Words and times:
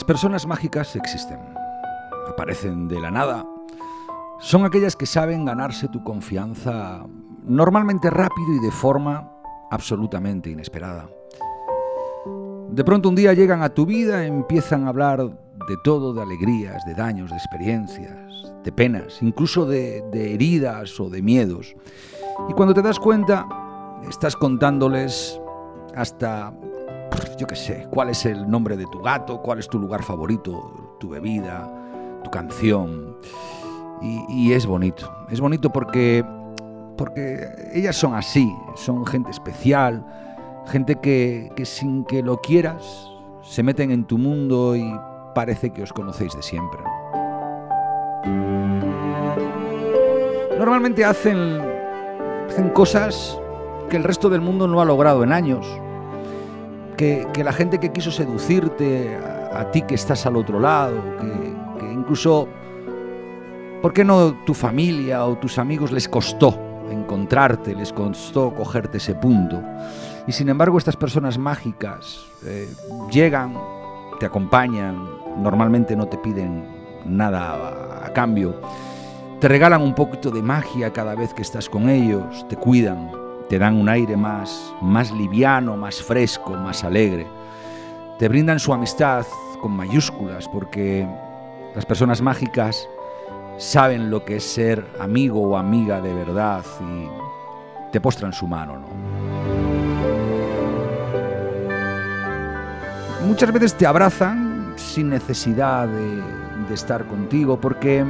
Las 0.00 0.06
personas 0.06 0.46
mágicas 0.46 0.96
existen. 0.96 1.38
Aparecen 2.26 2.88
de 2.88 2.98
la 2.98 3.10
nada. 3.10 3.44
Son 4.38 4.64
aquellas 4.64 4.96
que 4.96 5.04
saben 5.04 5.44
ganarse 5.44 5.88
tu 5.88 6.02
confianza 6.02 7.04
normalmente 7.44 8.08
rápido 8.08 8.54
y 8.54 8.60
de 8.60 8.70
forma 8.70 9.30
absolutamente 9.70 10.48
inesperada. 10.48 11.06
De 12.70 12.82
pronto 12.82 13.10
un 13.10 13.14
día 13.14 13.34
llegan 13.34 13.62
a 13.62 13.68
tu 13.68 13.84
vida, 13.84 14.24
empiezan 14.24 14.86
a 14.86 14.88
hablar 14.88 15.18
de 15.68 15.76
todo, 15.84 16.14
de 16.14 16.22
alegrías, 16.22 16.82
de 16.86 16.94
daños, 16.94 17.28
de 17.28 17.36
experiencias, 17.36 18.54
de 18.64 18.72
penas, 18.72 19.18
incluso 19.20 19.66
de, 19.66 20.02
de 20.10 20.32
heridas 20.32 20.98
o 20.98 21.10
de 21.10 21.20
miedos. 21.20 21.76
Y 22.48 22.54
cuando 22.54 22.72
te 22.72 22.80
das 22.80 22.98
cuenta, 22.98 23.46
estás 24.08 24.34
contándoles 24.34 25.38
hasta 25.94 26.54
yo 27.36 27.46
qué 27.46 27.56
sé, 27.56 27.86
cuál 27.90 28.10
es 28.10 28.26
el 28.26 28.48
nombre 28.48 28.76
de 28.76 28.86
tu 28.86 29.00
gato, 29.00 29.40
cuál 29.40 29.58
es 29.58 29.68
tu 29.68 29.78
lugar 29.78 30.02
favorito, 30.02 30.96
tu 30.98 31.08
bebida, 31.08 31.70
tu 32.22 32.30
canción. 32.30 33.16
Y, 34.02 34.52
es 34.52 34.64
bonito, 34.64 35.12
es 35.28 35.40
bonito 35.40 35.70
porque, 35.70 36.24
porque 36.96 37.46
ellas 37.74 37.96
son 37.96 38.14
así, 38.14 38.50
son 38.74 39.04
gente 39.04 39.30
especial, 39.30 40.06
gente 40.66 40.96
que, 40.96 41.52
que 41.54 41.66
sin 41.66 42.04
que 42.04 42.22
lo 42.22 42.40
quieras 42.40 43.10
se 43.42 43.62
meten 43.62 43.90
en 43.90 44.04
tu 44.04 44.16
mundo 44.16 44.74
y 44.74 44.98
parece 45.34 45.70
que 45.70 45.82
os 45.82 45.92
conocéis 45.92 46.34
de 46.34 46.42
siempre. 46.42 46.80
Normalmente 50.56 51.04
hacen, 51.04 51.60
hacen 52.48 52.70
cosas 52.70 53.38
que 53.90 53.96
el 53.96 54.04
resto 54.04 54.30
del 54.30 54.40
mundo 54.40 54.66
no 54.66 54.80
ha 54.80 54.84
logrado 54.86 55.24
en 55.24 55.32
años 55.32 55.66
que, 57.00 57.42
la 57.42 57.52
gente 57.52 57.78
que 57.78 57.92
quiso 57.92 58.10
seducirte, 58.10 59.16
a, 59.16 59.70
ti 59.70 59.80
que 59.82 59.94
estás 59.94 60.26
al 60.26 60.36
otro 60.36 60.60
lado, 60.60 61.02
que, 61.18 61.90
incluso, 61.90 62.46
¿por 63.80 63.94
qué 63.94 64.04
no 64.04 64.34
tu 64.44 64.52
familia 64.52 65.24
o 65.24 65.38
tus 65.38 65.58
amigos 65.58 65.92
les 65.92 66.06
costó 66.06 66.58
encontrarte, 66.90 67.74
les 67.74 67.90
costó 67.90 68.52
cogerte 68.54 68.98
ese 68.98 69.14
punto? 69.14 69.62
Y 70.26 70.32
sin 70.32 70.50
embargo 70.50 70.76
estas 70.76 70.96
personas 70.96 71.38
mágicas 71.38 72.26
eh, 72.44 72.68
llegan, 73.10 73.54
te 74.18 74.26
acompañan, 74.26 75.02
normalmente 75.38 75.96
no 75.96 76.06
te 76.06 76.18
piden 76.18 76.68
nada 77.06 78.04
a 78.04 78.12
cambio, 78.12 78.60
te 79.40 79.48
regalan 79.48 79.80
un 79.80 79.94
poquito 79.94 80.30
de 80.30 80.42
magia 80.42 80.92
cada 80.92 81.14
vez 81.14 81.32
que 81.32 81.40
estás 81.40 81.70
con 81.70 81.88
ellos, 81.88 82.46
te 82.48 82.56
cuidan, 82.56 83.19
te 83.50 83.58
dan 83.58 83.74
un 83.74 83.88
aire 83.88 84.16
más, 84.16 84.72
más 84.80 85.10
liviano, 85.10 85.76
más 85.76 86.00
fresco, 86.00 86.52
más 86.52 86.84
alegre. 86.84 87.26
Te 88.16 88.28
brindan 88.28 88.60
su 88.60 88.72
amistad 88.72 89.26
con 89.60 89.72
mayúsculas 89.72 90.48
porque 90.48 91.04
las 91.74 91.84
personas 91.84 92.22
mágicas 92.22 92.88
saben 93.58 94.08
lo 94.08 94.24
que 94.24 94.36
es 94.36 94.44
ser 94.44 94.86
amigo 95.00 95.42
o 95.42 95.56
amiga 95.56 96.00
de 96.00 96.14
verdad 96.14 96.64
y 96.80 97.08
te 97.90 98.00
postran 98.00 98.32
su 98.32 98.46
mano. 98.46 98.78
¿no? 98.78 98.86
Muchas 103.26 103.52
veces 103.52 103.74
te 103.74 103.84
abrazan 103.84 104.74
sin 104.76 105.08
necesidad 105.10 105.88
de, 105.88 106.22
de 106.68 106.74
estar 106.74 107.04
contigo 107.04 107.60
porque 107.60 108.06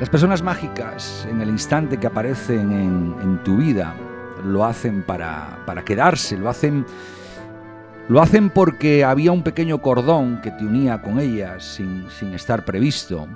las 0.00 0.08
personas 0.08 0.42
mágicas, 0.42 1.26
en 1.28 1.40
el 1.40 1.48
instante 1.48 1.98
que 1.98 2.06
aparecen 2.06 2.70
en, 2.70 3.42
tu 3.42 3.56
vida, 3.56 3.96
lo 4.44 4.64
hacen 4.64 5.02
para, 5.02 5.64
quedarse, 5.84 6.38
lo 6.38 6.48
hacen, 6.48 6.86
lo 8.08 8.22
hacen 8.22 8.50
porque 8.50 9.04
había 9.04 9.32
un 9.32 9.42
pequeño 9.42 9.82
cordón 9.82 10.40
que 10.40 10.52
te 10.52 10.64
unía 10.64 11.02
con 11.02 11.18
ellas 11.18 11.64
sin, 11.64 12.08
sin 12.10 12.32
estar 12.32 12.64
previsto. 12.64 13.26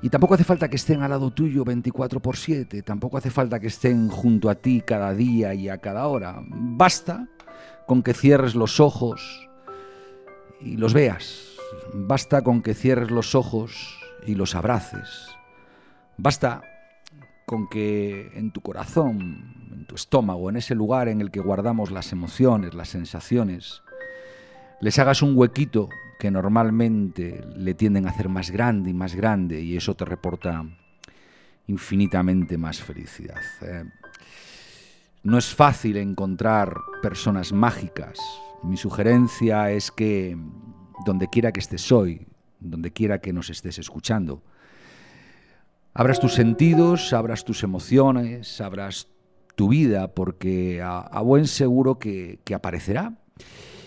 Y 0.00 0.10
tampoco 0.10 0.34
hace 0.34 0.44
falta 0.44 0.68
que 0.68 0.76
estén 0.76 1.02
al 1.02 1.10
lado 1.10 1.32
tuyo 1.32 1.64
24 1.64 2.20
por 2.20 2.36
7, 2.36 2.82
tampoco 2.82 3.18
hace 3.18 3.30
falta 3.30 3.58
que 3.58 3.66
estén 3.66 4.08
junto 4.08 4.50
a 4.50 4.54
ti 4.54 4.80
cada 4.86 5.12
día 5.12 5.54
y 5.54 5.68
a 5.68 5.78
cada 5.78 6.06
hora. 6.06 6.40
Basta 6.46 7.26
con 7.86 8.04
que 8.04 8.14
cierres 8.14 8.54
los 8.54 8.78
ojos 8.78 9.48
y 10.60 10.76
los 10.76 10.94
veas. 10.94 11.56
Basta 11.92 12.42
con 12.42 12.62
que 12.62 12.74
cierres 12.74 13.10
los 13.10 13.34
ojos 13.34 13.98
y 14.24 14.36
los 14.36 14.54
abraces. 14.54 15.33
Basta 16.16 16.62
con 17.46 17.68
que 17.68 18.30
en 18.34 18.52
tu 18.52 18.60
corazón, 18.60 19.70
en 19.72 19.86
tu 19.86 19.94
estómago, 19.94 20.48
en 20.48 20.56
ese 20.56 20.74
lugar 20.74 21.08
en 21.08 21.20
el 21.20 21.30
que 21.30 21.40
guardamos 21.40 21.90
las 21.90 22.12
emociones, 22.12 22.74
las 22.74 22.88
sensaciones, 22.88 23.82
les 24.80 24.98
hagas 24.98 25.22
un 25.22 25.36
huequito 25.36 25.88
que 26.18 26.30
normalmente 26.30 27.44
le 27.56 27.74
tienden 27.74 28.06
a 28.06 28.10
hacer 28.10 28.28
más 28.28 28.50
grande 28.50 28.90
y 28.90 28.94
más 28.94 29.14
grande 29.14 29.60
y 29.60 29.76
eso 29.76 29.94
te 29.94 30.04
reporta 30.04 30.64
infinitamente 31.66 32.56
más 32.58 32.80
felicidad. 32.80 33.40
¿eh? 33.62 33.84
no 35.24 35.38
es 35.38 35.54
fácil 35.54 35.96
encontrar 35.96 36.76
personas 37.02 37.52
mágicas. 37.52 38.20
Mi 38.62 38.76
sugerencia 38.76 39.70
es 39.70 39.90
que 39.90 40.36
donde 41.06 41.28
quiera 41.28 41.50
que 41.50 41.60
estés 41.60 41.90
hoy, 41.90 42.26
donde 42.60 42.92
quiera 42.92 43.20
que 43.20 43.32
nos 43.32 43.48
estés 43.48 43.78
escuchando, 43.78 44.42
abras 45.94 46.18
tus 46.20 46.34
sentidos, 46.34 47.12
abras 47.12 47.44
tus 47.44 47.62
emociones, 47.62 48.60
abras 48.60 49.08
tu 49.54 49.68
vida, 49.68 50.08
porque 50.08 50.82
a, 50.82 51.20
buen 51.22 51.46
seguro 51.46 51.98
que, 51.98 52.40
aparecerá. 52.52 53.14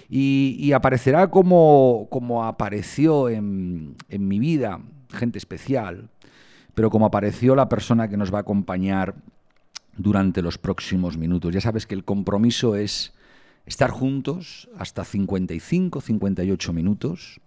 Y, 0.09 0.71
aparecerá 0.71 1.29
como, 1.29 2.07
como 2.09 2.45
apareció 2.45 3.29
en, 3.29 3.95
en 4.07 4.27
mi 4.27 4.39
vida, 4.39 4.79
gente 5.09 5.37
especial, 5.37 6.09
pero 6.73 6.89
como 6.89 7.05
apareció 7.05 7.55
la 7.55 7.67
persona 7.67 8.07
que 8.07 8.17
nos 8.17 8.33
va 8.33 8.37
a 8.37 8.41
acompañar 8.41 9.15
durante 9.97 10.41
los 10.41 10.57
próximos 10.57 11.17
minutos. 11.17 11.53
Ya 11.53 11.59
sabes 11.59 11.85
que 11.85 11.95
el 11.95 12.05
compromiso 12.05 12.75
es 12.75 13.13
estar 13.65 13.89
juntos 13.89 14.69
hasta 14.77 15.03
55, 15.03 15.99
58 15.99 16.73
minutos 16.73 17.41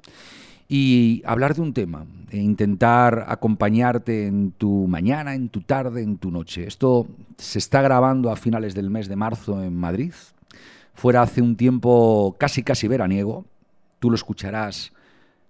y 0.73 1.21
hablar 1.27 1.57
de 1.57 1.63
un 1.63 1.73
tema, 1.75 2.07
e 2.31 2.39
intentar 2.39 3.27
acompañarte 3.27 4.29
en 4.29 4.53
tu 4.53 4.87
mañana, 4.87 5.35
en 5.35 5.49
tu 5.49 5.63
tarde, 5.63 6.01
en 6.01 6.17
tu 6.17 6.31
noche. 6.31 6.65
Esto 6.65 7.09
se 7.39 7.59
está 7.59 7.83
grabando 7.83 8.31
a 8.31 8.37
finales 8.37 8.77
del 8.77 8.89
mes 8.89 9.09
de 9.09 9.17
marzo 9.17 9.65
en 9.65 9.75
Madrid. 9.75 10.13
Fuera 10.95 11.23
hace 11.23 11.43
un 11.43 11.57
tiempo 11.57 12.37
casi 12.39 12.63
casi 12.63 12.87
veraniego. 12.87 13.45
Tú 13.99 14.11
lo 14.11 14.15
escucharás 14.15 14.93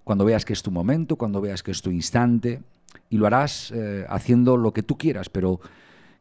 cuando 0.04 0.24
veas 0.24 0.46
que 0.46 0.54
es 0.54 0.62
tu 0.62 0.70
momento, 0.70 1.16
cuando 1.16 1.42
veas 1.42 1.62
que 1.62 1.72
es 1.72 1.82
tu 1.82 1.90
instante 1.90 2.62
y 3.10 3.18
lo 3.18 3.26
harás 3.26 3.72
eh, 3.76 4.06
haciendo 4.08 4.56
lo 4.56 4.72
que 4.72 4.82
tú 4.82 4.96
quieras, 4.96 5.28
pero 5.28 5.60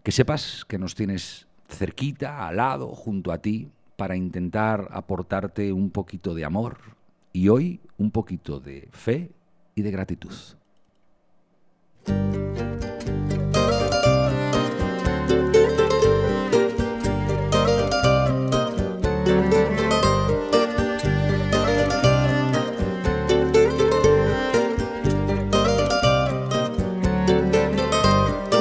que 0.04 0.12
sepas 0.12 0.66
que 0.68 0.78
nos 0.78 0.94
tienes 0.94 1.48
cerquita, 1.70 2.50
al 2.50 2.58
lado, 2.58 2.90
junto 2.90 3.32
a 3.32 3.38
ti, 3.38 3.70
para 3.96 4.18
intentar 4.18 4.90
aportarte 4.92 5.72
un 5.72 5.90
poquito 5.90 6.34
de 6.34 6.44
amor, 6.44 6.99
y 7.34 7.50
hoy 7.50 7.82
un 7.98 8.12
poquito 8.12 8.60
de 8.60 8.88
fe 8.92 9.32
y 9.76 9.82
de 9.82 9.92
gratitud. 9.92 10.34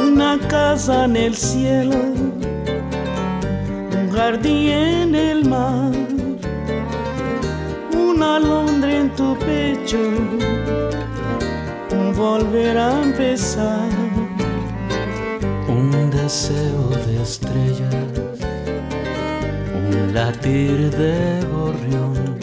Una 0.06 0.38
casa 0.48 1.04
en 1.04 1.16
el 1.16 1.34
cielo, 1.34 1.96
un 1.96 4.10
jardín 4.12 4.77
un 9.96 10.38
volver 12.14 12.76
a 12.76 13.02
empezar, 13.02 13.88
un 15.66 16.10
deseo 16.10 16.90
de 17.06 17.22
estrellas, 17.22 18.38
un 19.90 20.12
latir 20.12 20.90
de 20.90 21.42
gorrión, 21.50 22.36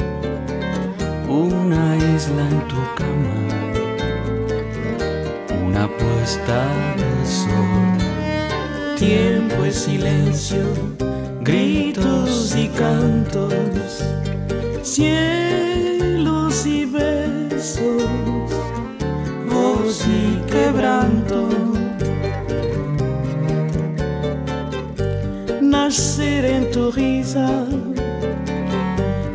una 1.27 1.97
isla 2.15 2.49
en 2.49 2.67
tu 2.67 2.81
cama, 2.95 3.39
una 5.67 5.87
puesta 5.87 6.67
de 6.97 7.25
sol, 7.27 7.97
tiempo 8.97 9.65
y 9.65 9.71
silencio, 9.71 10.63
gritos 11.41 12.55
y 12.55 12.69
cantos 12.69 13.53
cielos 14.81 15.64
y 20.07 20.41
quebranto. 20.49 21.49
Nacer 25.61 26.45
en 26.45 26.71
tu 26.71 26.91
risa, 26.91 27.65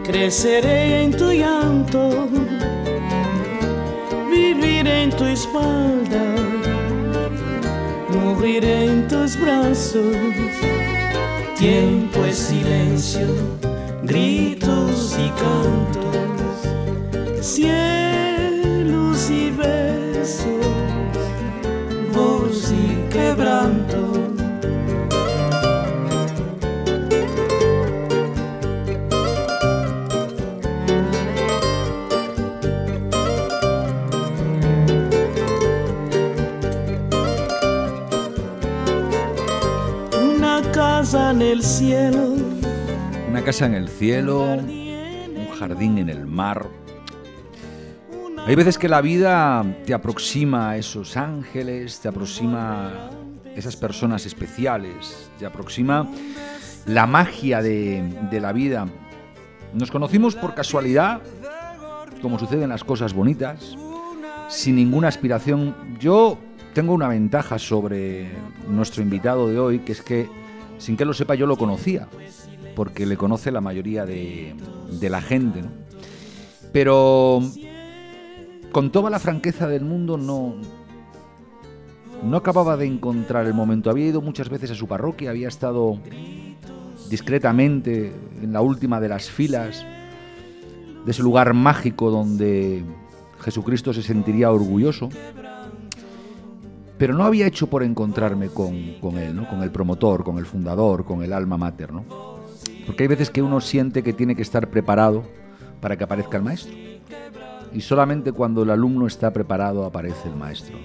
creceré 0.05 1.05
en 1.05 1.13
tu 1.13 1.31
llanto 1.31 2.29
en 5.03 5.11
tu 5.11 5.25
espalda, 5.25 6.25
morir 8.09 8.65
en 8.65 9.09
tus 9.09 9.39
brazos. 9.41 10.17
Tiempo 11.59 12.25
es 12.25 12.37
silencio, 12.37 13.27
gritos 14.03 15.17
y 15.19 15.29
cantos, 15.41 16.10
casa 43.51 43.67
en 43.67 43.75
el 43.75 43.89
cielo, 43.89 44.45
un 44.45 45.49
jardín 45.59 45.99
en 45.99 46.09
el 46.09 46.25
mar. 46.25 46.69
Hay 48.47 48.55
veces 48.55 48.79
que 48.79 48.89
la 48.89 49.01
vida 49.01 49.65
te 49.85 49.93
aproxima 49.93 50.71
a 50.71 50.77
esos 50.77 51.17
ángeles, 51.17 51.99
te 51.99 52.07
aproxima 52.07 52.87
a 52.87 53.11
esas 53.57 53.75
personas 53.75 54.25
especiales, 54.25 55.33
te 55.37 55.47
aproxima 55.47 56.09
la 56.87 57.09
magia 57.09 57.61
de, 57.61 58.05
de 58.31 58.41
la 58.41 58.53
vida. 58.53 58.87
Nos 59.75 59.91
conocimos 59.91 60.37
por 60.37 60.55
casualidad, 60.55 61.21
como 62.23 62.39
suceden 62.39 62.69
las 62.69 62.85
cosas 62.85 63.13
bonitas, 63.13 63.77
sin 64.47 64.77
ninguna 64.77 65.09
aspiración. 65.09 65.75
Yo 65.99 66.39
tengo 66.73 66.95
una 66.95 67.09
ventaja 67.09 67.59
sobre 67.59 68.31
nuestro 68.69 69.03
invitado 69.03 69.49
de 69.49 69.59
hoy, 69.59 69.81
que 69.81 69.91
es 69.91 70.03
que 70.03 70.29
sin 70.79 70.97
que 70.97 71.05
lo 71.05 71.15
sepa 71.15 71.35
yo 71.35 71.47
lo 71.47 71.57
conocía, 71.57 72.07
porque 72.75 73.07
le 73.07 73.17
conoce 73.17 73.51
la 73.51 73.61
mayoría 73.61 74.07
de, 74.07 74.55
la 75.01 75.21
gente. 75.21 75.63
Pero 76.73 77.43
con 78.73 78.91
toda 78.91 79.11
la 79.11 79.19
franqueza 79.19 79.67
del 79.67 79.85
mundo 79.85 80.17
no, 80.17 80.55
no 82.23 82.37
acababa 82.37 82.77
de 82.77 82.87
encontrar 82.87 83.47
el 83.47 83.55
momento. 83.55 83.91
Había 83.91 84.07
ido 84.07 84.21
muchas 84.21 84.49
veces 84.49 84.71
a 84.71 84.75
su 84.75 84.87
parroquia, 84.87 85.31
había 85.31 85.49
estado 85.49 85.99
discretamente 87.09 88.13
en 88.41 88.53
la 88.53 88.61
última 88.61 89.01
de 89.01 89.09
las 89.09 89.31
filas 89.31 89.85
de 91.05 91.11
ese 91.11 91.23
lugar 91.23 91.55
mágico 91.55 92.11
donde 92.11 92.85
Jesucristo 93.41 93.93
se 93.93 94.03
sentiría 94.03 94.53
orgulloso 94.53 95.09
pero 97.01 97.15
no 97.15 97.25
había 97.25 97.47
hecho 97.47 97.67
por 97.67 97.83
encontrarme 97.83 98.49
con, 98.49 98.75
él, 98.75 99.35
¿no? 99.35 99.49
con 99.49 99.63
el 99.63 99.71
promotor, 99.71 100.23
con 100.23 100.37
el 100.37 100.45
fundador, 100.45 101.07
con 101.07 101.23
el 101.23 101.33
alma 101.33 101.57
mater. 101.57 101.95
¿no? 101.95 102.05
Porque 102.87 103.05
hay 103.05 103.09
veces 103.09 103.31
que 103.31 103.43
uno 103.43 103.61
siente 103.61 104.03
que 104.03 104.13
tiene 104.13 104.35
que 104.35 104.43
estar 104.43 104.69
preparado 104.69 105.25
para 105.81 105.97
que 105.97 106.05
aparezca 106.05 106.37
el 106.37 106.43
maestro. 106.43 106.75
Y 107.73 107.81
solamente 107.81 108.33
cuando 108.33 108.63
el 108.63 108.71
alumno 108.71 109.07
está 109.07 109.33
preparado 109.33 109.85
aparece 109.85 110.29
el 110.29 110.37
maestro. 110.37 110.77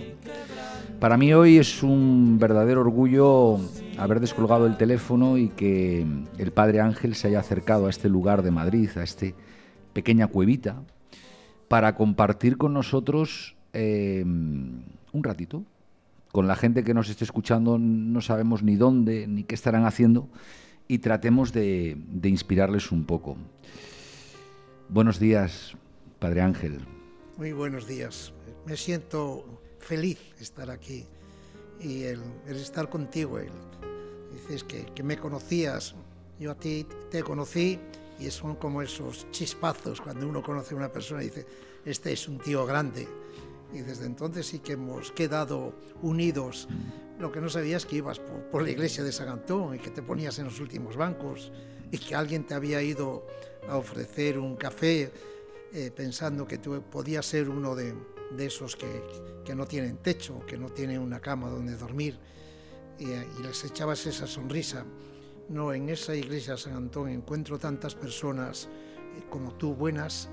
Para 1.00 1.18
mí 1.18 1.34
hoy 1.34 1.58
es 1.58 1.84
un 1.84 2.38
verdadero 2.40 2.82
orgullo 2.82 3.60
haber 3.98 4.20
descolgado 4.20 4.66
el 4.66 4.78
teléfono 4.78 5.38
y 5.38 5.50
que 5.50 6.06
el 6.38 6.52
Padre 6.52 6.80
Ángel 6.80 7.16
se 7.16 7.28
haya 7.28 7.40
acercado 7.40 7.88
a 7.88 7.90
este 7.90 8.08
lugar 8.08 8.44
de 8.44 8.52
Madrid, 8.52 8.90
a 8.96 9.04
esta 9.04 9.28
pequeña 9.94 10.28
cuevita, 10.28 10.82
para 11.68 11.96
compartir 11.96 12.58
con 12.58 12.74
nosotros 12.74 13.56
eh, 13.74 14.24
un 14.26 15.24
ratito, 15.24 15.64
con 16.32 16.48
la 16.48 16.56
gente 16.56 16.84
que 16.84 16.94
nos 16.94 17.10
esté 17.10 17.24
escuchando 17.24 17.78
no 17.78 18.22
sabemos 18.22 18.64
ni 18.64 18.76
dónde 18.76 19.28
ni 19.28 19.44
qué 19.44 19.56
estarán 19.56 19.86
haciendo 19.86 20.28
y 20.88 21.00
tratemos 21.00 21.52
de, 21.52 21.98
inspirarles 22.24 22.92
un 22.92 23.06
poco. 23.06 23.38
Buenos 24.90 25.20
días, 25.20 25.74
Padre 26.20 26.42
Ángel. 26.42 26.80
Muy 27.38 27.52
buenos 27.52 27.88
días. 27.88 28.34
Me 28.66 28.78
siento 28.78 29.62
feliz 29.80 30.20
estar 30.40 30.70
aquí 30.70 31.06
y 31.80 32.04
el, 32.04 32.22
estar 32.48 32.90
contigo. 32.90 33.40
dices 34.32 34.64
que, 34.64 34.86
que, 34.94 35.04
me 35.04 35.18
conocías, 35.18 35.96
yo 36.40 36.52
a 36.52 36.56
ti 36.56 36.86
te 37.10 37.24
conocí 37.24 37.80
y 38.20 38.30
son 38.30 38.56
como 38.56 38.82
esos 38.82 39.30
chispazos 39.32 40.02
cuando 40.02 40.28
uno 40.28 40.42
conoce 40.42 40.74
a 40.74 40.78
una 40.78 40.92
persona 40.92 41.24
y 41.24 41.26
dice, 41.26 41.46
este 41.84 42.14
es 42.14 42.28
un 42.28 42.40
tío 42.40 42.66
grande 42.66 43.08
y 43.76 43.82
desde 43.82 44.06
entonces 44.06 44.48
sí 44.48 44.60
que 44.60 44.74
hemos 44.74 45.12
quedado 45.12 45.74
unidos. 46.02 46.68
Lo 47.20 47.32
que 47.32 47.42
no 47.42 47.50
sabías 47.50 47.84
es 47.84 47.86
que 47.86 47.98
ibas 47.98 48.20
por, 48.20 48.64
la 48.64 48.70
iglesia 48.70 49.04
de 49.04 49.12
San 49.12 49.28
Antón 49.28 49.76
y 49.76 49.80
que 49.80 49.90
te 49.90 50.02
ponías 50.02 50.40
en 50.40 50.46
los 50.46 50.60
últimos 50.60 50.96
bancos 50.96 51.52
y 51.92 51.98
que 51.98 52.16
alguien 52.16 52.46
te 52.46 52.54
había 52.54 52.82
ido 52.82 53.28
a 53.68 53.78
ofrecer 53.78 54.40
un 54.40 54.56
café 54.56 55.12
eh, 55.74 55.92
pensando 55.96 56.48
que 56.48 56.58
tú 56.58 56.82
podías 56.90 57.26
ser 57.26 57.50
uno 57.50 57.76
de, 57.76 57.94
de 58.36 58.46
esos 58.46 58.76
que, 58.76 59.04
que, 59.44 59.56
no 59.56 59.66
tienen 59.66 59.98
techo, 59.98 60.46
que 60.46 60.58
no 60.58 60.70
tienen 60.70 61.00
una 61.00 61.20
cama 61.20 61.50
donde 61.50 61.76
dormir 61.76 62.18
y, 62.98 63.10
y 63.12 63.44
les 63.44 63.64
echabas 63.66 64.06
esa 64.06 64.26
sonrisa. 64.26 64.86
No, 65.50 65.74
en 65.74 65.90
esa 65.90 66.16
iglesia 66.16 66.54
de 66.54 66.60
San 66.60 66.74
Antón 66.74 67.10
encuentro 67.10 67.60
tantas 67.60 67.94
personas 67.94 68.68
eh, 69.18 69.24
como 69.30 69.54
tú, 69.54 69.74
buenas, 69.74 70.30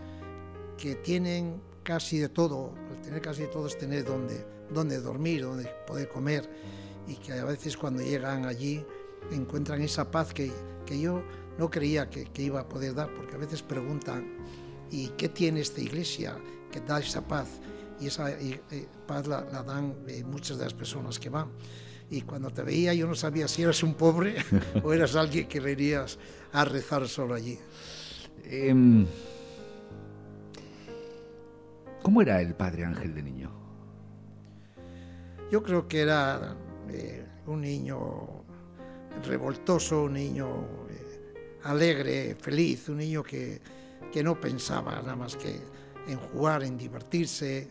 que 0.79 0.95
tienen 0.95 1.61
casi 1.83 2.19
de 2.19 2.29
todo, 2.29 2.75
tener 3.03 3.21
casi 3.21 3.43
de 3.43 3.49
todo 3.49 3.67
es 3.67 3.77
tener 3.77 4.05
donde, 4.05 4.45
donde 4.71 5.01
dormir, 5.01 5.43
donde 5.43 5.69
poder 5.87 6.09
comer 6.09 6.49
y 7.07 7.17
que 7.17 7.33
a 7.33 7.45
veces 7.45 7.77
cuando 7.77 8.03
llegan 8.03 8.47
allí 8.47 8.85
encuentran 9.31 9.83
esa 9.83 10.11
paz 10.11 10.33
que, 10.33 10.51
que 10.87 11.01
yo 11.01 11.23
no 11.59 11.71
creía 11.71 12.09
que, 12.09 12.25
que, 12.27 12.43
iba 12.43 12.61
a 12.61 12.69
poder 12.69 12.95
dar, 12.95 13.13
porque 13.15 13.35
a 13.35 13.39
veces 13.39 13.63
preguntan, 13.63 14.37
¿y 14.91 15.09
qué 15.09 15.29
tiene 15.29 15.61
esta 15.61 15.81
iglesia 15.81 16.37
que 16.71 16.81
da 16.81 16.99
esa 16.99 17.27
paz? 17.27 17.49
Y 18.01 18.07
esa 18.07 18.31
eh, 18.31 18.61
paz 19.07 19.27
la, 19.27 19.43
dan 19.43 19.97
eh, 20.09 20.25
muchas 20.25 20.59
de 20.59 20.65
las 20.65 20.75
personas 20.75 21.19
que 21.19 21.29
van. 21.29 21.51
Y 22.11 22.23
cuando 22.23 22.51
te 22.51 22.63
veía 22.63 22.93
yo 22.95 23.07
no 23.07 23.15
sabía 23.15 23.49
si 23.49 23.63
eras 23.63 23.83
un 23.83 23.95
pobre 23.95 24.37
o 24.83 24.93
eras 24.93 25.15
alguien 25.17 25.47
que 25.47 25.61
venías 25.61 26.19
a 26.53 26.65
rezar 26.65 27.07
solo 27.09 27.35
allí. 27.35 27.59
Em, 28.45 29.07
¿Cómo 32.03 32.21
era 32.21 32.41
el 32.41 32.55
padre 32.55 32.85
Ángel 32.85 33.15
de 33.15 33.23
niño? 33.23 33.51
Yo 35.53 35.63
creo 35.63 35.87
que 35.87 36.01
era 36.01 36.57
eh, 36.89 37.25
un 37.47 37.61
niño 37.61 38.45
revoltoso, 39.25 40.05
un 40.05 40.15
niño 40.15 40.49
eh, 40.91 41.59
alegre, 41.63 42.35
feliz, 42.41 42.89
un 42.89 42.97
niño 42.97 43.23
que, 43.23 43.61
que, 44.11 44.23
no 44.25 44.41
pensaba 44.41 44.97
nada 44.97 45.15
más 45.15 45.37
que 45.37 45.61
en 46.09 46.19
jugar, 46.19 46.65
en 46.65 46.77
divertirse. 46.77 47.69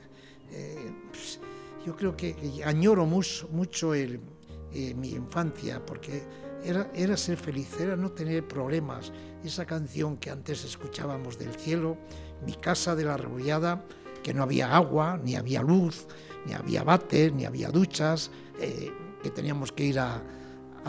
Eh, 0.49 0.91
pues, 1.09 1.41
yo 1.85 1.93
creo 1.97 2.15
que 2.15 2.61
añoro 2.63 3.05
mucho, 3.05 3.49
mucho 3.49 3.91
mi 3.91 5.11
infancia 5.11 5.85
porque 5.85 6.23
era, 6.63 6.89
era 6.93 7.17
ser 7.17 7.37
feliz, 7.37 7.67
era 7.81 7.97
no 7.97 8.11
tener 8.11 8.47
problemas. 8.47 9.11
Esa 9.43 9.65
canción 9.65 10.17
que 10.17 10.29
antes 10.29 10.63
escuchábamos 10.63 11.37
del 11.37 11.53
cielo, 11.55 11.97
mi 12.45 12.53
casa 12.53 12.95
de 12.95 13.03
la 13.03 13.17
rebollada, 13.17 13.83
que 14.21 14.33
no 14.33 14.43
había 14.43 14.75
agua, 14.75 15.19
ni 15.23 15.35
había 15.35 15.61
luz, 15.61 16.07
ni 16.45 16.53
había 16.53 16.83
bates, 16.83 17.33
ni 17.33 17.45
había 17.45 17.69
duchas, 17.69 18.31
eh, 18.59 18.91
que 19.21 19.29
teníamos 19.29 19.71
que 19.71 19.85
ir 19.85 19.99
a, 19.99 20.21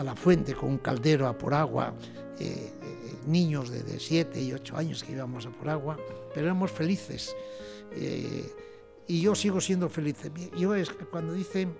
la 0.03 0.15
fuente 0.15 0.55
con 0.55 0.69
un 0.69 0.77
caldero 0.79 1.27
a 1.27 1.37
por 1.37 1.53
agua, 1.53 1.93
eh, 2.39 2.73
eh, 2.81 3.15
niños 3.27 3.69
de, 3.69 3.99
7 3.99 4.41
y 4.41 4.51
8 4.51 4.77
años 4.77 5.03
que 5.03 5.11
íbamos 5.11 5.45
a 5.45 5.51
por 5.51 5.69
agua, 5.69 5.97
pero 6.33 6.47
éramos 6.47 6.71
felices. 6.71 7.35
y 9.07 9.21
yo 9.21 9.35
sigo 9.35 9.61
siendo 9.61 9.87
feliz. 9.89 10.17
Yo 10.57 10.73
es 10.73 10.89
cuando 10.89 11.33
dicen 11.33 11.75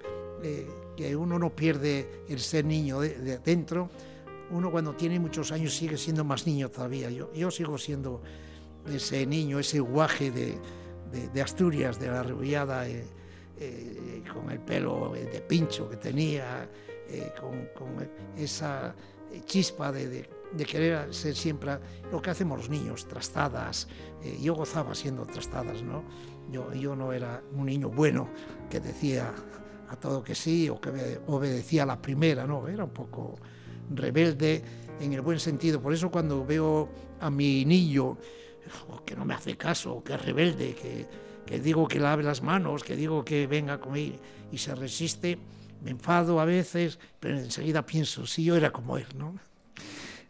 que 0.96 1.16
uno 1.16 1.40
no 1.40 1.50
pierde 1.50 2.24
el 2.30 2.40
ser 2.40 2.66
niño 2.66 3.00
de, 3.00 3.40
dentro, 3.40 3.90
uno 4.52 4.70
cuando 4.70 4.94
tiene 4.94 5.20
muchos 5.20 5.52
años 5.52 5.74
sigue 5.76 5.98
siendo 5.98 6.24
más 6.24 6.46
niño 6.46 6.70
todavía. 6.70 7.10
Yo, 7.10 7.34
yo 7.34 7.50
sigo 7.50 7.80
siendo 7.80 8.22
ese 8.88 9.26
niño, 9.26 9.58
ese 9.58 9.80
guaje 9.80 10.30
de, 10.30 10.60
de, 11.14 11.42
Asturias, 11.42 12.00
de 12.00 12.08
la 12.08 12.24
Rebullada, 12.24 12.88
eh, 12.88 13.06
eh, 13.60 14.24
con 14.34 14.50
el 14.50 14.60
pelo 14.60 15.14
de 15.14 15.42
pincho 15.42 15.90
que 15.90 15.98
tenía, 15.98 16.68
eh, 17.10 17.32
con, 17.40 17.70
esa 18.38 18.96
chispa 19.46 19.92
de, 19.92 20.28
querer 20.68 21.14
ser 21.14 21.36
siempre 21.36 21.78
lo 22.12 22.22
que 22.22 22.30
hacemos 22.30 22.58
los 22.58 22.70
niños, 22.70 23.08
trastadas. 23.08 23.88
yo 24.40 24.54
gozaba 24.54 24.94
siendo 24.94 25.26
trastadas, 25.26 25.82
¿no? 25.82 26.04
Yo, 26.52 26.72
yo 26.74 26.96
no 26.96 27.12
era 27.14 27.42
un 27.54 27.66
niño 27.66 27.90
bueno 27.90 28.30
que 28.70 28.80
decía 28.80 29.34
a 29.90 29.96
todo 29.96 30.24
que 30.24 30.36
sí 30.36 30.70
o 30.70 30.80
que 30.80 31.20
obedecía 31.28 31.84
a 31.84 31.86
la 31.88 32.02
primera, 32.02 32.46
no, 32.46 32.68
era 32.68 32.84
un 32.84 32.92
poco 32.92 33.36
rebelde 33.90 34.64
en 35.00 35.14
el 35.14 35.22
buen 35.22 35.40
sentido. 35.40 35.82
Por 35.82 35.94
eso 35.94 36.12
cuando 36.12 36.46
veo 36.46 36.90
a 37.20 37.30
mi 37.30 37.66
niño 37.66 38.18
que 39.06 39.16
no 39.16 39.26
me 39.26 39.34
hace 39.34 39.58
caso, 39.58 40.04
que 40.04 40.14
es 40.14 40.26
rebelde, 40.26 40.76
que 40.76 41.08
que 41.46 41.60
digo 41.60 41.88
que 41.88 42.00
lave 42.00 42.24
las 42.24 42.42
manos, 42.42 42.84
que 42.84 42.96
digo 42.96 43.24
que 43.26 43.48
venga 43.48 43.80
conmigo 43.80 44.16
y 44.52 44.58
se 44.58 44.76
resiste, 44.76 45.38
me 45.84 45.92
enfado 45.92 46.40
a 46.40 46.46
veces, 46.46 47.00
pero 47.20 47.38
enseguida 47.38 47.86
pienso, 47.86 48.26
si 48.26 48.44
yo 48.44 48.56
era 48.56 48.72
como 48.72 48.98
él, 48.98 49.06
¿no? 49.18 49.36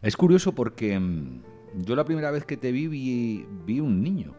Es 0.02 0.16
curioso 0.16 0.54
porque 0.54 0.98
mm, 0.98 1.42
yo 1.84 1.94
la 1.94 2.04
primera 2.04 2.30
vez 2.30 2.44
que 2.44 2.56
te 2.56 2.72
vi 2.72 2.88
vi, 2.88 3.80
un 3.80 4.02
niño. 4.02 4.34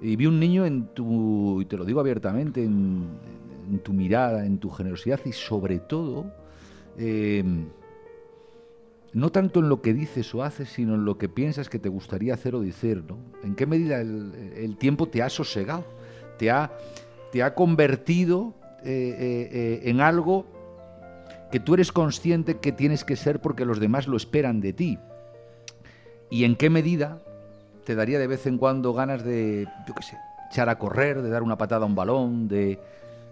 Y 0.00 0.14
vi 0.16 0.26
un 0.26 0.38
niño 0.38 0.64
en 0.64 0.86
tu, 0.94 1.60
y 1.60 1.64
te 1.64 1.76
lo 1.76 1.84
digo 1.84 2.00
abiertamente, 2.00 2.62
en, 2.62 3.08
en 3.68 3.78
tu 3.80 3.92
mirada, 3.92 4.46
en 4.46 4.58
tu 4.58 4.70
generosidad 4.70 5.20
y 5.24 5.32
sobre 5.32 5.80
todo, 5.80 6.32
eh, 6.96 7.44
no 9.12 9.30
tanto 9.30 9.60
en 9.60 9.68
lo 9.68 9.80
que 9.80 9.94
dices 9.94 10.34
o 10.34 10.42
haces, 10.42 10.68
sino 10.68 10.94
en 10.94 11.04
lo 11.04 11.18
que 11.18 11.28
piensas 11.28 11.68
que 11.68 11.78
te 11.78 11.88
gustaría 11.88 12.34
hacer 12.34 12.54
o 12.54 12.60
decir, 12.60 13.04
¿no? 13.08 13.18
¿En 13.42 13.54
qué 13.54 13.66
medida 13.66 14.00
el, 14.00 14.76
tiempo 14.78 15.08
te 15.08 15.22
ha 15.22 15.28
sosegado? 15.28 15.84
Te 16.38 16.50
ha, 16.50 16.72
te 17.32 17.42
ha 17.42 17.54
convertido 17.54 18.54
eh, 18.84 19.16
eh, 19.18 19.48
eh, 19.50 19.90
en 19.90 20.00
algo 20.00 20.46
que 21.50 21.60
tú 21.60 21.74
eres 21.74 21.90
consciente 21.90 22.58
que 22.58 22.72
tienes 22.72 23.04
que 23.04 23.16
ser 23.16 23.40
porque 23.40 23.64
los 23.64 23.80
demás 23.80 24.06
lo 24.06 24.16
esperan 24.16 24.60
de 24.60 24.72
ti. 24.72 24.98
¿Y 26.30 26.44
en 26.44 26.56
qué 26.56 26.68
medida 26.68 27.22
te 27.84 27.94
daría 27.94 28.18
de 28.18 28.26
vez 28.26 28.46
en 28.46 28.58
cuando 28.58 28.92
ganas 28.92 29.24
de, 29.24 29.66
yo 29.86 29.94
qué 29.94 30.02
sé, 30.02 30.18
echar 30.50 30.68
a 30.68 30.78
correr, 30.78 31.22
de 31.22 31.30
dar 31.30 31.42
una 31.42 31.56
patada 31.56 31.84
a 31.84 31.86
un 31.86 31.94
balón, 31.94 32.48
de 32.48 32.78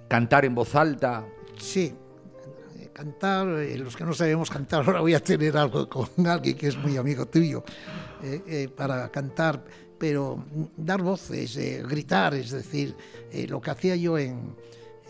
cantar 0.08 0.46
en 0.46 0.54
voz 0.54 0.74
alta? 0.74 1.26
Sí, 1.58 1.94
cantar, 2.96 3.46
eh, 3.60 3.76
los 3.76 3.94
que 3.94 4.04
no 4.04 4.14
sabemos 4.14 4.48
cantar, 4.48 4.82
ahora 4.86 5.00
voy 5.00 5.12
a 5.12 5.20
tener 5.20 5.56
algo 5.56 5.86
con 5.88 6.26
alguien 6.26 6.56
que 6.56 6.68
es 6.68 6.78
muy 6.78 6.96
amigo 6.96 7.26
tuyo 7.26 7.62
eh, 8.22 8.42
eh, 8.46 8.68
para 8.74 9.10
cantar, 9.10 9.62
pero 9.98 10.42
dar 10.76 11.02
voces, 11.02 11.56
eh, 11.58 11.84
gritar, 11.86 12.34
es 12.34 12.50
decir, 12.50 12.96
eh, 13.30 13.46
lo 13.46 13.60
que 13.60 13.70
hacía 13.70 13.96
yo 13.96 14.16
en, 14.16 14.56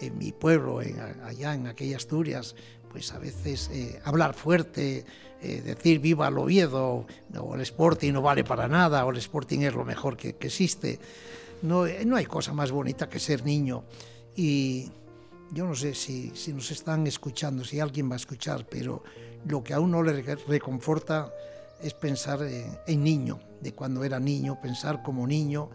en 0.01 0.19
mi 0.19 0.33
pueblo, 0.33 0.83
en, 0.83 0.99
allá 1.25 1.55
en 1.55 1.69
aquella 1.69 1.97
Asturias, 1.97 2.57
pues 2.91 3.13
a 3.13 3.19
veces 3.19 3.71
eh, 3.73 4.01
hablar 4.05 4.35
fuerte, 4.35 5.05
eh, 5.41 5.63
decir 5.65 6.01
viva 6.01 6.27
el 6.27 6.39
Oviedo, 6.39 7.07
o 7.39 7.55
el 7.55 7.61
Sporting 7.61 8.13
no 8.13 8.23
vale 8.23 8.43
para 8.43 8.67
nada, 8.67 9.05
o 9.05 9.11
el 9.11 9.19
Sporting 9.19 9.61
es 9.61 9.75
lo 9.75 9.85
mejor 9.85 10.17
que, 10.17 10.35
que 10.35 10.49
existe. 10.49 10.99
No, 11.63 11.87
no 12.05 12.17
hay 12.17 12.27
cosa 12.27 12.53
más 12.53 12.73
bonita 12.73 13.09
que 13.09 13.21
ser 13.21 13.45
niño. 13.45 13.85
Y 14.35 14.91
yo 15.53 15.67
no 15.67 15.75
sé 15.75 15.95
si, 15.95 16.33
si 16.35 16.53
nos 16.53 16.71
están 16.71 17.07
escuchando, 17.07 17.65
si 17.65 17.81
alguien 17.81 18.11
va 18.11 18.15
a 18.15 18.17
escuchar, 18.17 18.67
pero 18.69 19.03
lo 19.47 19.63
que 19.63 19.75
a 19.75 19.81
uno 19.81 20.03
le 20.03 20.23
re- 20.23 20.37
reconforta 20.47 21.33
es 21.81 21.95
pensar 21.95 22.41
en, 22.43 23.05
niño, 23.05 23.39
de 23.61 23.73
cuando 23.73 24.03
era 24.05 24.19
niño, 24.19 24.61
pensar 24.61 25.03
como 25.03 25.27
niño. 25.27 25.71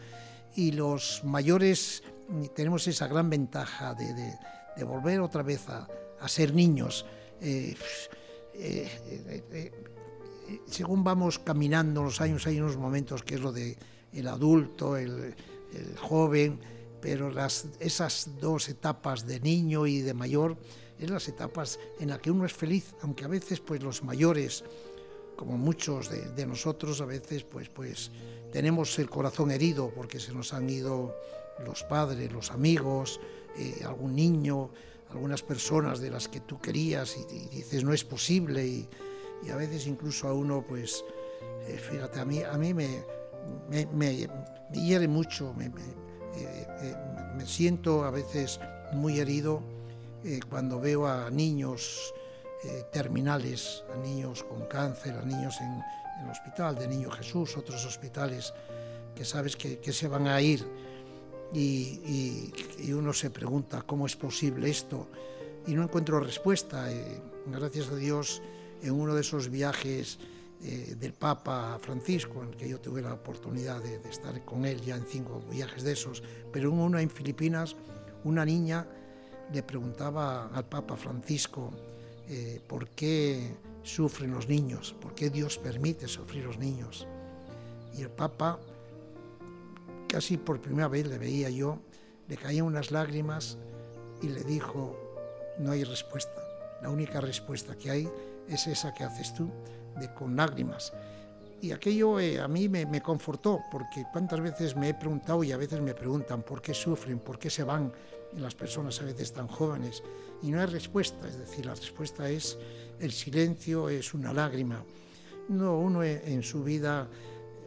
Y 0.56 0.72
los 0.72 1.24
mayores 1.24 2.04
mm, 2.28 2.46
tenemos 2.56 2.88
esa 2.88 3.08
gran 3.08 3.30
ventaja 3.30 3.94
de, 3.94 4.86
volver 4.86 5.22
otra 5.22 5.44
vez 5.44 5.70
a, 5.70 5.88
ser 6.28 6.54
niños. 6.54 7.06
Eh, 7.40 7.76
eh, 8.56 8.90
eh, 9.08 9.44
eh, 9.52 10.62
según 10.68 11.04
vamos 11.04 11.40
caminando 11.40 12.04
los 12.04 12.20
años, 12.20 12.46
hay 12.48 12.60
unos 12.60 12.78
momentos 12.78 13.24
que 13.24 13.36
es 13.36 13.42
lo 13.42 13.52
de 13.52 13.78
el 14.14 14.28
adulto, 14.28 14.98
el 14.98 15.34
joven, 15.98 16.60
pero 17.02 17.32
las, 17.32 17.66
esas 17.80 18.30
dos 18.40 18.70
etapas 18.70 19.26
de 19.26 19.40
niño 19.40 19.88
y 19.88 20.02
de 20.02 20.14
mayor, 20.14 20.58
es 21.00 21.10
las 21.10 21.28
etapas 21.28 21.80
en 22.00 22.10
las 22.10 22.20
que 22.20 22.30
uno 22.30 22.46
es 22.46 22.54
feliz, 22.54 22.94
aunque 23.02 23.26
a 23.26 23.28
veces 23.28 23.60
pues 23.60 23.82
los 23.82 24.04
mayores, 24.04 24.64
como 25.36 25.58
muchos 25.58 26.10
de, 26.10 26.30
de 26.32 26.46
nosotros, 26.46 27.02
a 27.02 27.06
veces 27.06 27.44
pues, 27.44 27.70
pues 27.70 28.12
tenemos 28.52 29.00
el 29.00 29.10
corazón 29.10 29.50
herido 29.50 29.92
porque 29.96 30.20
se 30.20 30.32
nos 30.32 30.54
han 30.54 30.70
ido 30.70 31.16
los 31.66 31.84
padres, 31.84 32.32
los 32.32 32.52
amigos, 32.52 33.20
eh, 33.58 33.82
algún 33.84 34.16
niño, 34.16 34.72
algunas 35.10 35.42
personas 35.42 36.00
de 36.00 36.12
las 36.12 36.28
que 36.28 36.40
tú 36.40 36.60
querías 36.60 37.18
y, 37.18 37.36
y 37.36 37.48
dices 37.50 37.84
no 37.84 37.94
es 37.94 38.04
posible 38.04 38.66
y, 38.66 38.88
y, 39.44 39.50
a 39.50 39.56
veces 39.56 39.88
incluso 39.88 40.28
a 40.28 40.34
uno 40.34 40.64
pues 40.68 41.04
eh, 41.68 41.78
fíjate 41.78 42.20
a 42.20 42.26
mí 42.26 42.42
a 42.44 42.58
mí 42.58 42.74
me 42.74 43.04
me, 43.70 43.86
me, 43.88 44.30
me 44.72 44.86
hiere 44.86 45.08
mucho 45.08 45.54
me, 45.54 45.70
eh, 46.36 46.68
eh, 46.82 46.96
me, 47.36 47.46
siento 47.46 48.04
a 48.04 48.12
veces 48.12 48.60
muy 48.94 49.20
herido 49.20 49.62
eh, 50.24 50.40
cuando 50.50 50.80
veo 50.80 51.08
a 51.08 51.30
niños 51.30 52.14
eh, 52.64 52.86
terminales 52.92 53.84
a 53.94 53.98
niños 53.98 54.44
con 54.44 54.66
cáncer 54.68 55.16
a 55.18 55.26
niños 55.26 55.60
en, 55.62 55.72
en, 55.72 56.26
el 56.26 56.30
hospital 56.30 56.76
de 56.76 56.88
Niño 56.88 57.10
Jesús 57.10 57.58
otros 57.58 57.84
hospitales 57.86 58.54
que 59.16 59.26
sabes 59.26 59.56
que, 59.56 59.80
que 59.80 59.92
se 59.92 60.08
van 60.08 60.28
a 60.28 60.40
ir 60.42 60.66
y, 61.54 61.60
y, 61.60 62.54
y, 62.80 62.94
uno 62.94 63.12
se 63.12 63.30
pregunta 63.30 63.82
cómo 63.82 64.06
es 64.06 64.16
posible 64.16 64.70
esto 64.70 65.08
y 65.68 65.74
no 65.74 65.84
encuentro 65.84 66.20
respuesta. 66.20 66.92
Eh, 66.92 67.22
gracias 67.48 67.90
a 67.90 67.96
Dios, 67.96 68.42
en 68.82 68.92
uno 68.92 69.16
de 69.16 69.22
esos 69.22 69.50
viajes 69.50 70.20
eh, 70.64 70.96
del 71.00 71.14
Papa 71.14 71.80
Francisco, 71.82 72.44
en 72.44 72.50
el 72.50 72.56
que 72.56 72.70
yo 72.70 72.80
tuve 72.80 73.02
la 73.02 73.14
oportunidad 73.14 73.82
de, 73.82 73.96
estar 74.10 74.44
con 74.46 74.66
él 74.66 74.80
ya 74.82 74.96
en 74.96 75.06
cinco 75.06 75.42
viajes 75.50 75.84
de 75.84 75.94
esos, 75.94 76.22
pero 76.52 76.70
en 76.70 76.80
uno 76.80 77.00
en 77.00 77.10
Filipinas, 77.10 77.76
una 78.24 78.46
niña 78.46 78.86
le 79.52 79.64
preguntaba 79.64 80.48
al 80.54 80.66
Papa 80.66 80.96
Francisco 80.96 81.72
eh, 82.28 82.62
por 82.68 82.90
qué 82.90 83.56
sufren 83.84 84.32
los 84.32 84.48
niños, 84.48 84.96
por 85.02 85.16
qué 85.16 85.30
Dios 85.30 85.58
permite 85.58 86.08
sufrir 86.08 86.46
los 86.46 86.58
niños. 86.58 87.08
Y 87.98 88.04
el 88.04 88.10
Papa 88.10 88.60
casi 90.08 90.38
por 90.38 90.62
primera 90.62 90.88
vez 90.88 91.08
le 91.08 91.18
veía 91.18 91.50
yo, 91.50 91.80
le 92.28 92.38
caían 92.38 92.66
unas 92.66 92.92
lágrimas 92.92 93.58
y 94.22 94.28
le 94.28 94.44
dijo, 94.44 94.96
no 95.58 95.72
hay 95.72 95.84
respuesta. 95.84 96.40
La 96.82 96.90
única 96.90 97.22
respuesta 97.22 97.76
que 97.78 97.90
hay 97.90 98.10
es 98.48 98.68
esa 98.68 98.94
que 98.94 99.04
haces 99.04 99.34
tú, 99.34 99.50
de 100.00 100.14
con 100.14 100.36
lágrimas. 100.36 100.94
Y 101.62 101.72
aquello 101.72 102.20
eh, 102.20 102.40
a 102.40 102.48
mí 102.48 102.68
me, 102.68 102.86
me, 102.86 103.02
confortó, 103.02 103.62
porque 103.72 104.06
cuántas 104.12 104.42
veces 104.42 104.76
me 104.76 104.90
he 104.90 104.94
preguntado 104.94 105.44
y 105.44 105.52
a 105.52 105.58
veces 105.58 105.80
me 105.80 105.94
preguntan 105.94 106.42
por 106.42 106.62
qué 106.62 106.74
sufren, 106.74 107.20
por 107.20 107.38
qué 107.38 107.50
se 107.50 107.64
van 107.64 107.94
las 108.38 108.56
personas 108.56 109.00
a 109.02 109.06
veces 109.06 109.32
tan 109.32 109.48
jóvenes. 109.48 110.02
Y 110.42 110.52
no 110.52 110.60
hay 110.60 110.66
respuesta, 110.66 111.28
es 111.28 111.38
decir, 111.38 111.66
la 111.66 111.76
respuesta 111.76 112.30
es 112.30 112.58
el 113.00 113.12
silencio, 113.12 113.90
es 113.90 114.14
una 114.14 114.34
lágrima. 114.34 114.84
No, 115.50 115.78
uno 115.78 116.04
en 116.04 116.42
su 116.44 116.64
vida 116.64 117.08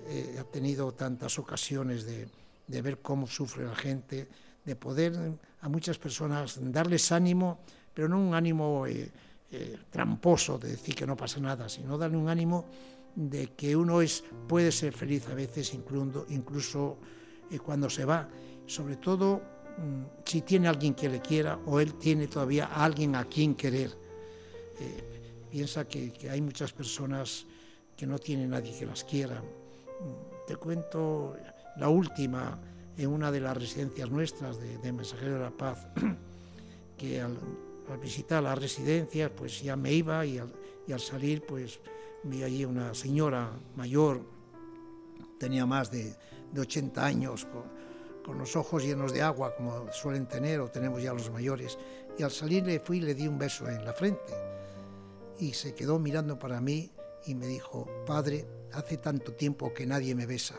eh, 0.07 0.37
ha 0.41 0.45
tenido 0.45 0.93
tantas 0.93 1.39
ocasiones 1.39 2.05
de, 2.05 2.29
de, 2.67 2.83
ver 2.83 2.99
cómo 2.99 3.27
sufre 3.27 3.65
la 3.65 3.75
gente, 3.75 4.29
de 4.65 4.77
poder 4.77 5.15
a 5.61 5.69
muchas 5.69 5.99
personas 5.99 6.59
darles 6.61 7.13
ánimo, 7.13 7.61
pero 7.93 8.09
no 8.09 8.19
un 8.19 8.35
ánimo 8.35 8.87
eh, 8.87 9.11
eh, 9.57 9.79
tramposo 9.89 10.59
de 10.59 10.71
decir 10.71 10.97
que 10.97 11.07
no 11.07 11.17
pasa 11.17 11.39
nada, 11.39 11.69
sino 11.69 11.97
darle 11.97 12.17
un 12.17 12.29
ánimo 12.29 12.65
de 13.15 13.53
que 13.55 13.77
uno 13.77 14.01
es, 14.01 14.25
puede 14.49 14.73
ser 14.73 14.93
feliz 14.93 15.29
a 15.29 15.35
veces, 15.35 15.73
incluso, 15.75 16.99
eh, 17.53 17.61
cuando 17.61 17.89
se 17.89 18.05
va, 18.05 18.29
sobre 18.67 18.97
todo 18.97 19.43
mmm, 19.79 20.25
si 20.25 20.41
tiene 20.41 20.67
alguien 20.67 20.95
que 20.95 21.09
le 21.09 21.21
quiera 21.21 21.57
o 21.67 21.79
él 21.79 21.95
tiene 21.95 22.27
todavía 22.27 22.67
a 22.67 22.85
alguien 22.85 23.15
a 23.15 23.27
quien 23.27 23.55
querer. 23.55 23.97
Eh, 24.81 25.47
piensa 25.49 25.87
que, 25.87 26.13
hay 26.29 26.41
muchas 26.41 26.73
personas 26.73 27.47
que 27.97 28.09
no 28.09 28.19
tienen 28.19 28.51
nadie 28.51 28.77
que 28.77 28.87
las 28.87 29.05
quiera, 29.05 29.41
te 30.49 30.57
cuento 30.57 31.37
la 31.77 31.89
última 31.89 32.59
en 32.97 33.09
una 33.09 33.31
de 33.31 33.39
las 33.39 33.57
residencias 33.57 34.11
nuestras 34.11 34.59
de, 34.59 34.79
de 34.79 34.93
Mensajero 34.93 35.35
de 35.35 35.41
la 35.41 35.51
Paz, 35.53 35.87
que 36.99 37.21
al, 37.21 37.39
al, 37.89 37.99
visitar 37.99 38.43
las 38.43 38.59
residencias 38.59 39.31
pues 39.31 39.63
ya 39.63 39.77
me 39.77 39.93
iba 39.93 40.25
y 40.27 40.39
al, 40.39 41.01
salir 41.01 41.45
pues 41.47 41.81
vi 42.23 42.43
allí 42.43 42.65
una 42.65 42.95
señora 42.95 43.51
mayor, 43.77 44.21
tenía 45.39 45.67
más 45.67 45.91
de, 45.91 46.15
de 46.53 46.61
80 46.61 47.05
años, 47.05 47.45
con, 47.47 47.65
con, 48.25 48.39
los 48.39 48.57
ojos 48.57 48.83
llenos 48.83 49.13
de 49.13 49.23
agua 49.23 49.55
como 49.55 49.93
suelen 49.93 50.27
tener 50.27 50.61
o 50.61 50.71
tenemos 50.71 51.03
ya 51.03 51.13
los 51.13 51.31
mayores, 51.31 51.79
y 52.19 52.23
al 52.23 52.31
salir 52.31 52.65
le 52.65 52.81
fui 52.81 52.99
y 52.99 53.01
le 53.01 53.15
di 53.15 53.29
un 53.29 53.39
beso 53.39 53.69
en 53.69 53.85
la 53.85 53.93
frente 53.93 54.33
y 55.39 55.53
se 55.53 55.75
quedó 55.75 55.99
mirando 55.99 56.39
para 56.39 56.61
mí 56.61 56.91
y 57.27 57.35
me 57.35 57.47
dijo, 57.47 57.87
padre, 58.07 58.47
hace 58.73 58.99
tanto 58.99 59.33
tiempo 59.33 59.73
que 59.73 59.87
nadie 59.87 60.15
me 60.15 60.27
besa. 60.27 60.57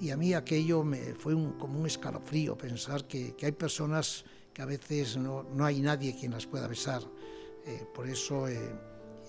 Y 0.00 0.10
a 0.10 0.16
mí 0.16 0.34
aquello 0.34 0.84
me 0.84 1.14
fue 1.14 1.34
un, 1.34 1.52
como 1.52 1.80
un 1.80 1.86
escalofrío 1.86 2.56
pensar 2.56 3.06
que, 3.06 3.34
que, 3.34 3.46
hay 3.46 3.52
personas 3.52 4.24
que 4.58 4.62
a 4.62 4.66
veces 4.66 5.16
no, 5.16 5.44
no, 5.54 5.64
hay 5.64 5.80
nadie 5.80 6.16
quien 6.18 6.32
las 6.32 6.44
pueda 6.44 6.66
besar. 6.66 7.00
Eh, 7.64 7.86
por 7.94 8.08
eso, 8.08 8.48
eh, 8.48 8.58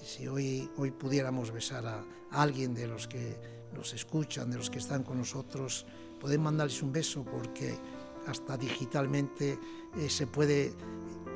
si 0.02 0.28
hoy, 0.28 0.68
hoy 0.76 0.90
pudiéramos 0.90 1.52
besar 1.52 1.86
a, 1.86 2.04
alguien 2.32 2.74
de 2.74 2.88
los 2.88 3.08
que 3.08 3.40
nos 3.72 3.94
escuchan, 3.94 4.50
de 4.50 4.58
los 4.58 4.72
que 4.72 4.80
están 4.80 5.04
con 5.04 5.20
nosotros, 5.20 5.86
poder 6.20 6.40
mandarles 6.40 6.82
un 6.82 6.92
beso 6.92 7.24
porque 7.24 7.78
hasta 8.26 8.58
digitalmente 8.58 9.60
eh, 10.00 10.10
se 10.10 10.26
puede 10.26 10.74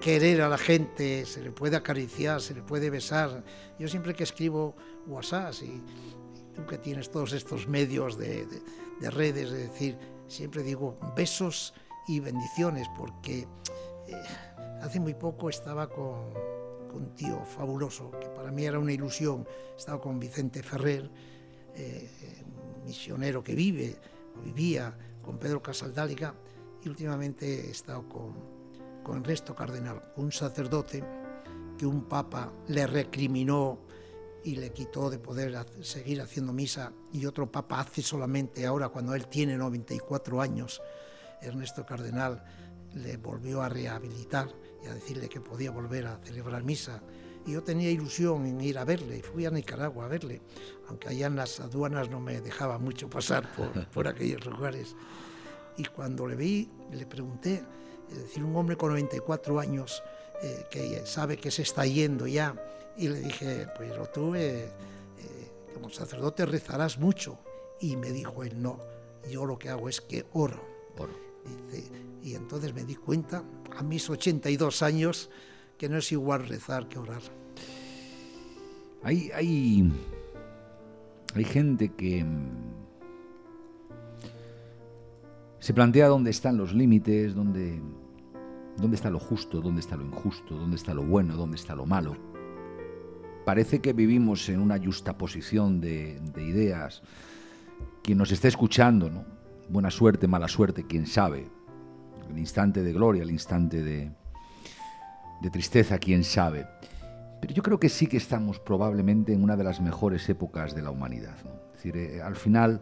querer 0.01 0.41
a 0.41 0.49
la 0.49 0.57
gente, 0.57 1.23
se 1.27 1.43
le 1.43 1.51
puede 1.51 1.75
acariciar, 1.75 2.41
se 2.41 2.55
le 2.55 2.63
puede 2.63 2.89
besar. 2.89 3.43
Yo 3.77 3.87
siempre 3.87 4.15
que 4.15 4.23
escribo 4.23 4.75
WhatsApp 5.05 5.53
y, 5.61 5.83
tú 6.55 6.65
que 6.65 6.79
tienes 6.79 7.11
todos 7.11 7.31
estos 7.33 7.67
medios 7.67 8.17
de, 8.17 8.47
redes, 9.11 9.51
es 9.51 9.69
decir, 9.71 9.99
siempre 10.27 10.63
digo 10.63 10.97
besos 11.15 11.75
y 12.07 12.19
bendiciones, 12.19 12.87
porque 12.97 13.47
eh, 14.07 14.21
hace 14.81 14.99
muy 14.99 15.13
poco 15.13 15.49
estaba 15.49 15.89
con, 15.89 16.33
un 16.93 17.15
tío 17.15 17.43
fabuloso, 17.43 18.11
que 18.19 18.27
para 18.27 18.51
mí 18.51 18.65
era 18.65 18.77
una 18.77 18.91
ilusión, 18.91 19.47
estaba 19.75 19.99
con 19.99 20.19
Vicente 20.19 20.61
Ferrer, 20.61 21.09
eh, 21.75 22.09
misionero 22.85 23.43
que 23.43 23.55
vive, 23.55 23.95
o 24.37 24.41
vivía 24.41 24.95
con 25.23 25.39
Pedro 25.39 25.61
Casaldáliga, 25.61 26.35
y 26.83 26.89
últimamente 26.89 27.67
he 27.67 27.71
estado 27.71 28.07
con, 28.07 28.33
con 29.03 29.17
Ernesto 29.17 29.55
Cardenal, 29.55 30.03
un 30.17 30.31
sacerdote 30.31 31.03
que 31.77 31.85
un 31.85 32.03
papa 32.03 32.51
le 32.67 32.85
recriminó 32.85 33.79
y 34.43 34.57
le 34.57 34.71
quitó 34.71 35.09
de 35.09 35.19
poder 35.19 35.55
seguir 35.81 36.21
haciendo 36.21 36.51
misa 36.51 36.91
y 37.13 37.25
otro 37.25 37.51
papa 37.51 37.79
hace 37.79 38.01
solamente 38.01 38.65
ahora 38.65 38.89
cuando 38.89 39.15
él 39.15 39.27
tiene 39.27 39.57
94 39.57 40.41
años, 40.41 40.81
Ernesto 41.41 41.85
Cardenal 41.85 42.43
le 42.95 43.17
volvió 43.17 43.61
a 43.61 43.69
rehabilitar 43.69 44.49
y 44.83 44.87
a 44.87 44.93
decirle 44.93 45.29
que 45.29 45.41
podía 45.41 45.71
volver 45.71 46.07
a 46.07 46.19
celebrar 46.23 46.63
misa. 46.63 47.01
Y 47.45 47.53
yo 47.53 47.63
tenía 47.63 47.91
ilusión 47.91 48.45
en 48.45 48.61
ir 48.61 48.77
a 48.77 48.85
verle, 48.85 49.17
y 49.17 49.21
fui 49.21 49.45
a 49.45 49.51
Nicaragua 49.51 50.05
a 50.05 50.07
verle, 50.07 50.41
aunque 50.87 51.09
allá 51.09 51.27
en 51.27 51.35
las 51.35 51.59
aduanas 51.59 52.09
no 52.09 52.21
me 52.21 52.39
dejaba 52.39 52.77
mucho 52.77 53.09
pasar 53.09 53.53
por, 53.55 53.87
por 53.91 54.07
aquellos 54.07 54.45
lugares. 54.45 54.95
Y 55.77 55.85
cuando 55.85 56.27
le 56.27 56.35
vi, 56.35 56.69
le 56.91 57.05
pregunté, 57.05 57.63
es 58.09 58.17
decir, 58.17 58.43
un 58.43 58.55
hombre 58.55 58.77
con 58.77 58.89
94 58.89 59.59
años 59.59 60.03
eh, 60.41 60.65
que 60.69 61.05
sabe 61.05 61.37
que 61.37 61.51
se 61.51 61.63
está 61.63 61.85
yendo 61.85 62.27
ya, 62.27 62.55
y 62.97 63.07
le 63.07 63.19
dije, 63.19 63.67
pero 63.77 64.05
tú 64.07 64.35
eh, 64.35 64.65
eh, 64.65 64.71
como 65.73 65.89
sacerdote 65.89 66.45
rezarás 66.45 66.97
mucho. 66.97 67.39
Y 67.79 67.95
me 67.95 68.11
dijo 68.11 68.43
él, 68.43 68.61
no, 68.61 68.79
yo 69.29 69.45
lo 69.45 69.57
que 69.57 69.69
hago 69.69 69.89
es 69.89 69.99
que 69.99 70.25
oro. 70.33 70.61
Y 72.23 72.35
entonces 72.35 72.73
me 72.73 72.85
di 72.85 72.95
cuenta, 72.95 73.43
a 73.75 73.83
mis 73.83 74.09
82 74.09 74.81
años, 74.81 75.29
que 75.77 75.89
no 75.89 75.97
es 75.97 76.11
igual 76.11 76.47
rezar 76.47 76.87
que 76.87 76.97
orar. 76.97 77.21
Hay, 79.03 79.29
hay, 79.35 79.91
hay 81.35 81.43
gente 81.43 81.89
que 81.89 82.23
mm, 82.23 82.47
se 85.59 85.73
plantea 85.73 86.07
dónde 86.07 86.31
están 86.31 86.57
los 86.57 86.73
límites, 86.73 87.35
dónde, 87.35 87.81
dónde 88.77 88.95
está 88.95 89.09
lo 89.09 89.19
justo, 89.19 89.59
dónde 89.59 89.81
está 89.81 89.97
lo 89.97 90.05
injusto, 90.05 90.55
dónde 90.55 90.77
está 90.77 90.93
lo 90.93 91.03
bueno, 91.03 91.35
dónde 91.35 91.57
está 91.57 91.75
lo 91.75 91.85
malo. 91.85 92.15
Parece 93.45 93.81
que 93.81 93.91
vivimos 93.91 94.47
en 94.47 94.61
una 94.61 94.81
justaposición 94.81 95.81
de, 95.81 96.21
de 96.33 96.43
ideas. 96.43 97.03
Quien 98.01 98.17
nos 98.17 98.31
está 98.31 98.47
escuchando, 98.47 99.09
¿no? 99.09 99.25
buena 99.67 99.91
suerte, 99.91 100.27
mala 100.27 100.47
suerte, 100.47 100.85
quién 100.87 101.05
sabe. 101.05 101.49
El 102.29 102.39
instante 102.39 102.83
de 102.83 102.93
gloria, 102.93 103.23
el 103.23 103.31
instante 103.31 103.83
de, 103.83 104.11
de 105.41 105.49
tristeza, 105.49 105.97
quién 105.99 106.23
sabe. 106.23 106.67
Pero 107.41 107.53
yo 107.53 107.63
creo 107.63 107.79
que 107.79 107.89
sí 107.89 108.07
que 108.07 108.17
estamos 108.17 108.59
probablemente 108.59 109.33
en 109.33 109.43
una 109.43 109.55
de 109.55 109.63
las 109.63 109.81
mejores 109.81 110.27
épocas 110.29 110.73
de 110.73 110.81
la 110.81 110.91
humanidad. 110.91 111.35
Es 111.71 111.83
decir, 111.83 111.97
eh, 111.97 112.21
al 112.21 112.35
final 112.35 112.81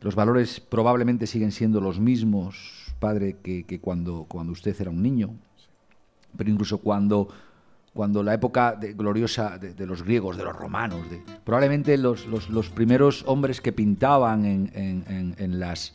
los 0.00 0.14
valores 0.14 0.60
probablemente 0.60 1.26
siguen 1.26 1.52
siendo 1.52 1.80
los 1.80 2.00
mismos, 2.00 2.94
padre, 2.98 3.36
que, 3.42 3.64
que 3.64 3.80
cuando, 3.80 4.26
cuando 4.28 4.52
usted 4.52 4.74
era 4.80 4.90
un 4.90 5.02
niño, 5.02 5.34
pero 6.36 6.50
incluso 6.50 6.78
cuando 6.78 7.28
cuando 7.94 8.24
la 8.24 8.34
época 8.34 8.76
gloriosa 8.96 9.56
de, 9.56 9.86
los 9.86 10.02
griegos, 10.02 10.36
de 10.36 10.42
los 10.42 10.54
romanos, 10.54 11.08
de, 11.08 11.22
probablemente 11.44 11.96
los, 11.96 12.26
primeros 12.74 13.22
hombres 13.26 13.60
que 13.60 13.72
pintaban 13.72 14.44
en, 14.44 15.60
las, 15.60 15.94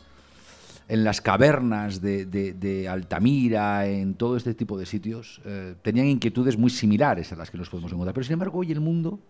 en 0.90 1.04
las 1.04 1.20
cavernas 1.20 2.00
de, 2.00 2.88
Altamira, 2.90 3.86
en 3.86 4.14
todo 4.14 4.36
este 4.36 4.54
tipo 4.54 4.76
de 4.76 4.86
sitios, 4.86 5.40
eh, 5.44 5.76
tenían 5.82 6.08
inquietudes 6.08 6.58
muy 6.58 6.68
similares 6.68 7.32
a 7.32 7.36
las 7.36 7.48
que 7.48 7.58
nos 7.58 7.70
podemos 7.70 7.92
encontrar. 7.92 8.12
Pero 8.12 8.24
sin 8.24 8.32
embargo, 8.32 8.58
hoy 8.58 8.72
el 8.72 8.80
mundo 8.80 9.20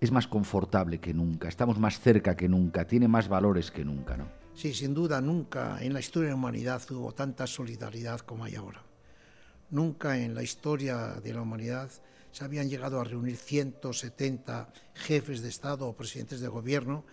es 0.00 0.12
más 0.12 0.28
confortable 0.28 1.00
que 1.00 1.12
nunca, 1.12 1.48
estamos 1.48 1.80
más 1.80 1.98
cerca 1.98 2.36
que 2.36 2.48
nunca, 2.48 2.86
tiene 2.86 3.08
más 3.08 3.26
valores 3.26 3.72
que 3.72 3.84
nunca. 3.84 4.16
¿no? 4.16 4.28
Sí, 4.54 4.72
sin 4.72 4.94
duda, 4.94 5.20
nunca 5.20 5.82
en 5.82 5.92
la 5.92 5.98
historia 5.98 6.28
de 6.28 6.34
la 6.34 6.38
humanidad 6.38 6.80
hubo 6.92 7.12
tanta 7.12 7.48
solidaridad 7.48 8.20
como 8.20 8.44
hay 8.44 8.54
ahora. 8.54 8.84
Nunca 9.70 10.16
en 10.18 10.32
la 10.32 10.44
historia 10.44 11.14
de 11.20 11.34
la 11.34 11.42
humanidad 11.42 11.90
se 12.30 12.44
habían 12.44 12.68
llegado 12.68 13.00
a 13.00 13.04
reunir 13.04 13.36
170 13.36 14.68
jefes 14.94 15.42
de 15.42 15.48
Estado 15.48 15.88
o 15.88 15.96
presidentes 15.96 16.40
de 16.40 16.46
gobierno 16.46 17.04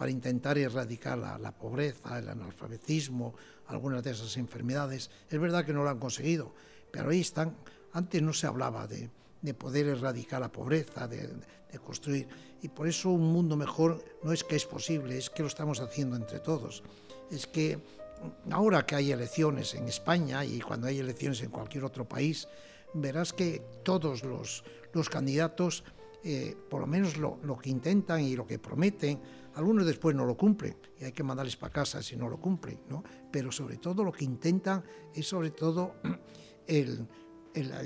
para 0.00 0.10
intentar 0.10 0.56
erradicar 0.56 1.18
la, 1.18 1.52
pobreza, 1.52 2.18
el 2.18 2.30
analfabetismo, 2.30 3.34
algunas 3.66 4.02
de 4.02 4.12
esas 4.12 4.38
enfermedades. 4.38 5.10
Es 5.28 5.38
verdad 5.38 5.62
que 5.66 5.74
no 5.74 5.84
lo 5.84 5.90
han 5.90 5.98
conseguido, 5.98 6.54
pero 6.90 7.10
ahí 7.10 7.20
están. 7.20 7.54
Antes 7.92 8.22
no 8.22 8.32
se 8.32 8.46
hablaba 8.46 8.86
de, 8.86 9.10
poder 9.52 9.88
erradicar 9.88 10.40
la 10.40 10.50
pobreza, 10.50 11.06
de, 11.06 11.28
de, 11.70 11.78
construir. 11.84 12.26
Y 12.62 12.68
por 12.68 12.88
eso 12.88 13.10
un 13.10 13.30
mundo 13.30 13.58
mejor 13.58 14.02
no 14.22 14.32
es 14.32 14.42
que 14.42 14.56
es 14.56 14.64
posible, 14.64 15.18
es 15.18 15.28
que 15.28 15.42
lo 15.42 15.48
estamos 15.48 15.80
haciendo 15.80 16.16
entre 16.16 16.40
todos. 16.40 16.82
Es 17.30 17.46
que 17.46 17.78
ahora 18.50 18.86
que 18.86 18.94
hay 18.94 19.12
elecciones 19.12 19.74
en 19.74 19.86
España 19.86 20.46
y 20.46 20.60
cuando 20.60 20.86
hay 20.86 20.98
elecciones 20.98 21.42
en 21.42 21.50
cualquier 21.50 21.84
otro 21.84 22.08
país, 22.08 22.48
verás 22.94 23.34
que 23.34 23.60
todos 23.82 24.24
los, 24.24 24.64
candidatos, 25.10 25.84
eh, 26.24 26.56
por 26.70 26.80
lo 26.80 26.86
menos 26.86 27.18
lo, 27.18 27.58
que 27.58 27.68
intentan 27.68 28.22
y 28.22 28.34
lo 28.34 28.46
que 28.46 28.58
prometen, 28.58 29.20
algunos 29.60 29.86
después 29.86 30.16
no 30.16 30.24
lo 30.26 30.36
cumplen 30.36 30.76
y 30.98 31.04
hay 31.04 31.12
que 31.12 31.22
mandarles 31.22 31.56
para 31.56 31.72
casa 31.72 32.02
si 32.02 32.16
no 32.16 32.28
lo 32.28 32.38
cumplen, 32.40 32.80
¿no? 32.88 33.02
pero 33.30 33.52
sobre 33.52 33.76
todo 33.76 34.02
lo 34.02 34.12
que 34.12 34.24
intentan 34.24 34.82
es 35.14 35.28
sobre 35.28 35.50
todo 35.50 35.96
el, 36.66 37.06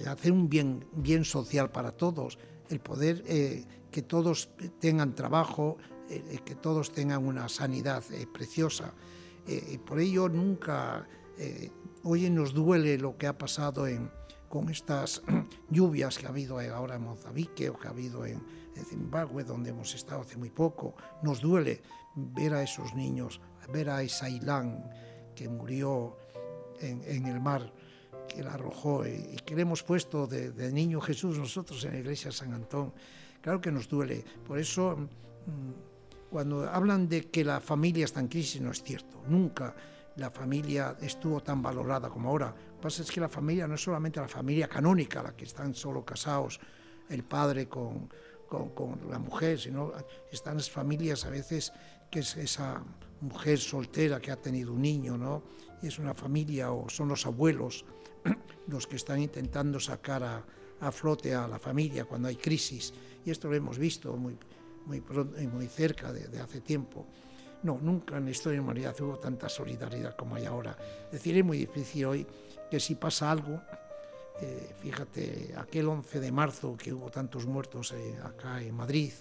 hacer 0.06 0.32
un 0.32 0.48
bien, 0.48 0.86
bien 0.92 1.24
social 1.24 1.70
para 1.70 1.92
todos, 1.92 2.38
el 2.70 2.80
poder 2.80 3.22
eh, 3.26 3.64
que 3.90 4.02
todos 4.02 4.50
tengan 4.80 5.14
trabajo, 5.14 5.76
eh, 6.08 6.40
que 6.44 6.54
todos 6.54 6.92
tengan 6.92 7.24
una 7.24 7.48
sanidad 7.48 8.02
preciosa. 8.32 8.94
Eh, 9.46 9.78
por 9.84 10.00
ello 10.00 10.28
nunca, 10.28 11.06
eh, 11.38 11.70
hoy 12.02 12.30
nos 12.30 12.54
duele 12.54 12.96
lo 12.98 13.16
que 13.16 13.26
ha 13.26 13.36
pasado 13.36 13.86
en, 13.86 14.10
con 14.48 14.70
estas 14.70 15.22
lluvias 15.70 16.18
que 16.18 16.26
ha 16.26 16.30
habido 16.30 16.58
ahora 16.58 16.96
en 16.96 17.02
Mozambique 17.02 17.68
o 17.68 17.78
que 17.78 17.86
ha 17.86 17.90
habido 17.90 18.24
en, 18.24 18.42
Zimbabue, 18.82 19.44
donde 19.44 19.70
hemos 19.70 19.94
estado 19.94 20.22
hace 20.22 20.36
muy 20.36 20.50
poco. 20.50 20.94
Nos 21.22 21.40
duele 21.40 21.82
ver 22.16 22.54
a 22.54 22.62
esos 22.62 22.94
niños, 22.94 23.40
ver 23.72 23.90
a 23.90 24.02
Isailán 24.02 24.90
que 25.34 25.48
murió 25.48 26.16
en, 26.80 27.26
el 27.26 27.40
mar, 27.40 27.72
que 28.28 28.42
la 28.42 28.54
arrojó 28.54 29.06
y, 29.06 29.36
que 29.44 29.54
le 29.54 29.62
hemos 29.62 29.82
puesto 29.82 30.26
de, 30.26 30.52
de, 30.52 30.72
niño 30.72 31.00
Jesús 31.00 31.38
nosotros 31.38 31.84
en 31.84 31.92
la 31.92 31.98
iglesia 31.98 32.30
de 32.30 32.36
San 32.36 32.52
Antón. 32.52 32.92
Claro 33.40 33.60
que 33.60 33.70
nos 33.70 33.88
duele. 33.88 34.24
Por 34.46 34.58
eso... 34.58 34.96
Mm, 35.46 35.94
cuando 36.34 36.68
hablan 36.68 37.08
de 37.08 37.30
que 37.30 37.44
la 37.44 37.60
familia 37.60 38.06
está 38.06 38.18
en 38.18 38.26
crisis, 38.26 38.60
no 38.60 38.72
es 38.72 38.82
cierto. 38.82 39.22
Nunca 39.28 39.72
la 40.16 40.32
familia 40.32 40.96
estuvo 41.00 41.40
tan 41.40 41.62
valorada 41.62 42.08
como 42.08 42.28
ahora. 42.28 42.46
Lo 42.48 42.74
que 42.74 42.82
pasa 42.82 43.02
es 43.02 43.10
que 43.12 43.20
la 43.20 43.28
familia 43.28 43.68
no 43.68 43.76
es 43.76 43.82
solamente 43.84 44.18
la 44.18 44.26
familia 44.26 44.66
canónica, 44.66 45.22
la 45.22 45.36
que 45.36 45.44
están 45.44 45.76
solo 45.76 46.04
casados, 46.04 46.58
el 47.08 47.22
padre 47.22 47.68
con, 47.68 48.08
con, 48.74 48.98
la 49.10 49.18
mujer, 49.18 49.58
sino 49.58 49.92
están 50.30 50.56
las 50.56 50.70
familias 50.70 51.24
a 51.24 51.30
veces 51.30 51.72
que 52.10 52.20
es 52.20 52.36
esa 52.36 52.82
mujer 53.20 53.58
soltera 53.58 54.20
que 54.20 54.30
ha 54.30 54.36
tenido 54.36 54.72
un 54.72 54.82
niño, 54.82 55.16
¿no? 55.16 55.42
Y 55.82 55.88
es 55.88 55.98
una 55.98 56.14
familia 56.14 56.72
o 56.72 56.88
son 56.88 57.08
los 57.08 57.26
abuelos 57.26 57.84
los 58.68 58.86
que 58.86 58.96
están 58.96 59.20
intentando 59.20 59.80
sacar 59.80 60.22
a, 60.22 60.44
a 60.80 60.92
flote 60.92 61.34
a 61.34 61.48
la 61.48 61.58
familia 61.58 62.04
cuando 62.04 62.28
hay 62.28 62.36
crisis. 62.36 62.92
Y 63.24 63.30
esto 63.30 63.48
lo 63.48 63.54
hemos 63.54 63.78
visto 63.78 64.16
muy, 64.16 64.36
muy, 64.86 65.02
muy 65.52 65.66
cerca 65.66 66.12
de, 66.12 66.40
hace 66.40 66.60
tiempo. 66.60 67.06
No, 67.62 67.78
nunca 67.80 68.18
en 68.18 68.26
la 68.26 68.30
historia 68.30 68.58
de 68.58 68.64
humanidad 68.64 69.00
hubo 69.00 69.18
tanta 69.18 69.48
solidaridad 69.48 70.16
como 70.16 70.36
hay 70.36 70.44
ahora. 70.44 70.76
Es 71.06 71.12
decir, 71.12 71.36
es 71.36 71.44
muy 71.44 71.58
difícil 71.58 72.04
hoy 72.04 72.26
que 72.70 72.78
si 72.78 72.94
pasa 72.94 73.30
algo, 73.30 73.62
eh, 74.40 74.74
fíjate, 74.80 75.54
aquel 75.56 75.88
11 75.88 76.20
de 76.20 76.32
marzo 76.32 76.76
que 76.76 76.92
hubo 76.92 77.10
tantos 77.10 77.46
muertos 77.46 77.92
eh, 77.92 78.18
acá 78.22 78.60
en 78.60 78.74
Madrid 78.74 79.12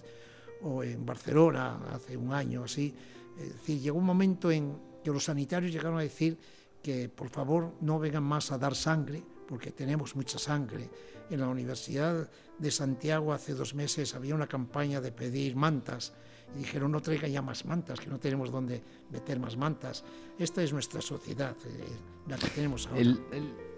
o 0.62 0.82
en 0.82 1.06
Barcelona 1.06 1.78
hace 1.92 2.16
un 2.16 2.32
año 2.32 2.64
así, 2.64 2.94
es 3.38 3.52
decir, 3.52 3.80
llegó 3.80 3.98
un 3.98 4.04
momento 4.04 4.50
en 4.50 4.76
que 5.02 5.10
los 5.10 5.24
sanitarios 5.24 5.72
llegaron 5.72 5.98
a 5.98 6.02
decir 6.02 6.38
que 6.82 7.08
por 7.08 7.28
favor 7.28 7.74
no 7.80 7.98
vengan 7.98 8.24
más 8.24 8.52
a 8.52 8.58
dar 8.58 8.74
sangre, 8.74 9.22
porque 9.46 9.70
tenemos 9.70 10.16
mucha 10.16 10.38
sangre. 10.38 10.90
En 11.30 11.40
la 11.40 11.48
Universidad 11.48 12.28
de 12.58 12.70
Santiago 12.70 13.32
hace 13.32 13.54
dos 13.54 13.74
meses 13.74 14.14
había 14.14 14.34
una 14.34 14.46
campaña 14.46 15.00
de 15.00 15.12
pedir 15.12 15.56
mantas 15.56 16.12
y 16.54 16.58
dijeron 16.58 16.92
no 16.92 17.00
traiga 17.00 17.28
ya 17.28 17.42
más 17.42 17.64
mantas, 17.64 18.00
que 18.00 18.08
no 18.08 18.18
tenemos 18.18 18.50
dónde 18.50 18.82
meter 19.10 19.38
más 19.38 19.56
mantas. 19.56 20.04
Esta 20.38 20.62
es 20.62 20.72
nuestra 20.72 21.00
sociedad, 21.00 21.56
eh, 21.66 21.84
la 22.28 22.36
que 22.36 22.48
tenemos 22.48 22.86
ahora. 22.86 23.73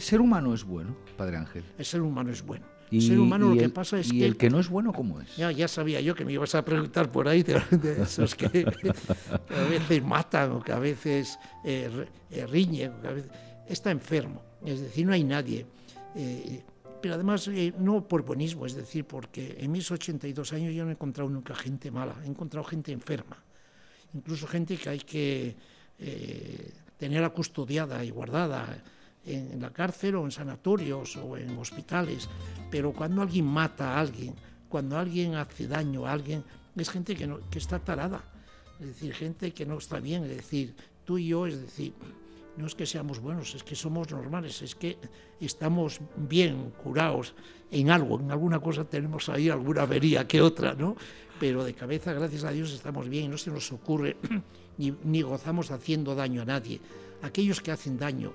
Ser 0.00 0.20
humano 0.20 0.54
es 0.54 0.64
bueno, 0.64 0.96
Padre 1.16 1.36
Ángel. 1.36 1.64
El 1.78 1.84
ser 1.84 2.02
humano 2.02 2.30
es 2.30 2.42
bueno. 2.42 2.66
el 2.90 3.02
ser 3.02 3.18
humano 3.18 3.54
lo 3.54 3.60
que 3.60 3.68
pasa 3.68 3.98
es 3.98 4.12
y 4.12 4.18
que... 4.18 4.26
el 4.26 4.36
que 4.36 4.50
no 4.50 4.60
es 4.60 4.68
bueno, 4.68 4.92
¿cómo 4.92 5.20
es? 5.20 5.36
Ya, 5.36 5.50
ya 5.50 5.68
sabía 5.68 6.00
yo 6.00 6.14
que 6.14 6.24
me 6.24 6.32
ibas 6.32 6.54
a 6.54 6.64
preguntar 6.64 7.10
por 7.10 7.28
ahí 7.28 7.42
de, 7.42 7.60
de 7.70 8.02
esos 8.02 8.34
que, 8.34 8.48
que, 8.50 9.54
a 9.54 9.64
veces 9.68 10.04
matan 10.04 10.52
o 10.52 10.62
que 10.62 10.72
a 10.72 10.78
veces 10.78 11.38
eh, 11.64 12.06
eh, 12.30 12.46
riñen. 12.46 12.92
Que 13.00 13.08
a 13.08 13.12
veces, 13.12 13.30
está 13.66 13.90
enfermo, 13.90 14.42
es 14.64 14.80
decir, 14.80 15.06
no 15.06 15.12
hay 15.12 15.24
nadie. 15.24 15.66
Eh, 16.14 16.62
pero 17.00 17.14
además 17.14 17.48
eh, 17.48 17.74
no 17.78 18.06
por 18.06 18.24
buenismo, 18.24 18.66
es 18.66 18.74
decir, 18.74 19.04
porque 19.04 19.56
en 19.58 19.72
mis 19.72 19.90
82 19.90 20.52
años 20.52 20.74
yo 20.74 20.84
no 20.84 20.90
he 20.90 20.92
encontrado 20.92 21.28
nunca 21.28 21.54
gente 21.54 21.90
mala, 21.90 22.14
he 22.24 22.28
encontrado 22.28 22.64
gente 22.64 22.92
enferma, 22.92 23.42
incluso 24.14 24.46
gente 24.46 24.76
que 24.76 24.88
hay 24.88 25.00
que 25.00 25.56
eh, 25.98 26.72
tenerla 26.96 27.30
custodiada 27.30 28.04
y 28.04 28.10
guardada 28.10 28.82
en, 29.26 29.60
la 29.60 29.70
cárcel 29.70 30.16
o 30.16 30.24
en 30.24 30.30
sanatorios 30.30 31.16
o 31.16 31.36
en 31.36 31.56
hospitales, 31.58 32.28
pero 32.70 32.92
cuando 32.92 33.22
alguien 33.22 33.46
mata 33.46 33.94
a 33.94 34.00
alguien, 34.00 34.34
cuando 34.68 34.98
alguien 34.98 35.34
hace 35.34 35.66
daño 35.66 36.06
a 36.06 36.12
alguien, 36.12 36.44
es 36.76 36.90
gente 36.90 37.14
que, 37.14 37.26
no, 37.26 37.38
que 37.50 37.58
está 37.58 37.78
tarada, 37.78 38.24
es 38.80 38.86
decir, 38.86 39.14
gente 39.14 39.52
que 39.52 39.66
no 39.66 39.78
está 39.78 40.00
bien, 40.00 40.24
es 40.24 40.36
decir, 40.36 40.74
tú 41.04 41.18
y 41.18 41.28
yo, 41.28 41.46
es 41.46 41.60
decir, 41.60 41.92
no 42.56 42.66
es 42.66 42.74
que 42.74 42.86
seamos 42.86 43.20
buenos, 43.20 43.54
es 43.54 43.62
que 43.62 43.74
somos 43.74 44.10
normales, 44.10 44.60
es 44.62 44.74
que 44.74 44.98
estamos 45.40 46.00
bien 46.16 46.72
curados 46.82 47.34
en 47.70 47.90
algo, 47.90 48.20
en 48.20 48.30
alguna 48.30 48.60
cosa 48.60 48.84
tenemos 48.84 49.28
ahí 49.28 49.48
alguna 49.48 49.82
avería 49.82 50.26
que 50.26 50.42
otra, 50.42 50.74
¿no? 50.74 50.96
Pero 51.40 51.64
de 51.64 51.74
cabeza, 51.74 52.12
gracias 52.12 52.44
a 52.44 52.50
Dios, 52.50 52.72
estamos 52.72 53.08
bien 53.08 53.24
y 53.24 53.28
no 53.28 53.38
se 53.38 53.50
nos 53.50 53.72
ocurre 53.72 54.16
ni, 54.78 54.94
ni 55.04 55.22
gozamos 55.22 55.70
haciendo 55.70 56.14
daño 56.14 56.42
a 56.42 56.44
nadie. 56.44 56.80
Aquellos 57.22 57.60
que 57.60 57.72
hacen 57.72 57.98
daño, 57.98 58.32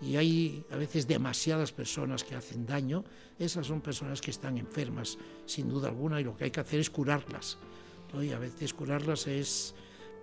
y 0.00 0.16
hay 0.16 0.64
a 0.70 0.76
veces 0.76 1.06
demasiadas 1.06 1.72
personas 1.72 2.24
que 2.24 2.34
hacen 2.34 2.66
daño, 2.66 3.04
esas 3.38 3.66
son 3.66 3.80
personas 3.80 4.20
que 4.20 4.30
están 4.30 4.58
enfermas, 4.58 5.18
sin 5.46 5.68
duda 5.68 5.88
alguna, 5.88 6.20
y 6.20 6.24
lo 6.24 6.36
que 6.36 6.44
hay 6.44 6.50
que 6.50 6.60
hacer 6.60 6.80
es 6.80 6.90
curarlas. 6.90 7.58
¿no? 8.12 8.22
Y 8.22 8.32
a 8.32 8.38
veces 8.38 8.74
curarlas 8.74 9.26
es 9.26 9.74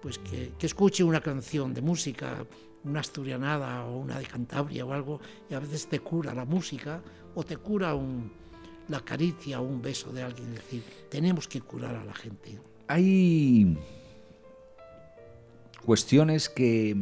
pues 0.01 0.17
que, 0.17 0.53
que 0.57 0.65
escuche 0.65 1.03
una 1.03 1.21
canción 1.21 1.73
de 1.73 1.81
música, 1.81 2.45
una 2.83 2.99
asturianada 2.99 3.85
o 3.85 3.97
una 3.97 4.17
de 4.17 4.25
Cantabria 4.25 4.85
o 4.85 4.93
algo, 4.93 5.19
y 5.49 5.53
a 5.53 5.59
veces 5.59 5.87
te 5.87 5.99
cura 5.99 6.33
la 6.33 6.45
música 6.45 7.01
o 7.35 7.43
te 7.43 7.57
cura 7.57 7.93
un, 7.93 8.31
la 8.87 8.99
caricia 9.01 9.61
o 9.61 9.63
un 9.63 9.81
beso 9.81 10.11
de 10.11 10.23
alguien. 10.23 10.49
Es 10.49 10.55
decir, 10.55 10.83
tenemos 11.09 11.47
que 11.47 11.61
curar 11.61 11.95
a 11.95 12.03
la 12.03 12.13
gente. 12.13 12.59
Hay 12.87 13.77
cuestiones 15.85 16.49
que 16.49 16.95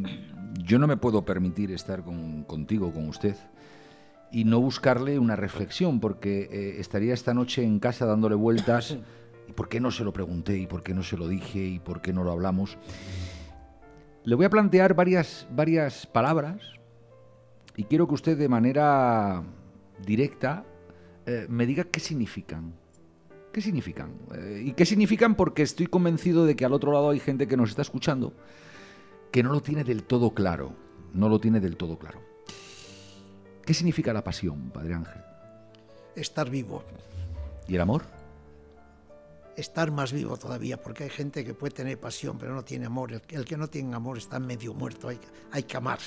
yo 0.63 0.79
no 0.79 0.87
me 0.87 0.97
puedo 0.97 1.25
permitir 1.25 1.71
estar 1.71 2.03
con, 2.03 2.43
contigo, 2.43 2.91
con 2.93 3.07
usted, 3.07 3.35
y 4.31 4.43
no 4.43 4.59
buscarle 4.59 5.17
una 5.19 5.35
reflexión, 5.35 5.99
porque 5.99 6.49
eh, 6.51 6.79
estaría 6.79 7.13
esta 7.13 7.33
noche 7.33 7.63
en 7.63 7.79
casa 7.79 8.05
dándole 8.05 8.35
vueltas. 8.35 8.97
¿Y 9.47 9.53
por 9.53 9.67
qué 9.67 9.79
no 9.79 9.89
se 9.89 10.03
lo 10.03 10.13
pregunté? 10.13 10.57
¿Y 10.57 10.67
por 10.67 10.83
qué 10.83 10.93
no 10.93 11.01
se 11.01 11.17
lo 11.17 11.27
dije? 11.27 11.59
¿Y 11.59 11.79
por 11.79 12.01
qué 12.01 12.13
no 12.13 12.23
lo 12.23 12.31
hablamos? 12.31 12.77
Le 14.23 14.35
voy 14.35 14.45
a 14.45 14.49
plantear 14.49 14.93
varias, 14.93 15.47
varias 15.49 16.05
palabras 16.05 16.61
y 17.75 17.85
quiero 17.85 18.07
que 18.07 18.13
usted 18.13 18.37
de 18.37 18.47
manera 18.47 19.41
directa 20.05 20.65
eh, 21.25 21.47
me 21.49 21.65
diga 21.65 21.85
qué 21.85 21.99
significan. 21.99 22.73
¿Qué 23.51 23.61
significan? 23.61 24.11
Eh, 24.35 24.63
¿Y 24.65 24.73
qué 24.73 24.85
significan? 24.85 25.33
Porque 25.33 25.63
estoy 25.63 25.87
convencido 25.87 26.45
de 26.45 26.55
que 26.55 26.65
al 26.65 26.73
otro 26.73 26.91
lado 26.91 27.09
hay 27.09 27.19
gente 27.19 27.47
que 27.47 27.57
nos 27.57 27.69
está 27.71 27.81
escuchando 27.81 28.33
que 29.31 29.43
no 29.43 29.51
lo 29.51 29.61
tiene 29.61 29.83
del 29.83 30.03
todo 30.03 30.33
claro. 30.33 30.73
No 31.13 31.29
lo 31.29 31.39
tiene 31.39 31.59
del 31.59 31.77
todo 31.77 31.97
claro. 31.97 32.21
¿Qué 33.65 33.73
significa 33.73 34.13
la 34.13 34.23
pasión, 34.23 34.69
Padre 34.71 34.93
Ángel? 34.95 35.21
Estar 36.15 36.49
vivo. 36.49 36.83
¿Y 37.67 37.75
el 37.75 37.81
amor? 37.81 38.03
estar 39.59 39.91
más 39.91 40.13
vivo 40.13 40.37
todavía, 40.37 40.81
porque 40.81 41.03
hay 41.03 41.09
gente 41.09 41.43
que 41.43 41.53
puede 41.53 41.73
tener 41.73 41.99
pasión, 41.99 42.37
pero 42.37 42.53
no 42.53 42.63
tiene 42.63 42.85
amor. 42.85 43.11
El, 43.11 43.21
el 43.29 43.45
que 43.45 43.57
no 43.57 43.67
tiene 43.67 43.93
amor 43.95 44.17
está 44.17 44.39
medio 44.39 44.73
muerto, 44.73 45.09
hay, 45.09 45.19
hay, 45.51 45.63
que 45.63 45.77
amar, 45.77 45.99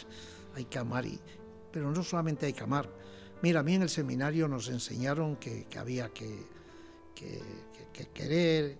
hay 0.55 0.65
que 0.65 0.79
amar. 0.79 1.05
Y, 1.05 1.21
pero 1.71 1.91
no 1.91 2.03
solamente 2.03 2.47
hay 2.47 2.53
que 2.53 2.65
amar. 2.65 2.89
Mira, 3.43 3.61
a 3.61 3.63
mí 3.63 3.75
en 3.75 3.83
el 3.83 3.91
seminario 3.91 4.49
nos 4.49 4.69
enseñaron 4.69 5.37
que, 5.37 5.65
que 5.65 5.79
había 5.79 6.09
que, 6.11 6.47
que, 7.15 7.41
que, 7.93 8.07
querer, 8.09 8.79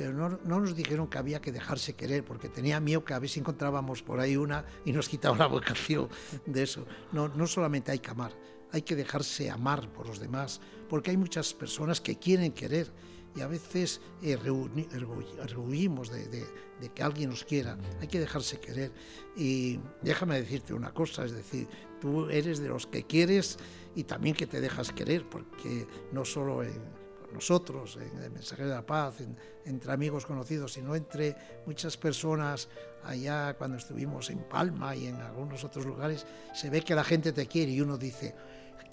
pero 0.00 0.14
no, 0.14 0.30
no, 0.30 0.60
nos 0.60 0.74
dijeron 0.74 1.08
que 1.08 1.18
había 1.18 1.42
que 1.42 1.52
dejarse 1.52 1.92
querer, 1.92 2.24
porque 2.24 2.48
tenía 2.48 2.80
miedo 2.80 3.04
que 3.04 3.12
a 3.12 3.18
ver 3.18 3.28
si 3.28 3.38
encontrábamos 3.38 4.02
por 4.02 4.18
ahí 4.18 4.34
una 4.34 4.64
y 4.86 4.92
nos 4.92 5.10
quitaba 5.10 5.36
la 5.36 5.46
vocación 5.46 6.08
de 6.46 6.62
eso. 6.62 6.86
No, 7.12 7.28
no 7.28 7.46
solamente 7.46 7.92
hay 7.92 7.98
que 7.98 8.10
amar, 8.10 8.32
hay 8.72 8.80
que 8.80 8.96
dejarse 8.96 9.50
amar 9.50 9.92
por 9.92 10.06
los 10.06 10.18
demás, 10.18 10.62
porque 10.88 11.10
hay 11.10 11.18
muchas 11.18 11.52
personas 11.52 12.00
que 12.00 12.18
quieren 12.18 12.52
querer 12.52 12.90
y 13.36 13.42
a 13.42 13.46
veces 13.46 14.00
eh, 14.22 14.38
rehuimos 14.38 16.10
de, 16.10 16.28
de, 16.28 16.46
de, 16.80 16.88
que 16.88 17.02
alguien 17.02 17.28
nos 17.28 17.44
quiera, 17.44 17.76
hay 18.00 18.08
que 18.08 18.20
dejarse 18.20 18.58
querer. 18.58 18.92
Y 19.36 19.80
déjame 20.00 20.40
decirte 20.40 20.72
una 20.72 20.94
cosa, 20.94 21.26
es 21.26 21.32
decir, 21.32 21.68
tú 22.00 22.30
eres 22.30 22.58
de 22.58 22.70
los 22.70 22.86
que 22.86 23.02
quieres 23.04 23.58
y 23.94 24.04
también 24.04 24.34
que 24.34 24.46
te 24.46 24.62
dejas 24.62 24.92
querer, 24.92 25.28
porque 25.28 25.86
no 26.10 26.24
solo 26.24 26.62
en 26.62 26.99
nosotros, 27.32 27.96
en 27.96 28.22
el 28.22 28.30
Mensaje 28.30 28.64
de 28.64 28.70
la 28.70 28.84
Paz, 28.84 29.20
en, 29.20 29.36
entre 29.64 29.92
amigos 29.92 30.26
conocidos, 30.26 30.72
sino 30.72 30.94
entre 30.94 31.36
muchas 31.66 31.96
personas 31.96 32.68
allá 33.04 33.54
cuando 33.54 33.76
estuvimos 33.76 34.30
en 34.30 34.40
Palma 34.40 34.94
y 34.94 35.06
en 35.06 35.16
algunos 35.16 35.64
otros 35.64 35.86
lugares, 35.86 36.26
se 36.54 36.70
ve 36.70 36.82
que 36.82 36.94
la 36.94 37.04
gente 37.04 37.32
te 37.32 37.46
quiere 37.46 37.72
y 37.72 37.80
uno 37.80 37.96
dice, 37.96 38.34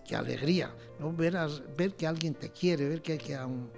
qué 0.07 0.15
alegría, 0.15 0.73
¿no? 0.99 1.13
ver, 1.13 1.37
a, 1.37 1.47
ver 1.77 1.95
que 1.95 2.07
alguien 2.07 2.33
te 2.33 2.51
quiere, 2.51 2.87
ver 2.87 3.01
que, 3.01 3.17
que 3.17 3.35
a 3.35 3.45
un, 3.45 3.69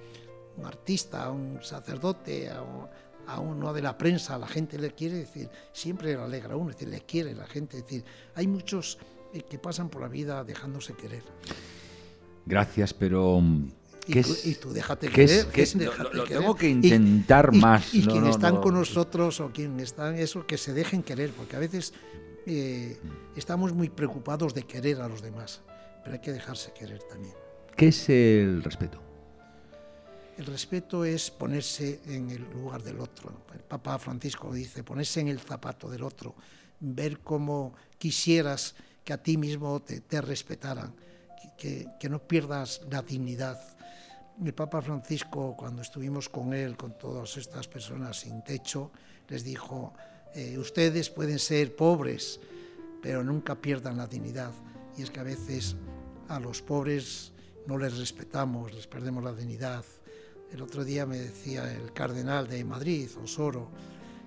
un 0.58 0.65
artista, 0.65 1.24
a 1.24 1.32
un 1.32 1.62
sacerdote, 1.62 2.50
a, 2.50 2.62
un, 2.62 2.88
a, 3.28 3.39
uno 3.39 3.74
de 3.74 3.82
la 3.82 3.98
prensa, 3.98 4.38
la 4.38 4.48
gente 4.48 4.78
le 4.78 4.91
quiere 4.91 5.17
decir, 5.17 5.50
siempre 5.74 6.15
le 6.15 6.22
alegra 6.22 6.54
a 6.54 6.58
uno, 6.58 6.69
decir, 6.69 6.88
le 6.88 7.02
quiere 7.02 7.34
la 7.34 7.48
gente, 7.48 7.78
decir, 7.78 8.04
hay 8.36 8.48
muchos 8.48 9.00
eh, 9.34 9.41
que 9.41 9.58
pasan 9.58 9.89
por 9.89 10.02
la 10.02 10.08
vida 10.08 10.43
dejándose 10.43 10.93
querer. 10.93 11.24
Gracias, 12.45 12.93
pero 12.93 13.41
y 14.10 14.22
tú, 14.24 14.32
es, 14.32 14.45
y 14.45 14.56
tú, 14.56 14.74
déjate 14.74 15.08
¿qué 15.08 15.13
querer, 15.13 15.30
es, 15.30 15.45
qué 15.45 15.62
es, 15.62 15.78
déjate 15.78 16.04
lo, 16.04 16.13
lo 16.13 16.24
tengo 16.26 16.56
que 16.56 16.69
intentar 16.69 17.50
y, 17.54 17.58
más. 17.58 17.93
Y, 17.93 18.00
y 18.00 18.02
no, 18.02 18.12
quienes 18.12 18.30
no, 18.30 18.36
están 18.36 18.54
no. 18.56 18.62
con 18.62 18.74
nosotros 18.74 19.39
o 19.39 19.52
quienes 19.52 19.84
están, 19.84 20.15
eso, 20.15 20.45
que 20.45 20.58
se 20.58 20.74
dejen 20.74 21.04
querer, 21.04 21.32
porque 21.32 21.56
a 21.56 21.60
veces 21.60 21.93
eh, 22.45 22.98
estamos 23.36 23.74
muy 23.74 23.89
preocupados 23.89 24.54
de 24.54 24.63
querer 24.63 25.02
a 25.02 25.08
los 25.08 25.22
demás, 25.22 25.62
pero 26.04 26.15
hay 26.15 26.22
que 26.22 26.32
dejarse 26.32 26.72
querer 26.74 27.02
también. 27.04 27.34
¿Qué 27.76 27.89
es 27.89 28.10
el 28.10 28.63
respeto? 28.63 29.00
El 30.38 30.45
respeto 30.45 31.04
es 31.04 31.32
ponerse 31.32 32.00
en 32.06 32.30
el 32.30 32.50
lugar 32.52 32.82
del 32.82 33.02
otro. 33.02 33.45
El 33.54 33.60
Papa 33.60 34.00
Francisco 34.00 34.54
dice, 34.54 34.84
ponerse 34.84 35.19
en 35.19 35.28
el 35.28 35.39
zapato 35.39 35.89
del 35.89 36.02
otro, 36.04 36.34
ver 36.80 37.19
cómo 37.19 37.74
quisieras 37.98 38.76
que 39.04 39.13
a 39.13 39.22
ti 39.22 39.38
mismo 39.38 39.82
te, 39.82 40.02
te 40.02 40.22
respetaran, 40.22 40.95
que, 41.58 41.88
que, 42.00 42.10
no 42.10 42.19
pierdas 42.19 42.82
la 42.89 43.02
dignidad. 43.02 43.60
El 44.43 44.54
Papa 44.54 44.82
Francisco, 44.82 45.54
cuando 45.58 45.82
estuvimos 45.82 46.30
con 46.30 46.54
él, 46.54 46.78
con 46.78 46.97
todas 46.97 47.36
estas 47.36 47.67
personas 47.67 48.21
sin 48.21 48.41
techo, 48.41 48.89
les 49.28 49.43
dijo, 49.43 49.93
eh, 50.34 50.58
ustedes 50.58 51.10
pueden 51.10 51.39
ser 51.39 51.75
pobres, 51.75 52.39
pero 53.02 53.21
nunca 53.21 53.56
pierdan 53.56 53.97
la 53.97 54.08
dignidad. 54.08 54.54
Y 54.97 55.02
es 55.02 55.12
que 55.12 55.19
a 55.19 55.23
veces 55.23 55.75
a 56.30 56.39
los 56.39 56.62
pobres 56.62 57.34
no 57.67 57.78
les 57.78 57.97
respetamos, 57.97 58.73
les 58.73 58.88
perdemos 58.88 59.25
la 59.25 59.34
dignidad. 59.34 59.84
El 60.54 60.62
otro 60.62 60.86
día 60.86 61.06
me 61.06 61.17
decía 61.17 61.69
el 61.73 61.91
cardenal 61.91 62.47
de 62.47 62.63
Madrid, 62.63 63.10
Osoro, 63.21 63.69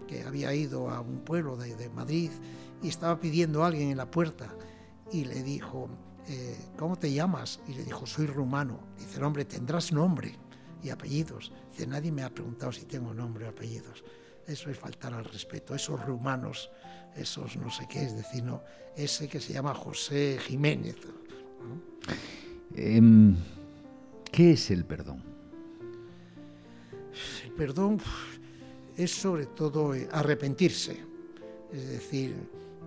que 0.07 0.25
había 0.25 0.53
ido 0.53 0.91
a 0.91 1.01
un 1.01 1.21
pueblo 1.21 1.57
de, 1.57 1.75
de 1.75 1.89
Madrid 1.89 2.31
y 2.83 2.89
estaba 2.89 3.19
pidiendo 3.19 3.65
a 3.65 3.69
alguien 3.69 3.91
en 3.91 3.97
la 3.97 4.11
puerta 4.11 4.55
y 5.11 5.25
le 5.25 5.43
dijo, 5.43 5.89
eh, 6.29 6.57
¿cómo 6.77 6.97
te 6.97 7.13
llamas? 7.13 7.61
Y 7.69 7.75
le 7.75 7.85
dijo, 7.85 8.07
soy 8.07 8.27
rumano. 8.27 8.81
Dice, 8.99 9.19
el 9.19 9.25
hombre, 9.25 9.45
tendrás 9.45 9.93
nombre 9.93 10.39
y 10.83 10.91
apellidos. 10.91 11.53
Dice, 11.71 11.87
nadie 11.87 12.13
me 12.13 12.23
ha 12.23 12.31
preguntado 12.31 12.73
si 12.73 12.85
tengo 12.85 13.13
nombre 13.13 13.47
o 13.47 13.49
apellidos. 13.49 14.05
Eso 14.47 14.71
es 14.71 14.79
faltar 14.79 15.15
al 15.15 15.25
respeto. 15.25 15.75
Esos 15.75 16.05
rumanos, 16.05 16.71
esos 17.17 17.57
no 17.57 17.71
sé 17.71 17.87
qué, 17.89 18.05
es 18.05 18.17
decir, 18.17 18.43
no, 18.43 18.63
ese 18.97 19.29
que 19.29 19.41
se 19.41 19.53
llama 19.53 19.75
José 19.75 20.39
Jiménez. 20.41 20.97
¿no? 21.05 22.15
Eh, 22.75 23.01
¿Qué 24.31 24.53
es 24.53 24.71
el 24.71 24.85
perdón? 24.85 25.23
El 27.45 27.53
perdón 27.53 27.99
es 28.97 29.11
sobre 29.11 29.47
todo 29.47 29.93
arrepentirse. 30.11 30.97
Es 31.73 31.89
decir, 31.89 32.35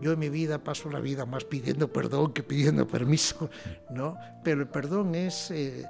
yo 0.02 0.14
en 0.14 0.20
mi 0.20 0.30
vida 0.30 0.64
paso 0.64 0.90
la 0.90 1.00
vida 1.00 1.26
más 1.26 1.46
pidiendo 1.46 1.92
perdón 1.92 2.34
que 2.34 2.44
pidiendo 2.44 2.88
permiso, 2.88 3.50
¿no? 3.90 4.18
Pero 4.44 4.62
el 4.62 4.68
perdón 4.68 5.16
es, 5.16 5.52
eh, 5.52 5.86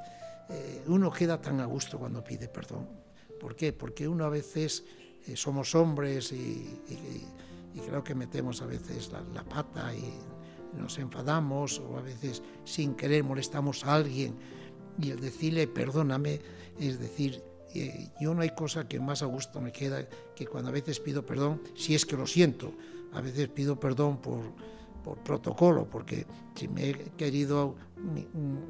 eh, 0.50 0.84
uno 0.88 1.12
queda 1.12 1.42
tan 1.42 1.60
a 1.60 1.66
gusto 1.66 1.98
cuando 1.98 2.24
pide 2.24 2.48
perdón. 2.48 2.88
¿Por 3.40 3.56
qué? 3.56 3.74
Porque 3.74 4.08
uno 4.08 4.26
a 4.26 4.30
veces 4.30 4.84
eh, 5.28 5.36
somos 5.36 5.76
hombres 5.76 6.32
y, 6.32 6.36
y, 6.88 7.26
y, 7.74 7.80
creo 7.80 8.04
que 8.04 8.16
metemos 8.16 8.62
a 8.62 8.66
veces 8.66 9.12
la, 9.12 9.22
la, 9.34 9.44
pata 9.44 9.94
y 9.94 10.14
nos 10.80 10.98
enfadamos 11.00 11.80
o 11.80 11.98
a 11.98 12.02
veces 12.02 12.42
sin 12.64 12.96
querer 12.96 13.24
molestamos 13.24 13.84
a 13.86 13.96
alguien 13.96 14.36
y 15.02 15.12
el 15.12 15.20
decirle 15.20 15.68
perdóname, 15.68 16.40
es 16.80 17.00
decir, 17.00 17.44
eh, 17.74 18.10
yo 18.22 18.34
no 18.34 18.42
hay 18.42 18.52
cosa 18.52 18.88
que 18.88 19.00
más 19.00 19.22
a 19.22 19.26
gusto 19.26 19.60
me 19.60 19.72
queda 19.72 20.08
que 20.36 20.48
cuando 20.48 20.70
a 20.70 20.74
veces 20.74 21.00
pido 21.00 21.26
perdón, 21.26 21.62
si 21.76 21.94
es 21.94 22.06
que 22.06 22.16
lo 22.16 22.26
siento, 22.26 22.74
a 23.16 23.22
veces 23.22 23.48
pido 23.48 23.80
perdón 23.80 24.18
por, 24.18 24.42
por 25.04 25.18
protocolo, 25.20 25.88
porque 25.90 26.26
si 26.56 26.68
me 26.68 26.90
he 26.90 26.94
querido 27.18 27.76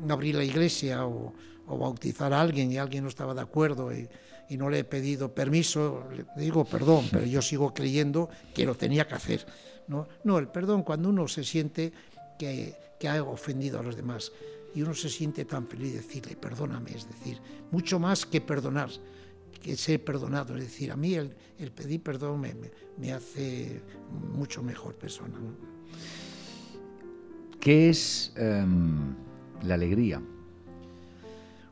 abrir 0.08 0.36
la 0.36 0.44
iglesia 0.44 1.06
o, 1.06 1.34
o 1.68 1.78
bautizar 1.78 2.32
a 2.34 2.42
alguien 2.42 2.72
y 2.72 2.78
alguien 2.78 3.04
no 3.04 3.10
estaba 3.10 3.34
de 3.34 3.42
acuerdo 3.42 3.94
y, 3.94 4.08
y 4.50 4.58
no 4.58 4.70
le 4.70 4.80
he 4.80 4.84
pedido 4.84 5.34
permiso, 5.34 6.04
le 6.12 6.42
digo 6.42 6.66
perdón, 6.66 7.06
pero 7.12 7.26
yo 7.26 7.42
sigo 7.42 7.74
creyendo 7.74 8.30
que 8.54 8.66
lo 8.66 8.76
tenía 8.76 9.08
que 9.08 9.16
hacer. 9.16 9.46
No, 9.88 10.08
no 10.24 10.38
el 10.38 10.48
perdón 10.48 10.84
cuando 10.84 11.10
uno 11.10 11.28
se 11.28 11.44
siente 11.44 11.92
que, 12.38 12.76
que 13.00 13.08
ha 13.08 13.24
ofendido 13.24 13.80
a 13.80 13.84
los 13.84 13.96
demás 13.96 14.32
y 14.74 14.82
uno 14.82 14.94
se 14.94 15.10
siente 15.10 15.46
tan 15.46 15.68
feliz 15.68 15.94
de 15.94 16.00
decirle 16.00 16.36
perdóname, 16.36 16.92
es 16.92 17.08
decir, 17.08 17.40
mucho 17.72 17.98
más 17.98 18.26
que 18.26 18.42
perdonar, 18.42 18.90
que 19.65 19.75
ser 19.75 20.04
perdonado, 20.04 20.56
es 20.56 20.65
decir, 20.65 20.91
a 20.91 20.95
mí 20.95 21.15
el, 21.15 21.34
el 21.58 21.71
pedir 21.71 22.04
perdón 22.04 22.39
me, 22.39 22.54
me, 22.99 23.12
hace 23.13 23.82
mucho 24.32 24.62
mejor 24.62 24.93
persona. 24.93 25.39
¿no? 25.39 25.56
¿Qué 27.60 27.89
es 27.89 28.32
um, 28.38 29.15
la 29.63 29.73
alegría? 29.73 30.21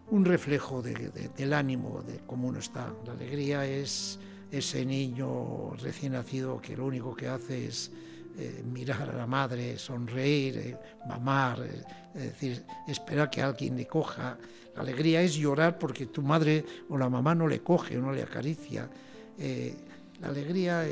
un 0.10 0.26
reflejo 0.26 0.82
de, 0.82 0.94
de, 0.94 1.30
del 1.38 1.54
ánimo, 1.54 2.02
de 2.02 2.20
cómo 2.26 2.48
uno 2.48 2.60
está. 2.60 2.94
La 3.06 3.14
alegría 3.14 3.66
es 3.66 4.20
ese 4.52 4.86
niño 4.86 5.76
recién 5.76 6.14
nacido 6.14 6.62
que 6.62 6.76
lo 6.76 6.86
único 6.86 7.16
que 7.16 7.28
hace 7.28 7.68
es 7.68 7.92
eh, 8.36 8.64
mirar 8.66 9.10
a 9.12 9.14
la 9.14 9.28
madre, 9.28 9.78
sonreír, 9.78 10.58
eh, 10.58 10.78
mamar, 11.08 11.62
eh, 11.62 11.84
decir, 12.16 12.64
esperar 12.88 13.30
que 13.30 13.44
alguien 13.44 13.78
le 13.78 13.86
coja. 13.86 14.38
La 14.76 14.82
alegría 14.82 15.22
es 15.22 15.36
llorar 15.36 15.78
porque 15.78 16.08
tu 16.08 16.24
madre 16.24 16.66
o 16.90 16.98
la 16.98 17.10
mamá 17.10 17.36
no 17.36 17.48
le 17.48 17.62
coge 17.62 17.96
o 17.98 18.02
no 18.02 18.12
le 18.12 18.24
acaricia. 18.24 18.90
Eh, 19.38 19.76
la 20.20 20.30
alegría, 20.30 20.84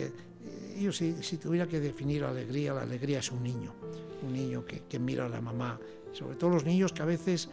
yo 0.77 0.91
si, 0.91 1.13
tuviera 1.37 1.67
que 1.67 1.79
definir 1.79 2.21
la 2.21 2.29
alegría, 2.29 2.73
la 2.73 2.81
alegría 2.81 3.19
es 3.19 3.31
un 3.31 3.41
niño, 3.41 3.73
un 4.21 4.33
niño 4.33 4.63
que, 4.63 4.99
mira 4.99 5.25
a 5.25 5.29
la 5.29 5.41
mamá, 5.41 5.79
sobre 6.11 6.35
todo 6.35 6.51
los 6.51 6.65
niños 6.65 6.93
que 6.93 7.01
a 7.01 7.05
veces 7.05 7.49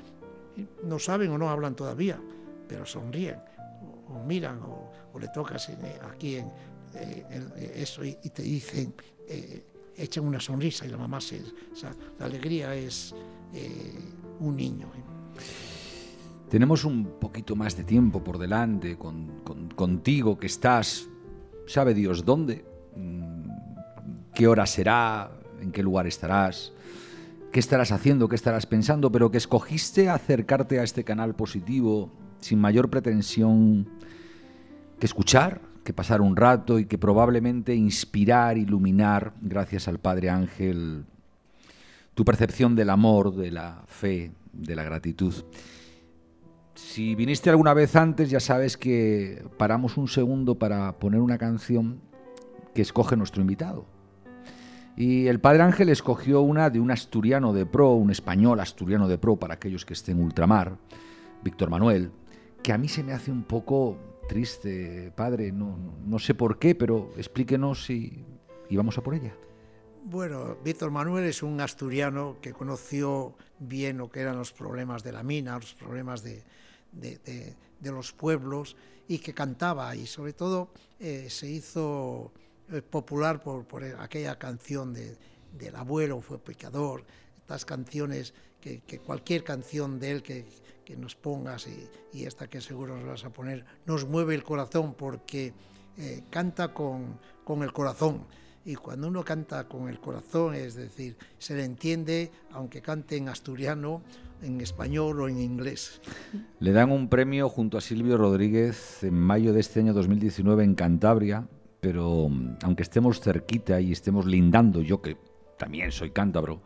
no 0.82 0.98
saben 0.98 1.30
o 1.30 1.38
no 1.38 1.48
hablan 1.48 1.74
todavía, 1.74 2.20
pero 2.68 2.84
sonríen 2.84 3.38
o, 4.08 4.22
miran 4.24 4.60
o, 4.62 5.18
le 5.18 5.28
tocas 5.28 5.68
en, 5.68 5.78
aquí 6.10 6.36
en, 6.36 6.50
eso 7.74 8.04
y, 8.04 8.14
te 8.14 8.42
dicen, 8.42 8.94
echan 9.98 10.24
una 10.24 10.40
sonrisa 10.40 10.86
y 10.86 10.88
la 10.88 10.96
mamá 10.96 11.20
se... 11.20 11.42
La 12.18 12.26
alegría 12.26 12.74
es 12.74 13.14
eh, 13.54 13.94
un 14.40 14.56
niño. 14.56 14.88
Tenemos 16.48 16.84
un 16.84 17.18
poquito 17.20 17.54
más 17.56 17.76
de 17.76 17.84
tiempo 17.84 18.24
por 18.24 18.38
delante 18.38 18.96
con, 18.96 19.42
contigo 19.74 20.38
que 20.38 20.46
estás, 20.46 21.06
sabe 21.66 21.92
Dios 21.92 22.24
dónde, 22.24 22.64
mm, 22.96 23.50
qué 24.34 24.46
hora 24.46 24.64
será, 24.64 25.30
en 25.60 25.72
qué 25.72 25.82
lugar 25.82 26.06
estarás 26.06 26.72
qué 27.52 27.60
estarás 27.60 27.92
haciendo, 27.92 28.28
qué 28.28 28.36
estarás 28.36 28.66
pensando, 28.66 29.10
pero 29.10 29.30
que 29.30 29.38
escogiste 29.38 30.08
acercarte 30.08 30.80
a 30.80 30.82
este 30.82 31.04
canal 31.04 31.34
positivo 31.34 32.10
sin 32.40 32.60
mayor 32.60 32.90
pretensión 32.90 33.88
que 34.98 35.06
escuchar, 35.06 35.60
que 35.88 35.94
pasar 35.94 36.20
un 36.20 36.36
rato 36.36 36.78
y 36.78 36.84
que 36.84 36.98
probablemente 36.98 37.74
inspirar, 37.74 38.58
iluminar, 38.58 39.32
gracias 39.40 39.88
al 39.88 39.98
Padre 39.98 40.28
Ángel, 40.28 41.06
tu 42.12 42.26
percepción 42.26 42.76
del 42.76 42.90
amor, 42.90 43.34
de 43.34 43.50
la 43.50 43.84
fe, 43.86 44.32
de 44.52 44.76
la 44.76 44.82
gratitud. 44.82 45.32
Si 46.74 47.14
viniste 47.14 47.48
alguna 47.48 47.72
vez 47.72 47.96
antes, 47.96 48.28
ya 48.28 48.38
sabes 48.38 48.76
que 48.76 49.42
paramos 49.56 49.96
un 49.96 50.08
segundo 50.08 50.58
para 50.58 50.92
poner 50.98 51.20
una 51.20 51.38
canción 51.38 52.02
que 52.74 52.82
escoge 52.82 53.16
nuestro 53.16 53.40
invitado. 53.40 53.86
Y 54.94 55.28
el 55.28 55.40
Padre 55.40 55.62
Ángel 55.62 55.88
escogió 55.88 56.42
una 56.42 56.68
de 56.68 56.80
un 56.80 56.90
asturiano 56.90 57.54
de 57.54 57.64
pro, 57.64 57.92
un 57.94 58.10
español 58.10 58.60
asturiano 58.60 59.08
de 59.08 59.16
pro 59.16 59.36
para 59.36 59.54
aquellos 59.54 59.86
que 59.86 59.94
estén 59.94 60.20
ultramar, 60.20 60.76
Víctor 61.42 61.70
Manuel, 61.70 62.10
que 62.62 62.74
a 62.74 62.76
mí 62.76 62.88
se 62.88 63.02
me 63.02 63.14
hace 63.14 63.30
un 63.30 63.44
poco 63.44 63.96
triste, 64.28 65.12
padre, 65.16 65.50
no, 65.50 65.76
no 66.04 66.18
sé 66.20 66.34
por 66.34 66.58
qué, 66.58 66.74
pero 66.74 67.10
explíquenos 67.16 67.90
y, 67.90 68.24
y 68.68 68.76
vamos 68.76 68.96
a 68.98 69.02
por 69.02 69.14
ella. 69.14 69.34
Bueno, 70.04 70.56
Víctor 70.64 70.90
Manuel 70.90 71.24
es 71.24 71.42
un 71.42 71.60
asturiano 71.60 72.36
que 72.40 72.52
conoció 72.52 73.34
bien 73.58 73.98
lo 73.98 74.08
que 74.08 74.20
eran 74.20 74.36
los 74.36 74.52
problemas 74.52 75.02
de 75.02 75.12
la 75.12 75.22
mina, 75.22 75.58
los 75.58 75.74
problemas 75.74 76.22
de, 76.22 76.44
de, 76.92 77.56
los 77.82 78.12
pueblos 78.12 78.76
y 79.08 79.18
que 79.18 79.34
cantaba 79.34 79.94
y 79.96 80.06
sobre 80.06 80.32
todo 80.32 80.70
eh, 81.00 81.26
se 81.28 81.48
hizo 81.50 82.32
popular 82.90 83.42
por, 83.42 83.66
por 83.66 83.84
aquella 83.84 84.38
canción 84.38 84.92
de, 84.92 85.16
del 85.58 85.76
abuelo 85.76 86.20
fue 86.20 86.38
pecador, 86.38 87.04
estas 87.36 87.64
canciones 87.64 88.34
que, 88.60 88.80
que 88.80 88.98
cualquier 88.98 89.44
canción 89.44 89.98
de 89.98 90.10
él 90.10 90.22
que, 90.22 90.46
que 90.88 90.96
nos 90.96 91.14
pongas 91.14 91.66
y, 91.66 91.86
y, 92.16 92.24
esta 92.24 92.48
que 92.48 92.62
seguro 92.62 92.96
nos 92.96 93.06
vas 93.06 93.24
a 93.26 93.30
poner 93.30 93.66
nos 93.84 94.08
mueve 94.08 94.34
el 94.34 94.42
corazón 94.42 94.94
porque 94.94 95.52
eh, 95.98 96.22
canta 96.30 96.72
con, 96.72 97.18
con 97.44 97.62
el 97.62 97.74
corazón 97.74 98.22
y 98.64 98.74
cuando 98.74 99.08
uno 99.08 99.22
canta 99.22 99.68
con 99.68 99.90
el 99.90 100.00
corazón, 100.00 100.54
es 100.54 100.76
decir, 100.76 101.18
se 101.38 101.56
le 101.56 101.64
entiende 101.64 102.32
aunque 102.52 102.80
cante 102.80 103.18
en 103.18 103.28
asturiano, 103.28 104.00
en 104.40 104.62
español 104.62 105.20
o 105.20 105.28
en 105.28 105.40
inglés. 105.40 106.00
Le 106.58 106.72
dan 106.72 106.90
un 106.90 107.10
premio 107.10 107.50
junto 107.50 107.76
a 107.76 107.82
Silvio 107.82 108.16
Rodríguez 108.16 109.02
en 109.02 109.14
mayo 109.14 109.52
de 109.52 109.60
este 109.60 109.80
año 109.80 109.92
2019 109.92 110.64
en 110.64 110.74
Cantabria 110.74 111.46
pero 111.80 112.28
mm, 112.28 112.58
aunque 112.62 112.82
estemos 112.82 113.20
cerquita 113.20 113.80
y 113.80 113.92
estemos 113.92 114.26
lindando, 114.26 114.82
yo 114.82 115.00
que 115.00 115.16
también 115.58 115.92
soy 115.92 116.10
cántabro, 116.10 116.62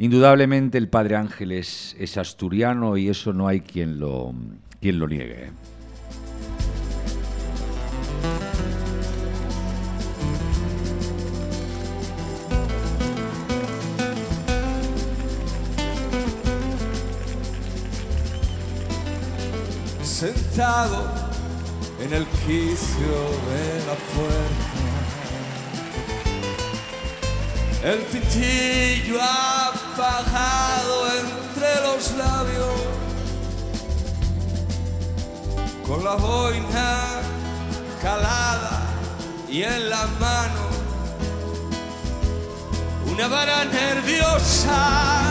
indudablemente 0.00 0.78
el 0.78 0.88
Padre 0.88 1.16
Ángel 1.16 1.52
es, 1.52 1.94
asturiano 2.16 2.96
y 2.96 3.10
eso 3.10 3.34
no 3.34 3.46
hay 3.46 3.60
quien 3.60 4.00
lo, 4.00 4.34
quien 4.80 4.98
lo 4.98 5.06
niegue. 5.06 5.50
Sentado 20.02 21.30
en 22.02 22.14
el 22.14 22.24
quicio 22.46 23.06
de 23.06 23.86
la 23.86 23.94
puerta. 24.14 25.09
El 27.82 27.98
pitillo 28.00 29.18
apagado 29.22 31.06
entre 31.18 31.80
los 31.80 32.12
labios, 32.12 32.80
con 35.86 36.04
la 36.04 36.14
boina 36.16 37.22
calada 38.02 38.82
y 39.48 39.62
en 39.62 39.88
la 39.88 40.06
mano 40.20 40.70
una 43.10 43.28
vara 43.28 43.64
nerviosa 43.64 45.22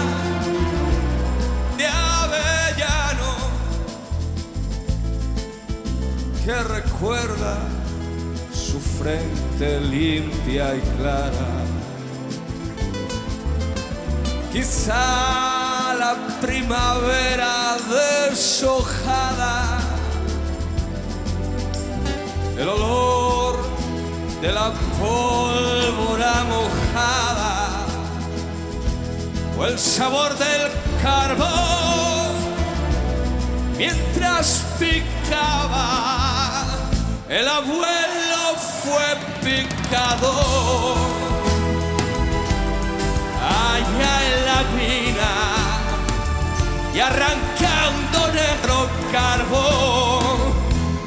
de 1.77 1.85
avellano 1.85 3.31
que 6.43 6.63
recuerda 6.63 7.59
su 8.51 8.79
frente 8.79 9.81
limpia 9.81 10.75
y 10.75 10.81
clara. 10.97 11.78
Quizá 14.59 15.93
la 15.97 16.15
primavera 16.41 17.77
deshojada, 18.27 19.79
el 22.57 22.67
olor 22.67 23.55
de 24.41 24.51
la 24.51 24.73
pólvora 24.99 26.43
mojada. 26.43 27.85
O 29.57 29.65
el 29.65 29.79
sabor 29.79 30.37
del 30.37 30.69
carbón 31.01 32.33
mientras 33.77 34.65
picaba. 34.77 36.65
El 37.29 37.47
abuelo 37.47 38.57
fue 38.83 39.07
picador 39.41 41.28
raya 43.69 44.13
en 44.31 44.45
la 44.45 44.61
mina 44.77 45.31
y 46.93 46.99
arrancando 46.99 48.19
negro 48.33 48.89
carbón 49.11 50.53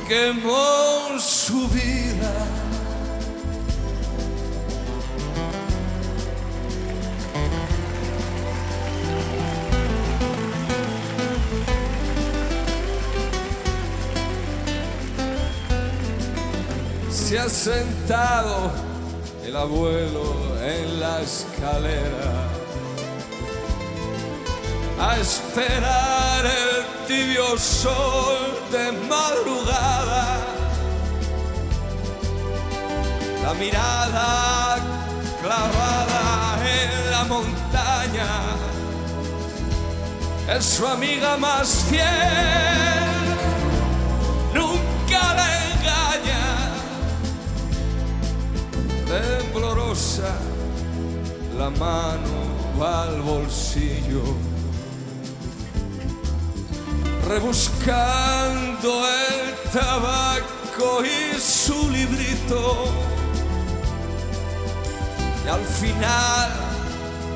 quemó 0.08 1.18
su 1.18 1.68
vida. 1.68 2.32
Se 17.10 17.38
ha 17.38 17.48
sentado 17.48 18.70
el 19.44 19.56
abuelo 19.56 20.58
en 20.62 21.00
la 21.00 21.22
escalera 21.22 22.41
a 25.02 25.18
esperar 25.18 26.46
el 26.46 27.06
tibio 27.08 27.58
sol 27.58 28.38
de 28.70 28.92
madrugada. 29.08 30.38
La 33.42 33.54
mirada 33.54 34.76
clavada 35.42 36.22
en 36.78 37.10
la 37.10 37.24
montaña 37.24 38.32
es 40.56 40.64
su 40.64 40.86
amiga 40.86 41.36
más 41.36 41.84
fiel. 41.90 43.12
Nunca 44.54 45.22
la 45.38 45.48
engaña. 45.72 46.44
Temblorosa 49.08 50.32
la 51.58 51.70
mano 51.70 52.42
al 52.80 53.20
bolsillo 53.22 54.51
rebuscando 57.28 59.04
el 59.08 59.70
tabaco 59.70 61.04
y 61.04 61.40
su 61.40 61.90
librito. 61.90 62.86
Y 65.44 65.48
al 65.48 65.64
final, 65.64 66.50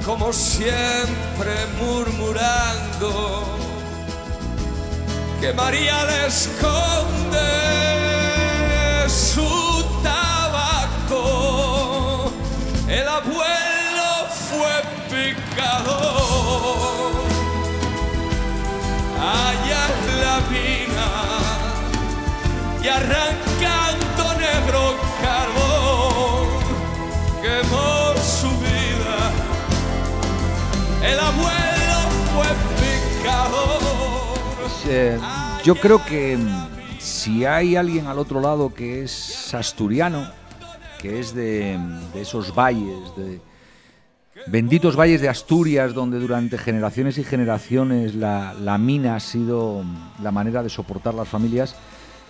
como 0.05 0.33
siempre, 0.33 1.53
murmurando 1.81 3.45
que 5.41 5.53
María 5.53 6.05
le 6.05 6.27
esconde 6.27 8.06
y 22.87 22.89
arrancando 22.89 24.39
negro 24.39 24.95
carbón 25.21 26.47
quemó 27.43 28.15
su 28.23 28.49
vida. 28.61 29.33
El 31.03 31.19
abuelo 31.19 31.99
fue 32.33 32.47
picador. 32.79 33.81
Eh, 34.89 35.19
yo 35.65 35.75
creo 35.75 36.05
que 36.05 36.37
mm, 36.37 37.01
si 37.01 37.45
hay 37.45 37.75
alguien 37.75 38.07
al 38.07 38.21
otro 38.21 38.41
lado 38.41 38.73
que 38.73 39.03
es 39.03 39.53
asturiano, 39.53 40.31
que 41.01 41.19
es 41.19 41.35
de, 41.35 41.77
de 42.15 42.21
esos 42.21 42.55
valles, 42.55 43.17
de 43.17 43.41
benditos 44.47 44.95
valles 44.95 45.21
de 45.21 45.29
Asturias, 45.29 45.93
donde 45.93 46.21
durante 46.21 46.57
generaciones 46.57 47.19
y 47.19 47.25
generaciones 47.25 48.15
la, 48.15 48.55
la 48.55 48.79
mina 48.79 49.17
ha 49.17 49.21
sido 49.21 49.83
mm, 49.83 50.23
la 50.23 50.31
manera 50.31 50.63
de 50.63 50.69
soportar 50.69 51.15
las 51.15 51.27
familias, 51.27 51.75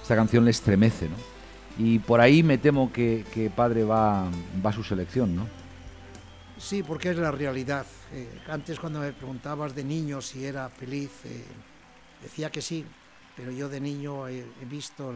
esta 0.06 0.14
canción 0.14 0.44
le 0.44 0.52
estremece, 0.52 1.08
¿no? 1.08 1.16
Y 1.84 1.98
por 1.98 2.20
ahí 2.20 2.44
me 2.44 2.58
temo 2.58 2.92
que, 2.92 3.50
padre 3.56 3.82
va, 3.82 4.30
va 4.64 4.72
su 4.72 4.84
selección, 4.84 5.34
¿no? 5.34 5.48
Sí, 6.58 6.84
porque 6.84 7.10
es 7.10 7.16
la 7.16 7.32
realidad. 7.32 7.84
Eh, 8.12 8.28
antes 8.46 8.78
cuando 8.78 9.00
me 9.00 9.12
preguntabas 9.12 9.74
de 9.74 9.82
niño 9.82 10.20
si 10.20 10.44
era 10.44 10.68
feliz, 10.68 11.10
eh, 11.24 11.42
decía 12.22 12.52
que 12.52 12.62
sí, 12.62 12.84
pero 13.34 13.50
yo 13.50 13.68
de 13.68 13.80
niño 13.80 14.28
he, 14.28 14.44
visto 14.70 15.12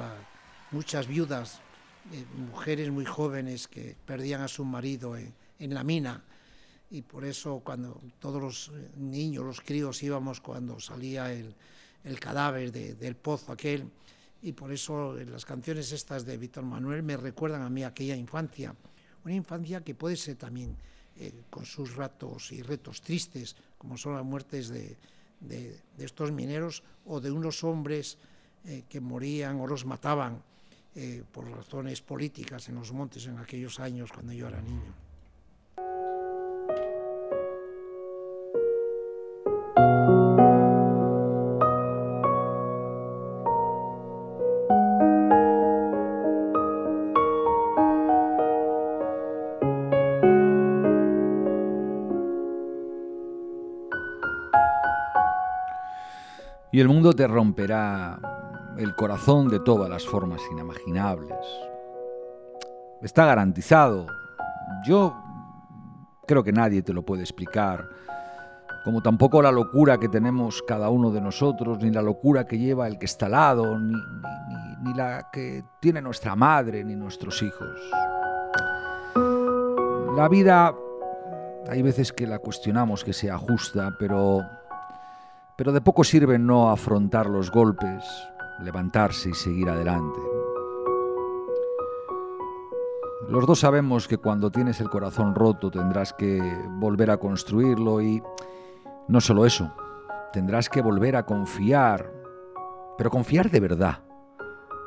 muchas 0.72 1.07
viudas, 1.07 1.61
eh, 2.12 2.24
mujeres 2.50 2.90
muy 2.90 3.05
jóvenes 3.05 3.68
que 3.68 3.94
perdían 4.05 4.40
a 4.40 4.48
su 4.48 4.64
marido 4.64 5.16
en, 5.16 5.33
la 5.72 5.85
mina. 5.85 6.20
Y 6.90 7.03
por 7.03 7.24
eso 7.24 7.61
cuando 7.64 8.00
todos 8.18 8.42
los 8.42 8.72
niños, 8.96 9.44
los 9.44 9.61
críos 9.61 10.03
íbamos 10.03 10.40
cuando 10.40 10.81
salía 10.81 11.33
el, 11.33 11.55
el 12.03 12.18
cadáver 12.18 12.72
de- 12.72 12.94
del 12.94 13.14
pozo 13.14 13.53
aquel, 13.53 13.88
y 14.42 14.53
por 14.53 14.72
eso 14.72 15.18
eh, 15.18 15.26
las 15.26 15.44
canciones 15.44 15.92
estas 15.92 16.24
de 16.24 16.37
Víctor 16.37 16.64
Manuel 16.64 17.03
me 17.03 17.16
recuerdan 17.16 17.62
a 17.62 17.70
mí 17.70 17.85
aquella 17.85 18.16
infancia, 18.16 18.74
una 19.24 19.35
infancia 19.35 19.83
que 19.83 19.94
puede 19.94 20.16
ser 20.16 20.37
también 20.37 20.76
eh, 21.16 21.42
con 21.50 21.64
sus 21.66 21.94
ratos 21.96 22.53
y 22.53 22.62
retos 22.62 23.03
tristes, 23.03 23.55
como 23.76 23.96
son 23.98 24.14
las 24.14 24.24
muertes 24.24 24.68
de, 24.68 24.96
de- 25.40 25.79
estos 25.98 26.33
mineros 26.33 26.83
o 27.07 27.20
de 27.20 27.31
unos 27.31 27.62
hombres 27.64 28.16
eh, 28.64 28.85
que 28.88 29.00
morían 29.00 29.61
o 29.61 29.66
los 29.66 29.85
mataban 29.85 30.42
por 31.33 31.48
razones 31.48 32.03
políticas 32.03 32.68
en 32.68 32.74
los 32.74 32.92
montes 32.92 33.24
en 33.26 33.38
aquellos 33.38 33.79
años 33.79 34.11
cuando 34.12 34.33
yo 34.33 34.48
era 34.48 34.61
niño. 34.61 34.92
Y 56.80 56.82
el 56.82 56.88
mundo 56.88 57.12
te 57.12 57.26
romperá 57.26 58.18
el 58.78 58.94
corazón 58.96 59.50
de 59.50 59.60
todas 59.60 59.90
las 59.90 60.06
formas 60.06 60.40
inimaginables. 60.50 61.36
Está 63.02 63.26
garantizado. 63.26 64.06
Yo 64.86 65.14
creo 66.26 66.42
que 66.42 66.52
nadie 66.54 66.80
te 66.80 66.94
lo 66.94 67.02
puede 67.02 67.20
explicar. 67.20 67.84
Como 68.82 69.02
tampoco 69.02 69.42
la 69.42 69.52
locura 69.52 69.98
que 69.98 70.08
tenemos 70.08 70.62
cada 70.66 70.88
uno 70.88 71.10
de 71.10 71.20
nosotros, 71.20 71.80
ni 71.82 71.90
la 71.90 72.00
locura 72.00 72.46
que 72.46 72.56
lleva 72.56 72.86
el 72.86 72.98
que 72.98 73.04
está 73.04 73.26
al 73.26 73.32
lado, 73.32 73.78
ni, 73.78 73.92
ni- 73.92 74.76
ni- 74.90 74.94
la 74.94 75.28
que 75.30 75.62
tiene 75.80 76.00
nuestra 76.00 76.34
madre, 76.34 76.82
ni 76.82 76.96
nuestros 76.96 77.42
hijos. 77.42 77.78
La 80.16 80.28
vida, 80.30 80.74
hay 81.68 81.82
veces 81.82 82.10
que 82.10 82.26
la 82.26 82.38
cuestionamos 82.38 83.04
que 83.04 83.12
sea 83.12 83.36
justa, 83.36 83.94
pero 83.98 84.40
pero 85.60 85.72
de 85.72 85.82
poco 85.82 86.04
sirve 86.04 86.38
no 86.38 86.70
afrontar 86.70 87.26
los 87.28 87.50
golpes, 87.50 88.02
levantarse 88.62 89.28
y 89.28 89.34
seguir 89.34 89.68
adelante. 89.68 90.18
Los 93.28 93.46
dos 93.46 93.60
sabemos 93.60 94.08
que 94.08 94.16
cuando 94.16 94.50
tienes 94.50 94.80
el 94.80 94.88
corazón 94.88 95.34
roto 95.34 95.70
tendrás 95.70 96.14
que 96.14 96.40
volver 96.78 97.10
a 97.10 97.18
construirlo 97.18 98.00
y 98.00 98.22
no 99.08 99.20
solo 99.20 99.44
eso, 99.44 99.70
tendrás 100.32 100.70
que 100.70 100.80
volver 100.80 101.14
a 101.14 101.26
confiar, 101.26 102.10
pero 102.96 103.10
confiar 103.10 103.50
de 103.50 103.60
verdad. 103.60 103.98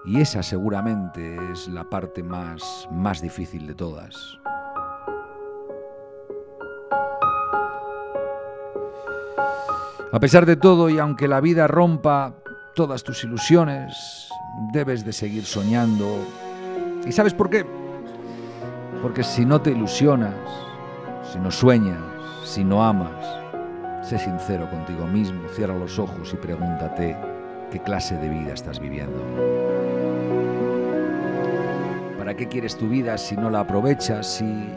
Y 0.06 0.22
esa 0.22 0.42
seguramente 0.42 1.38
es 1.52 1.68
la 1.68 1.88
parte 1.88 2.24
más, 2.24 2.90
más 2.92 3.22
difícil 3.22 3.68
de 3.68 3.76
todas. 3.76 4.40
A 10.14 10.20
pesar 10.20 10.46
de 10.46 10.56
todo 10.56 10.92
y 10.92 11.00
aunque 11.00 11.28
la 11.28 11.42
vida 11.42 11.66
rompa 11.66 12.36
todas 12.76 13.04
tus 13.04 13.24
ilusiones, 13.24 14.30
debes 14.72 15.04
de 15.04 15.12
seguir 15.12 15.44
soñando. 15.44 16.20
¿Y 17.04 17.12
sabes 17.12 17.34
por 17.34 17.50
qué? 17.50 17.66
Porque 19.02 19.24
si 19.24 19.44
no 19.44 19.60
te 19.60 19.72
ilusionas, 19.72 20.36
si 21.32 21.40
no 21.40 21.50
sueñas, 21.50 21.98
si 22.46 22.64
no 22.64 22.84
amas, 22.84 23.26
sé 24.04 24.20
sincero 24.20 24.70
contigo 24.70 25.08
mismo, 25.08 25.50
cierra 25.50 25.76
los 25.76 25.98
ojos 25.98 26.32
y 26.32 26.38
pregúntate 26.38 27.18
qué 27.72 27.80
clase 27.80 28.16
de 28.16 28.30
vida 28.30 28.54
estás 28.54 28.80
viviendo. 28.80 29.20
¿Para 32.20 32.38
qué 32.38 32.48
quieres 32.48 32.78
tu 32.78 32.88
vida 32.88 33.18
si 33.18 33.36
no 33.36 33.50
la 33.50 33.62
aprovechas, 33.62 34.28
si 34.28 34.70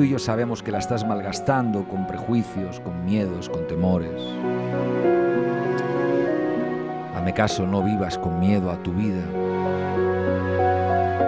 tú 0.00 0.04
y 0.04 0.08
yo 0.08 0.18
sabemos 0.18 0.62
que 0.62 0.72
la 0.72 0.78
estás 0.78 1.06
malgastando 1.06 1.84
con 1.84 2.06
prejuicios, 2.06 2.80
con 2.80 3.04
miedos, 3.04 3.50
con 3.50 3.66
temores. 3.66 4.18
Hazme 7.14 7.34
caso, 7.34 7.66
no 7.66 7.82
vivas 7.82 8.16
con 8.16 8.40
miedo 8.40 8.70
a 8.70 8.82
tu 8.82 8.94
vida. 8.94 9.20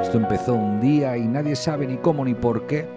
Esto 0.00 0.16
empezó 0.16 0.54
un 0.54 0.80
día 0.80 1.18
y 1.18 1.28
nadie 1.28 1.54
sabe 1.54 1.86
ni 1.86 1.98
cómo 1.98 2.24
ni 2.24 2.32
por 2.32 2.66
qué. 2.66 2.88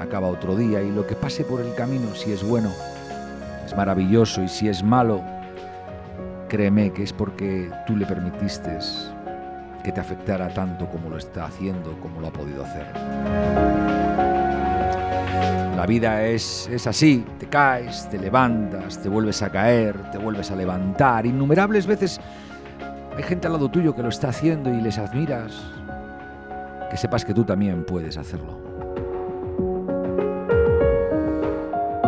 Acaba 0.00 0.26
otro 0.26 0.56
día 0.56 0.82
y 0.82 0.90
lo 0.90 1.06
que 1.06 1.14
pase 1.14 1.44
por 1.44 1.60
el 1.60 1.72
camino, 1.76 2.12
si 2.16 2.32
es 2.32 2.42
bueno, 2.42 2.72
es 3.64 3.76
maravilloso 3.76 4.42
y 4.42 4.48
si 4.48 4.66
es 4.68 4.82
malo, 4.82 5.22
créeme 6.48 6.92
que 6.92 7.04
es 7.04 7.12
porque 7.12 7.70
tú 7.86 7.94
le 7.96 8.04
permitiste 8.04 8.80
que 9.84 9.92
te 9.92 10.00
afectara 10.00 10.48
tanto 10.48 10.88
como 10.88 11.08
lo 11.08 11.18
está 11.18 11.44
haciendo, 11.44 12.00
como 12.00 12.20
lo 12.20 12.26
ha 12.26 12.32
podido 12.32 12.64
hacer. 12.64 14.43
La 15.76 15.86
vida 15.86 16.24
es, 16.24 16.68
es 16.72 16.86
así, 16.86 17.24
te 17.38 17.46
caes, 17.46 18.08
te 18.08 18.18
levantas, 18.18 19.02
te 19.02 19.08
vuelves 19.08 19.42
a 19.42 19.50
caer, 19.50 20.10
te 20.12 20.18
vuelves 20.18 20.50
a 20.50 20.56
levantar. 20.56 21.26
Innumerables 21.26 21.86
veces 21.86 22.20
hay 23.16 23.22
gente 23.22 23.46
al 23.46 23.52
lado 23.52 23.68
tuyo 23.68 23.94
que 23.94 24.02
lo 24.02 24.08
está 24.08 24.28
haciendo 24.28 24.70
y 24.70 24.80
les 24.80 24.98
admiras. 24.98 25.52
que 26.90 26.96
sepas 26.96 27.24
que 27.24 27.34
tú 27.34 27.44
también 27.44 27.84
puedes 27.84 28.16
hacerlo. 28.16 28.58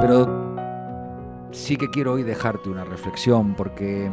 Pero 0.01 1.49
sí 1.51 1.77
que 1.77 1.91
quiero 1.91 2.13
hoy 2.13 2.23
dejarte 2.23 2.69
una 2.69 2.85
reflexión 2.85 3.55
porque 3.55 4.11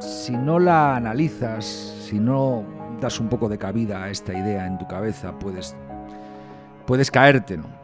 si 0.00 0.36
no 0.36 0.58
la 0.58 0.96
analizas, 0.96 1.64
si 1.64 2.18
no 2.18 2.64
das 3.00 3.20
un 3.20 3.28
poco 3.28 3.48
de 3.48 3.58
cabida 3.58 4.02
a 4.04 4.10
esta 4.10 4.32
idea 4.32 4.66
en 4.66 4.76
tu 4.78 4.86
cabeza, 4.86 5.38
puedes, 5.38 5.76
puedes 6.86 7.10
caerte, 7.10 7.56
¿no? 7.56 7.79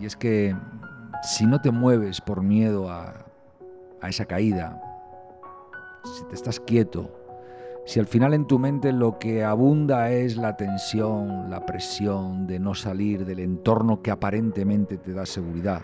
Y 0.00 0.06
es 0.06 0.16
que 0.16 0.54
si 1.22 1.46
no 1.46 1.60
te 1.60 1.70
mueves 1.70 2.20
por 2.20 2.42
miedo 2.42 2.90
a, 2.90 3.26
a 4.00 4.08
esa 4.08 4.24
caída, 4.24 4.80
si 6.04 6.24
te 6.24 6.34
estás 6.34 6.60
quieto, 6.60 7.10
si 7.86 8.00
al 8.00 8.06
final 8.06 8.34
en 8.34 8.46
tu 8.46 8.58
mente 8.58 8.92
lo 8.92 9.18
que 9.18 9.44
abunda 9.44 10.10
es 10.10 10.36
la 10.36 10.56
tensión, 10.56 11.50
la 11.50 11.64
presión 11.64 12.46
de 12.46 12.58
no 12.58 12.74
salir 12.74 13.24
del 13.24 13.38
entorno 13.38 14.02
que 14.02 14.10
aparentemente 14.10 14.98
te 14.98 15.12
da 15.12 15.24
seguridad, 15.24 15.82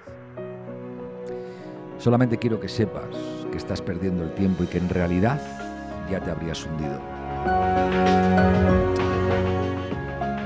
solamente 1.99 2.39
quiero 2.39 2.59
que 2.59 2.69
sepas 2.69 3.17
que 3.53 3.59
estás 3.59 3.81
perdiendo 3.81 4.25
el 4.25 4.35
tiempo 4.35 4.65
y 4.65 4.67
que 4.67 4.79
en 4.79 4.89
realidad 4.89 5.41
ya 6.11 6.21
te 6.21 6.31
habrías 6.31 6.67
hundido. 6.67 6.99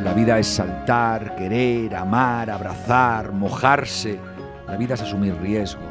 La 0.06 0.14
vida 0.14 0.38
es 0.38 0.46
saltar, 0.46 1.34
querer, 1.34 1.96
amar, 1.96 2.48
abrazar, 2.48 3.32
mojarse. 3.32 4.20
La 4.68 4.76
vida 4.76 4.94
es 4.94 5.02
asumir 5.02 5.34
riesgos. 5.40 5.84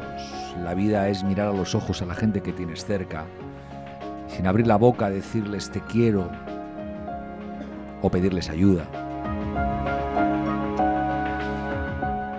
La 0.64 0.72
vida 0.72 1.06
es 1.10 1.22
mirar 1.22 1.48
a 1.48 1.52
los 1.52 1.74
ojos 1.74 2.00
a 2.00 2.06
la 2.06 2.14
gente 2.14 2.40
que 2.40 2.54
tienes 2.54 2.86
cerca 2.86 3.26
sin 4.26 4.46
abrir 4.46 4.66
la 4.66 4.76
boca, 4.76 5.10
decirles 5.10 5.70
te 5.70 5.82
quiero 5.82 6.30
o 8.00 8.10
pedirles 8.10 8.48
ayuda. 8.48 8.86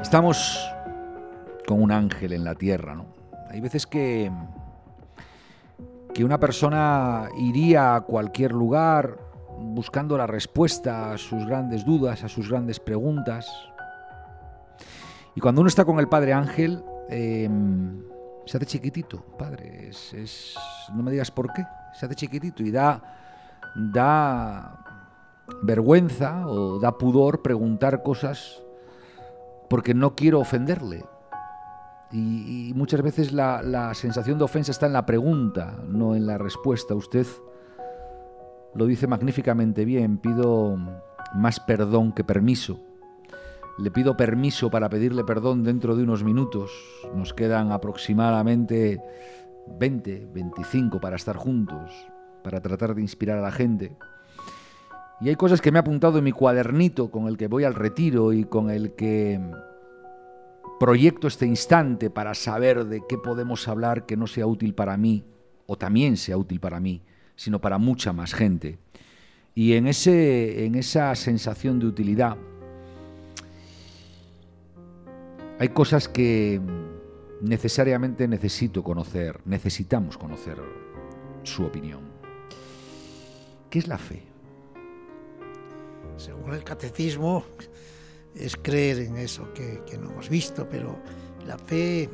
Estamos 0.01 0.67
con 1.67 1.79
un 1.79 1.91
ángel 1.91 2.33
en 2.33 2.43
la 2.43 2.55
tierra, 2.55 2.95
¿no? 2.95 3.05
Hay 3.51 3.61
veces 3.61 3.85
que, 3.85 4.31
que 6.11 6.25
una 6.25 6.39
persona 6.39 7.29
iría 7.37 7.93
a 7.93 8.01
cualquier 8.01 8.51
lugar 8.51 9.26
buscando 9.57 10.17
la 10.17 10.27
respuesta 10.27 11.11
a 11.11 11.17
sus 11.17 11.45
grandes 11.45 11.85
dudas, 11.85 12.23
a 12.23 12.29
sus 12.29 12.49
grandes 12.49 12.79
preguntas. 12.79 13.49
Y 15.35 15.41
cuando 15.41 15.61
uno 15.61 15.67
está 15.67 15.85
con 15.85 15.99
el 15.99 16.07
Padre 16.07 16.33
Ángel, 16.33 16.83
eh, 17.09 17.49
se 18.47 18.57
hace 18.57 18.65
chiquitito, 18.65 19.23
padre. 19.37 19.89
Es, 19.89 20.55
no 20.93 21.03
me 21.03 21.11
digas 21.11 21.31
por 21.31 21.51
qué, 21.53 21.65
se 21.93 22.05
hace 22.05 22.15
chiquitito 22.15 22.63
y 22.63 22.71
da, 22.71 23.01
da 23.75 24.79
vergüenza 25.63 26.47
o 26.47 26.79
da 26.79 26.97
pudor 26.97 27.41
preguntar 27.41 28.03
cosas 28.03 28.61
porque 29.69 29.93
no 29.93 30.15
quiero 30.15 30.39
ofenderle. 30.39 31.05
Y, 32.09 32.71
muchas 32.73 33.01
veces 33.01 33.33
la, 33.33 33.61
la, 33.61 33.93
sensación 33.93 34.37
de 34.37 34.45
ofensa 34.45 34.71
está 34.71 34.85
en 34.85 34.93
la 34.93 35.05
pregunta, 35.05 35.75
no 35.85 36.15
en 36.15 36.25
la 36.25 36.37
respuesta. 36.37 36.95
Usted 36.95 37.27
lo 38.77 38.85
dice 38.85 39.07
magníficamente 39.07 39.85
bien, 39.85 40.19
pido 40.19 40.77
más 41.33 41.59
perdón 41.59 42.11
que 42.11 42.23
permiso. 42.23 42.79
Le 43.79 43.89
pido 43.89 44.15
permiso 44.15 44.69
para 44.69 44.87
pedirle 44.87 45.23
perdón 45.23 45.63
dentro 45.63 45.95
de 45.95 46.03
unos 46.03 46.23
minutos. 46.23 46.71
Nos 47.15 47.33
quedan 47.33 47.71
aproximadamente 47.71 49.01
20, 49.79 50.29
25 50.31 50.99
para 50.99 51.15
estar 51.15 51.35
juntos, 51.35 51.91
para 52.43 52.61
tratar 52.61 52.93
de 52.93 53.01
inspirar 53.01 53.39
a 53.39 53.41
la 53.41 53.51
gente. 53.51 53.97
Y 55.21 55.29
hay 55.29 55.35
cosas 55.35 55.59
que 55.59 55.71
me 55.71 55.79
he 55.79 55.81
apuntado 55.81 56.19
en 56.19 56.23
mi 56.23 56.31
cuadernito 56.31 57.09
con 57.09 57.27
el 57.27 57.35
que 57.35 57.47
voy 57.47 57.63
al 57.63 57.73
retiro 57.73 58.31
y 58.31 58.43
con 58.43 58.69
el 58.69 58.93
que 58.93 59.41
proyecto 60.79 61.27
este 61.27 61.47
instante 61.47 62.11
para 62.11 62.35
saber 62.35 62.85
de 62.85 63.01
qué 63.09 63.17
podemos 63.17 63.67
hablar 63.67 64.05
que 64.05 64.17
no 64.17 64.27
sea 64.27 64.45
útil 64.45 64.75
para 64.75 64.97
mí, 64.97 65.25
o 65.65 65.77
también 65.77 66.15
sea 66.15 66.37
útil 66.37 66.59
para 66.59 66.79
mí, 66.79 67.01
sino 67.37 67.61
para 67.61 67.77
mucha 67.77 68.11
más 68.11 68.33
gente. 68.33 68.77
Y 69.55 69.73
en, 69.73 69.87
ese, 69.87 70.65
en 70.65 70.75
esa 70.75 71.15
sensación 71.15 71.79
de 71.79 71.85
utilidad, 71.85 72.35
hay 75.59 75.69
cosas 75.69 76.09
que 76.09 76.59
necesariamente 77.41 78.27
necesito 78.27 78.83
conocer, 78.83 79.39
necesitamos 79.45 80.17
conocer 80.17 80.57
su 81.43 81.63
opinión. 81.63 82.01
¿Qué 83.69 83.79
es 83.79 83.87
la 83.87 83.97
fe? 83.97 84.21
Según 86.17 86.53
el 86.53 86.63
catecismo, 86.63 87.43
es 88.35 88.55
creer 88.55 88.99
en 88.99 89.17
eso 89.17 89.51
que, 89.53 89.81
no 89.97 90.11
hemos 90.11 90.29
visto, 90.29 90.67
pero 90.69 90.97
la 91.45 91.57
fe 91.57 92.09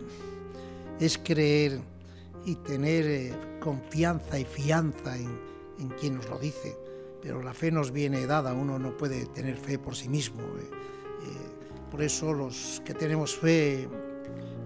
es 0.99 1.17
creer 1.17 1.80
y 2.46 2.56
tener 2.56 3.06
eh, 3.06 3.34
confianza 3.60 4.39
y 4.39 4.46
fianza 4.46 5.18
en, 5.18 5.39
en, 5.80 5.89
quien 5.89 6.16
nos 6.16 6.30
lo 6.30 6.38
dice. 6.38 6.78
Pero 7.22 7.41
la 7.41 7.54
fe 7.54 7.72
nos 7.72 7.91
viene 7.91 8.26
dada, 8.26 8.54
uno 8.54 8.78
no 8.80 8.98
puede 8.98 9.26
tener 9.28 9.56
fe 9.56 9.80
por 9.80 9.96
sí 9.96 10.10
mismo. 10.10 10.41
Eh, 10.41 10.70
eh, 10.70 11.89
por 11.89 12.02
eso 12.02 12.34
los 12.34 12.82
que 12.86 12.94
tenemos 12.94 13.36
fe 13.36 13.88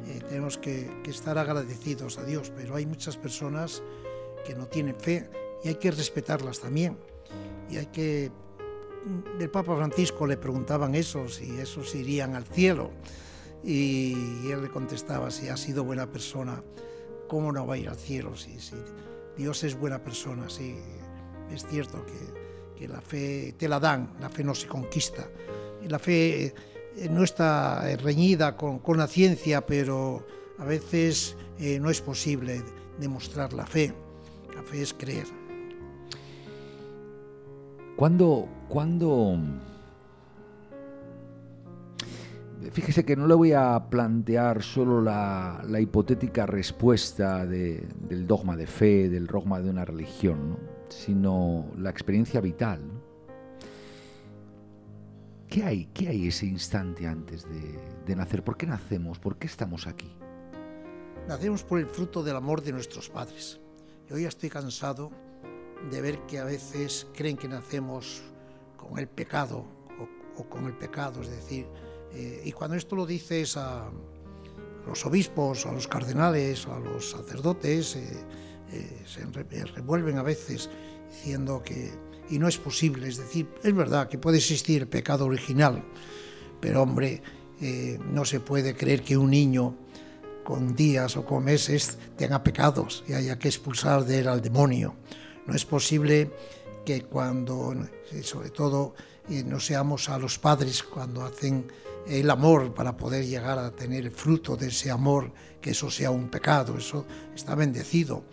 eh, 0.08 0.22
tenemos 0.28 0.58
que, 0.58 0.90
estar 1.06 1.38
agradecidos 1.38 2.18
a 2.18 2.24
Dios, 2.24 2.52
pero 2.56 2.76
hay 2.76 2.86
muchas 2.86 3.18
personas 3.18 3.84
que 4.46 4.56
no 4.56 4.66
tienen 4.68 4.96
fe 4.96 5.30
y 5.64 5.68
hay 5.68 5.76
que 5.76 5.92
respetarlas 5.92 6.60
también. 6.60 6.98
Y 7.70 7.78
hay 7.78 7.88
que... 7.88 8.32
Del 9.38 9.50
Papa 9.50 9.76
Francisco 9.76 10.26
le 10.28 10.38
preguntaban 10.38 10.96
eso, 10.96 11.30
si 11.30 11.60
esos 11.60 11.94
irían 11.96 12.36
al 12.36 12.46
cielo. 12.46 12.92
Y, 13.64 14.50
él 14.50 14.62
le 14.64 14.70
contestaba, 14.70 15.32
si 15.32 15.50
ha 15.50 15.58
sido 15.58 15.84
buena 15.84 16.08
persona, 16.08 16.64
¿cómo 17.28 17.52
no 17.52 17.66
va 17.68 17.76
a 17.76 17.78
ir 17.78 17.90
al 17.90 17.98
cielo? 17.98 18.36
Si, 18.36 18.58
Dios 19.38 19.64
es 19.64 19.78
buena 19.78 20.04
persona, 20.04 20.50
sí. 20.50 20.76
Es 21.54 21.66
cierto 21.66 22.06
que, 22.06 22.88
la 22.88 23.02
fe 23.02 23.56
te 23.58 23.68
la 23.68 23.80
dan, 23.80 24.16
la 24.20 24.30
fe 24.30 24.44
no 24.44 24.54
se 24.54 24.68
conquista. 24.68 25.28
La 25.88 26.00
fe 26.00 26.54
eh, 26.96 27.10
no 27.10 27.24
está 27.24 27.90
eh, 27.90 27.98
reñida 27.98 28.56
con, 28.56 28.82
la 28.98 29.08
ciencia, 29.08 29.66
pero 29.66 30.26
a 30.58 30.66
veces 30.66 31.36
eh, 31.60 31.80
no 31.80 31.90
es 31.90 32.02
posible 32.02 32.64
demostrar 33.00 33.54
la 33.54 33.66
fe. 33.66 33.94
La 34.56 34.64
fe 34.64 34.82
es 34.82 34.94
creer. 34.94 35.28
¿Cuándo, 37.96 38.48
cuando 38.70 39.38
Fíjese 42.72 43.06
que 43.06 43.16
no 43.16 43.28
le 43.28 43.36
voy 43.36 43.52
a 43.54 43.88
plantear 43.90 44.64
solo 44.64 45.02
la, 45.02 45.64
hipotética 45.80 46.46
respuesta 46.46 47.46
del 47.46 48.26
dogma 48.26 48.58
de 48.58 48.66
fe, 48.66 49.10
del 49.10 49.28
dogma 49.28 49.62
de 49.62 49.70
una 49.70 49.86
religión, 49.86 50.58
sino 50.90 51.68
la 51.78 51.90
experiencia 51.90 52.42
vital. 52.42 52.82
¿Qué 55.48 55.64
hay? 55.64 55.86
¿Qué 55.94 56.10
hay 56.10 56.28
ese 56.28 56.46
instante 56.46 57.08
antes 57.08 57.46
de, 58.06 58.16
nacer? 58.16 58.44
¿Por 58.44 58.58
qué 58.58 58.66
nacemos? 58.66 59.20
¿Por 59.20 59.38
qué 59.38 59.48
estamos 59.48 59.88
aquí? 59.88 60.12
Nacemos 61.28 61.64
por 61.64 61.80
el 61.80 61.86
fruto 61.86 62.24
del 62.24 62.36
amor 62.36 62.62
de 62.62 62.74
nuestros 62.74 63.10
padres. 63.10 63.60
Yo 64.10 64.18
ya 64.18 64.28
estoy 64.28 64.50
cansado 64.50 65.12
de 65.90 66.02
ver 66.02 66.20
que 66.26 66.40
a 66.40 66.44
veces 66.44 67.08
creen 67.14 67.38
que 67.38 67.48
nacemos 67.48 68.24
con 68.76 68.98
el 69.00 69.08
pecado 69.08 69.66
o, 70.38 70.44
con 70.50 70.66
el 70.66 70.74
pecado, 70.74 71.22
es 71.22 71.30
decir, 71.30 71.68
eh, 72.18 72.42
y 72.46 72.52
cuando 72.52 72.76
esto 72.76 72.96
lo 72.96 73.06
dices 73.06 73.58
a, 73.58 73.90
los 74.88 75.06
obispos, 75.06 75.66
a 75.66 75.74
los 75.74 75.88
cardenales, 75.88 76.66
a 76.68 76.80
los 76.80 77.12
sacerdotes, 77.12 77.96
eh, 77.98 78.26
eh, 78.72 79.04
se 79.06 79.26
revuelven 79.76 80.18
a 80.18 80.24
veces 80.24 80.70
diciendo 81.10 81.62
que 81.64 81.92
y 82.30 82.40
no 82.40 82.48
es 82.48 82.58
posible. 82.58 83.08
Es 83.08 83.18
decir, 83.18 83.48
es 83.64 83.74
verdad 83.74 84.08
que 84.10 84.18
puede 84.18 84.38
existir 84.38 84.90
pecado 84.90 85.26
original, 85.26 85.84
pero 86.60 86.84
hombre, 86.84 87.22
eh, 87.62 88.00
no 88.12 88.26
se 88.26 88.40
puede 88.40 88.76
creer 88.76 89.02
que 89.02 89.18
un 89.18 89.32
niño 89.32 89.76
con 90.44 90.76
días 90.76 91.18
o 91.18 91.26
con 91.26 91.44
meses 91.44 91.98
tenga 92.16 92.44
pecados 92.44 93.04
y 93.08 93.14
haya 93.14 93.38
que 93.38 93.48
expulsar 93.48 94.06
de 94.06 94.20
él 94.20 94.28
al 94.28 94.42
demonio. 94.42 94.96
No 95.46 95.56
es 95.56 95.66
posible 95.66 96.32
que 96.86 97.04
cuando, 97.04 97.76
sobre 98.24 98.50
todo, 98.50 98.94
eh, 99.30 99.44
no 99.44 99.60
seamos 99.60 100.10
a 100.10 100.18
los 100.18 100.40
padres 100.40 100.84
cuando 100.84 101.26
hacen 101.26 101.70
el 102.08 102.30
amor 102.30 102.74
para 102.74 102.96
poder 102.96 103.26
llegar 103.26 103.60
a 103.60 103.72
tener 103.72 104.06
el 104.06 104.12
fruto 104.12 104.56
de 104.56 104.68
ese 104.68 104.92
amor, 104.92 105.32
que 105.62 105.72
eso 105.72 105.90
sea 105.90 106.12
un 106.12 106.30
pecado, 106.30 106.78
eso 106.78 107.06
está 107.36 107.56
bendecido. 107.56 108.24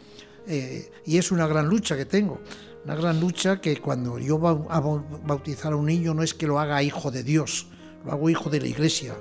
Eh, 0.47 0.91
y 1.07 1.18
es 1.18 1.33
una 1.33 1.47
gran 1.47 1.68
lucha 1.68 1.97
que 1.97 2.05
tengo, 2.05 2.41
una 2.85 2.95
gran 2.95 3.18
lucha 3.18 3.61
que 3.61 3.81
cuando 3.81 4.18
yo 4.18 4.39
voy 4.39 4.66
a 4.68 4.81
bautizar 4.81 5.72
a 5.72 5.77
un 5.77 5.87
niño 5.87 6.12
no 6.14 6.22
es 6.22 6.35
que 6.35 6.47
lo 6.47 6.61
haga 6.61 6.83
hijo 6.83 7.11
de 7.11 7.22
Dios, 7.22 7.68
lo 8.05 8.12
hago 8.12 8.29
hijo 8.29 8.51
de 8.51 8.61
la 8.61 8.66
iglesia, 8.66 9.14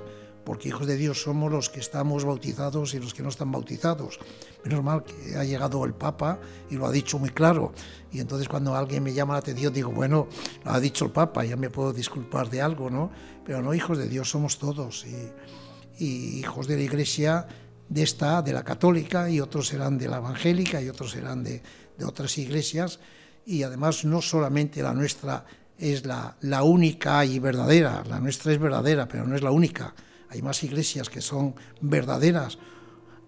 porque 0.44 0.68
hijos 0.68 0.86
de 0.86 0.96
Dios 0.96 1.22
somos 1.22 1.50
los 1.50 1.70
que 1.70 1.80
estamos 1.80 2.24
bautizados 2.24 2.94
y 2.94 3.00
los 3.00 3.14
que 3.14 3.22
no 3.22 3.30
están 3.30 3.50
bautizados. 3.50 4.18
Menos 4.64 4.84
mal 4.84 5.02
que 5.02 5.36
ha 5.36 5.44
llegado 5.44 5.84
el 5.84 5.94
Papa 5.94 6.38
y 6.70 6.76
lo 6.76 6.86
ha 6.86 6.92
dicho 6.92 7.18
muy 7.18 7.30
claro. 7.30 7.72
Y 8.12 8.20
entonces 8.20 8.48
cuando 8.48 8.76
alguien 8.76 9.02
me 9.02 9.14
llama 9.14 9.34
la 9.34 9.40
atención 9.40 9.72
digo, 9.72 9.90
bueno, 9.90 10.28
lo 10.64 10.70
ha 10.70 10.80
dicho 10.80 11.06
el 11.06 11.12
Papa, 11.12 11.44
ya 11.44 11.56
me 11.56 11.70
puedo 11.70 11.92
disculpar 11.92 12.50
de 12.50 12.60
algo, 12.60 12.90
¿no? 12.90 13.10
Pero 13.44 13.62
no, 13.62 13.74
hijos 13.74 13.98
de 13.98 14.08
Dios 14.08 14.30
somos 14.30 14.58
todos. 14.58 15.06
Y, 15.98 16.40
hijos 16.40 16.66
de 16.66 16.76
la 16.76 16.82
Iglesia 16.82 17.46
de 17.88 18.02
esta, 18.02 18.42
de 18.42 18.52
la 18.52 18.64
católica, 18.64 19.30
y 19.30 19.40
otros 19.40 19.68
serán 19.68 19.96
de 19.96 20.08
la 20.08 20.16
evangélica, 20.16 20.82
y 20.82 20.88
otros 20.88 21.12
serán 21.12 21.44
de, 21.44 21.62
otras 22.04 22.36
iglesias. 22.38 22.98
Y 23.46 23.62
además 23.62 24.04
no 24.04 24.20
solamente 24.20 24.82
la 24.82 24.92
nuestra 24.92 25.44
es 25.78 26.04
la 26.04 26.62
única 26.62 27.24
y 27.24 27.38
verdadera, 27.38 28.02
la 28.08 28.18
nuestra 28.18 28.52
es 28.52 28.58
verdadera, 28.58 29.06
pero 29.06 29.26
no 29.26 29.36
es 29.36 29.42
la 29.42 29.50
única 29.50 29.94
hay 30.34 30.42
más 30.42 30.62
iglesias 30.64 31.08
que 31.08 31.20
son 31.20 31.54
verdaderas 31.80 32.58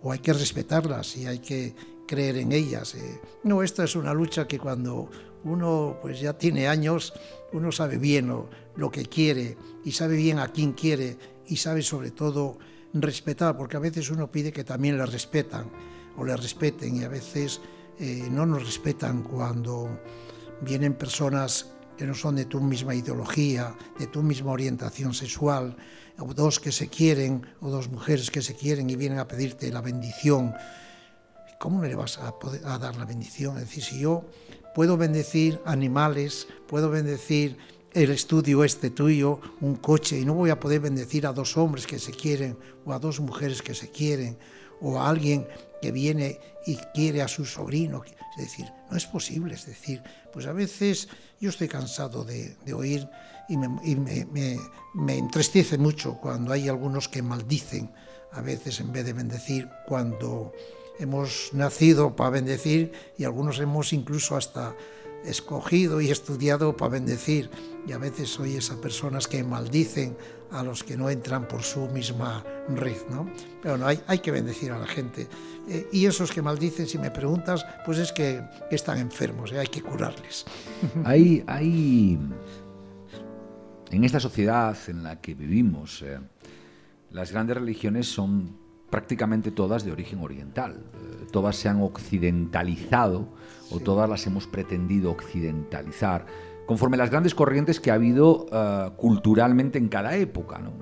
o 0.03 0.13
hay 0.13 0.19
que 0.19 0.33
respetarlas 0.33 1.17
y 1.17 1.27
hay 1.27 1.39
que 1.39 1.75
creer 2.07 2.37
en 2.37 2.53
ellas. 2.53 2.95
Eh. 2.95 3.21
No, 3.45 3.63
esta 3.63 3.85
es 3.85 3.97
una 3.97 4.13
lucha 4.13 4.47
que 4.47 4.59
cuando 4.59 5.09
uno 5.45 5.99
pues 6.03 6.21
ya 6.21 6.37
tiene 6.37 6.69
años, 6.69 7.13
uno 7.53 7.71
sabe 7.73 7.99
bien 7.99 8.29
lo, 8.29 8.51
lo 8.77 8.91
que 8.91 9.07
quiere 9.07 9.57
y 9.85 9.93
sabe 9.93 10.17
bien 10.17 10.39
a 10.39 10.49
quién 10.49 10.73
quiere 10.73 11.17
y 11.47 11.57
sabe 11.57 11.83
sobre 11.83 12.11
todo 12.11 12.59
respetar, 12.93 13.57
porque 13.57 13.77
a 13.77 13.81
veces 13.81 14.11
uno 14.11 14.31
pide 14.31 14.53
que 14.53 14.65
también 14.65 14.99
le 14.99 15.07
respetan 15.07 15.71
o 16.17 16.25
le 16.25 16.37
respeten 16.37 16.97
y 16.97 17.05
a 17.05 17.09
veces 17.09 17.61
eh, 17.99 18.29
no 18.31 18.47
nos 18.47 18.65
respetan 18.65 19.23
cuando 19.23 20.01
vienen 20.61 20.95
personas 20.95 21.73
que 21.97 22.07
no 22.07 22.15
son 22.15 22.37
de 22.37 22.45
tu 22.45 22.61
misma 22.61 22.95
ideología, 22.95 23.75
de 23.99 24.07
tu 24.07 24.23
misma 24.23 24.53
orientación 24.53 25.15
sexual, 25.15 25.77
o 26.19 26.33
dos 26.35 26.61
que 26.61 26.73
se 26.73 26.89
quieren, 26.89 27.47
o 27.61 27.71
dos 27.71 27.89
mujeres 27.89 28.31
que 28.31 28.43
se 28.43 28.55
quieren 28.55 28.89
y 28.89 28.97
vienen 28.97 29.19
a 29.19 29.29
pedirte 29.29 29.71
la 29.71 29.81
bendición, 29.81 30.55
¿cómo 31.59 31.81
no 31.81 31.89
le 31.89 31.95
vas 31.95 32.19
a, 32.19 32.39
poder, 32.39 32.63
dar 32.63 32.97
la 32.97 33.05
bendición? 33.05 33.57
Es 33.59 33.65
decir, 33.65 33.85
si 33.85 34.01
yo 34.01 34.25
puedo 34.75 34.97
bendecir 34.97 35.61
animales, 35.65 36.49
puedo 36.67 36.91
bendecir 36.91 37.57
el 37.93 38.11
estudio 38.11 38.65
este 38.65 38.91
tuyo, 38.91 39.41
un 39.61 39.77
coche, 39.77 40.19
y 40.19 40.25
no 40.25 40.35
voy 40.35 40.51
a 40.51 40.61
poder 40.61 40.81
bendecir 40.81 41.27
a 41.27 41.33
dos 41.33 41.57
hombres 41.57 41.87
que 41.87 41.99
se 41.99 42.13
quieren, 42.13 42.59
o 42.85 42.93
a 42.93 42.99
dos 42.99 43.21
mujeres 43.21 43.63
que 43.63 43.75
se 43.75 43.91
quieren, 43.91 44.39
o 44.81 44.99
a 44.99 45.09
alguien 45.09 45.47
que 45.81 45.93
viene 45.93 46.39
y 46.67 46.77
quiere 46.95 47.23
a 47.23 47.29
su 47.29 47.45
sobrino. 47.45 48.03
Es 48.37 48.45
decir, 48.45 48.67
no 48.91 48.97
es 48.97 49.07
posible. 49.07 49.55
Es 49.55 49.65
decir, 49.65 50.03
pues 50.31 50.47
a 50.47 50.53
veces 50.53 51.09
yo 51.41 51.49
estoy 51.49 51.69
cansado 51.69 52.25
de 52.25 52.75
oír 52.75 53.09
y, 53.49 53.57
me, 53.57 53.69
y 53.85 53.97
me, 53.97 54.27
me, 54.27 54.59
me, 54.95 55.19
entristece 55.19 55.79
mucho 55.79 56.19
cuando 56.21 56.53
hay 56.53 56.69
algunos 56.69 57.09
que 57.09 57.23
maldicen, 57.23 57.93
a 58.33 58.41
veces 58.41 58.81
en 58.81 58.93
vez 58.93 59.05
de 59.05 59.13
bendecir, 59.13 59.69
cuando 59.87 60.53
hemos 60.99 61.51
nacido 61.53 62.17
para 62.17 62.31
bendecir 62.31 62.93
y 63.19 63.25
algunos 63.25 63.59
hemos 63.61 63.93
incluso 63.93 64.37
hasta 64.37 64.75
escogido 65.25 66.01
y 66.01 66.11
estudiado 66.11 66.77
para 66.77 66.93
bendecir. 66.93 67.51
Y 67.87 67.93
a 67.93 67.99
veces 67.99 68.31
soy 68.31 68.57
esas 68.57 68.77
personas 68.79 69.27
que 69.27 69.43
maldicen 69.43 70.17
a 70.51 70.63
los 70.63 70.85
que 70.85 70.97
no 70.97 71.11
entran 71.11 71.49
por 71.49 71.63
su 71.63 71.89
misma 71.89 72.45
red, 72.69 72.97
¿no? 73.11 73.29
Pero 73.63 73.77
no, 73.77 73.87
hay, 73.87 74.01
hay 74.07 74.21
que 74.21 74.31
bendecir 74.31 74.71
a 74.71 74.79
la 74.79 74.87
gente. 74.87 75.29
Eh, 75.69 75.89
y 75.93 76.07
esos 76.07 76.31
que 76.31 76.43
maldicen, 76.43 76.87
si 76.87 76.99
me 76.99 77.11
preguntas, 77.11 77.67
pues 77.85 77.99
es 77.99 78.13
que 78.13 78.43
están 78.71 78.99
enfermos, 78.99 79.53
¿eh? 79.53 79.59
hay 79.59 79.67
que 79.67 79.83
curarles. 79.83 80.45
Hay, 81.05 81.43
hay 81.47 82.19
en 83.91 84.05
esta 84.05 84.21
sociedad 84.21 84.77
en 84.89 85.03
la 85.03 85.21
que 85.21 85.35
vivimos, 85.35 86.03
eh, 86.03 86.19
las 87.11 87.33
grandes 87.33 87.57
religiones 87.57 88.07
son 88.07 88.57
prácticamente 88.91 89.51
todas 89.51 89.85
de 89.85 89.93
origen 89.93 90.21
oriental. 90.21 90.85
Eh, 90.95 91.27
todas 91.31 91.57
se 91.57 91.69
han 91.69 91.81
occidentalizado 91.83 93.29
o 93.71 93.81
todas 93.81 94.09
las 94.09 94.27
hemos 94.27 94.47
pretendido 94.47 95.11
occidentalizar 95.11 96.27
conforme 96.67 96.97
las 96.97 97.11
grandes 97.11 97.35
corrientes 97.35 97.81
que 97.81 97.91
ha 97.91 97.95
habido 97.95 98.47
uh, 98.47 98.97
culturalmente 98.97 99.79
en 99.79 99.89
cada 99.89 100.17
época. 100.17 100.59
¿no? 100.59 100.73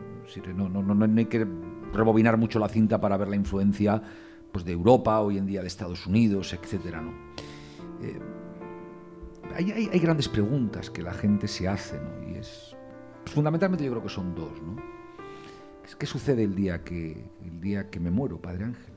No, 0.54 0.68
no, 0.68 0.82
no, 0.82 0.94
no 0.94 1.18
hay 1.18 1.26
que 1.26 1.46
rebobinar 1.92 2.38
mucho 2.38 2.58
la 2.58 2.68
cinta 2.68 3.00
para 3.00 3.16
ver 3.16 3.28
la 3.28 3.36
influencia 3.36 4.02
pues, 4.50 4.64
de 4.64 4.72
Europa, 4.72 5.20
hoy 5.20 5.38
en 5.38 5.46
día 5.46 5.60
de 5.60 5.66
Estados 5.66 6.06
Unidos, 6.06 6.54
etc. 6.54 6.96
¿no? 7.02 7.12
Eh, 8.02 8.18
hay, 9.54 9.70
hay, 9.70 9.90
hay, 9.92 9.98
grandes 10.00 10.28
preguntas 10.28 10.90
que 10.90 11.02
la 11.02 11.12
gente 11.12 11.46
se 11.46 11.68
hace 11.68 12.00
¿no? 12.00 12.30
y 12.30 12.36
es 12.36 12.73
fundamentalmente 13.26 13.84
yo 13.84 13.90
creo 13.90 14.02
que 14.02 14.08
son 14.08 14.34
dos. 14.34 14.52
¿no? 14.62 14.76
¿Qué 15.98 16.06
sucede 16.06 16.44
el 16.44 16.54
día 16.54 16.82
que, 16.82 17.24
el 17.44 17.60
día 17.60 17.90
que 17.90 18.00
me 18.00 18.10
muero, 18.10 18.40
Padre 18.40 18.64
Ángel? 18.64 18.94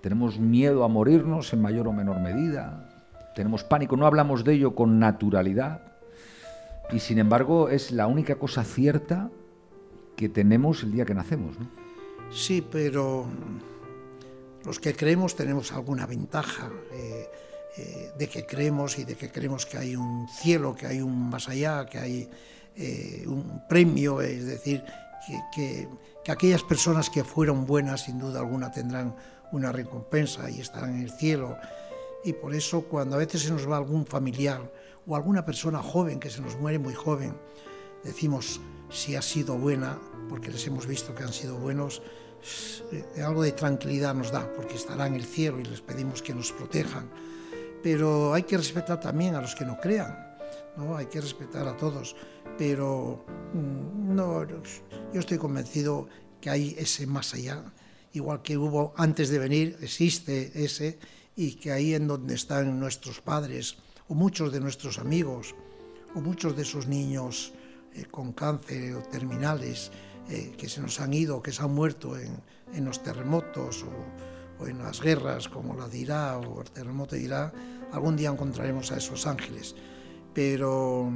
¿Tenemos 0.00 0.38
miedo 0.38 0.84
a 0.84 0.88
morirnos 0.88 1.52
en 1.52 1.60
mayor 1.60 1.88
o 1.88 1.92
menor 1.92 2.20
medida? 2.20 3.04
¿Tenemos 3.34 3.64
pánico? 3.64 3.96
No 3.96 4.06
hablamos 4.06 4.44
de 4.44 4.54
ello 4.54 4.74
con 4.74 4.98
naturalidad. 4.98 5.82
Y 6.90 6.98
sin 7.00 7.18
embargo 7.18 7.68
es 7.68 7.92
la 7.92 8.06
única 8.06 8.36
cosa 8.36 8.64
cierta 8.64 9.30
que 10.16 10.28
tenemos 10.28 10.82
el 10.82 10.92
día 10.92 11.04
que 11.04 11.14
nacemos. 11.14 11.58
¿no? 11.58 11.68
Sí, 12.30 12.66
pero 12.70 13.26
los 14.64 14.80
que 14.80 14.94
creemos 14.94 15.36
tenemos 15.36 15.72
alguna 15.72 16.06
ventaja. 16.06 16.68
Eh, 16.92 17.26
eh, 17.76 18.10
de 18.18 18.28
que 18.28 18.44
creemos 18.44 18.98
y 18.98 19.04
de 19.04 19.14
que 19.14 19.30
creemos 19.30 19.64
que 19.64 19.78
hay 19.78 19.94
un 19.94 20.26
cielo, 20.28 20.74
que 20.74 20.86
hay 20.86 21.00
un 21.00 21.30
más 21.30 21.48
allá, 21.48 21.86
que 21.86 21.98
hay 21.98 22.28
eh, 22.76 23.24
un 23.26 23.62
premio, 23.68 24.20
es 24.20 24.46
decir, 24.46 24.84
que, 25.26 25.40
que, 25.54 25.88
que, 26.24 26.32
aquellas 26.32 26.62
personas 26.62 27.10
que 27.10 27.24
fueron 27.24 27.66
buenas 27.66 28.04
sin 28.04 28.18
duda 28.18 28.40
alguna 28.40 28.70
tendrán 28.70 29.14
una 29.52 29.72
recompensa 29.72 30.50
y 30.50 30.60
estarán 30.60 30.96
en 30.96 31.02
el 31.02 31.10
cielo. 31.10 31.56
Y 32.24 32.32
por 32.34 32.54
eso 32.54 32.82
cuando 32.82 33.16
a 33.16 33.18
veces 33.18 33.42
se 33.42 33.50
nos 33.50 33.68
va 33.68 33.76
algún 33.76 34.06
familiar 34.06 34.60
o 35.06 35.16
alguna 35.16 35.44
persona 35.44 35.82
joven 35.82 36.20
que 36.20 36.30
se 36.30 36.40
nos 36.40 36.56
muere 36.56 36.78
muy 36.78 36.94
joven, 36.94 37.34
decimos 38.04 38.60
si 38.90 39.16
ha 39.16 39.22
sido 39.22 39.56
buena, 39.56 39.98
porque 40.28 40.50
les 40.50 40.66
hemos 40.66 40.86
visto 40.86 41.14
que 41.14 41.22
han 41.22 41.32
sido 41.32 41.56
buenos, 41.56 42.02
eh, 42.92 43.22
algo 43.22 43.42
de 43.42 43.52
tranquilidad 43.52 44.14
nos 44.14 44.30
da, 44.30 44.50
porque 44.54 44.74
estará 44.74 45.06
en 45.06 45.14
el 45.14 45.24
cielo 45.24 45.60
y 45.60 45.64
les 45.64 45.80
pedimos 45.80 46.22
que 46.22 46.34
nos 46.34 46.52
protejan. 46.52 47.08
Pero 47.82 48.34
hay 48.34 48.42
que 48.42 48.56
respetar 48.56 49.00
también 49.00 49.34
a 49.34 49.40
los 49.40 49.54
que 49.54 49.64
no 49.64 49.78
crean, 49.80 50.36
¿no? 50.76 50.96
hay 50.96 51.06
que 51.06 51.20
respetar 51.20 51.66
a 51.66 51.76
todos 51.76 52.16
pero 52.60 53.24
mm, 53.54 54.14
no, 54.14 54.46
yo 54.46 55.18
estoy 55.18 55.38
convencido 55.38 56.08
que 56.42 56.50
hay 56.50 56.76
ese 56.76 57.06
más 57.06 57.32
allá, 57.32 57.72
igual 58.12 58.42
que 58.42 58.58
hubo 58.58 58.92
antes 58.98 59.30
de 59.30 59.38
venir, 59.38 59.78
existe 59.80 60.52
ese, 60.62 60.98
y 61.34 61.54
que 61.54 61.72
ahí 61.72 61.94
en 61.94 62.06
donde 62.06 62.34
están 62.34 62.78
nuestros 62.78 63.22
padres, 63.22 63.78
o 64.08 64.14
muchos 64.14 64.52
de 64.52 64.60
nuestros 64.60 64.98
amigos, 64.98 65.54
o 66.14 66.20
muchos 66.20 66.54
de 66.54 66.60
esos 66.60 66.86
niños 66.86 67.54
eh, 67.94 68.04
con 68.10 68.34
cáncer 68.34 68.94
o 68.94 69.00
terminales 69.04 69.90
eh, 70.28 70.52
que 70.58 70.68
se 70.68 70.82
nos 70.82 71.00
han 71.00 71.14
ido, 71.14 71.42
que 71.42 71.52
se 71.52 71.62
han 71.62 71.72
muerto 71.72 72.18
en, 72.18 72.42
en 72.74 72.84
los 72.84 73.02
terremotos 73.02 73.84
o, 73.84 74.62
o, 74.62 74.66
en 74.66 74.80
las 74.80 75.00
guerras 75.00 75.48
como 75.48 75.74
la 75.74 75.88
de 75.88 75.96
Irak 75.96 76.46
o 76.46 76.60
el 76.60 76.70
terremoto 76.70 77.16
de 77.16 77.22
Irak, 77.22 77.54
algún 77.90 78.16
día 78.16 78.28
encontraremos 78.28 78.92
a 78.92 78.98
esos 78.98 79.26
ángeles. 79.26 79.74
Pero 80.34 81.10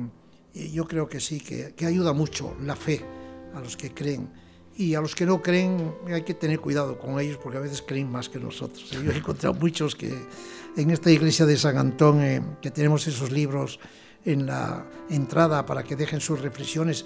yo 0.55 0.87
creo 0.87 1.09
que 1.09 1.21
sí, 1.21 1.41
que, 1.41 1.75
que, 1.75 1.87
ayuda 1.87 2.13
mucho 2.13 2.57
la 2.63 2.77
fe 2.77 3.01
a 3.55 3.61
los 3.61 3.77
que 3.77 3.93
creen. 3.93 4.29
Y 4.77 4.95
a 4.95 5.01
los 5.01 5.15
que 5.15 5.25
no 5.25 5.41
creen 5.41 5.95
hay 6.07 6.23
que 6.23 6.35
tener 6.35 6.61
cuidado 6.61 6.99
con 6.99 7.21
ellos 7.21 7.39
porque 7.43 7.59
a 7.59 7.61
veces 7.61 7.83
creen 7.83 8.11
más 8.11 8.29
que 8.29 8.39
nosotros. 8.39 8.91
Yo 8.91 9.11
he 9.13 9.17
encontrado 9.17 9.55
muchos 9.55 9.95
que 9.95 10.13
en 10.77 10.91
esta 10.91 11.11
iglesia 11.11 11.47
de 11.47 11.57
San 11.57 11.79
Antón, 11.79 12.23
eh, 12.23 12.43
que 12.61 12.71
tenemos 12.71 13.07
esos 13.07 13.31
libros 13.31 13.79
en 14.25 14.47
la 14.47 14.85
entrada 15.11 15.65
para 15.67 15.85
que 15.85 15.97
dejen 15.97 16.21
sus 16.21 16.41
reflexiones, 16.41 17.05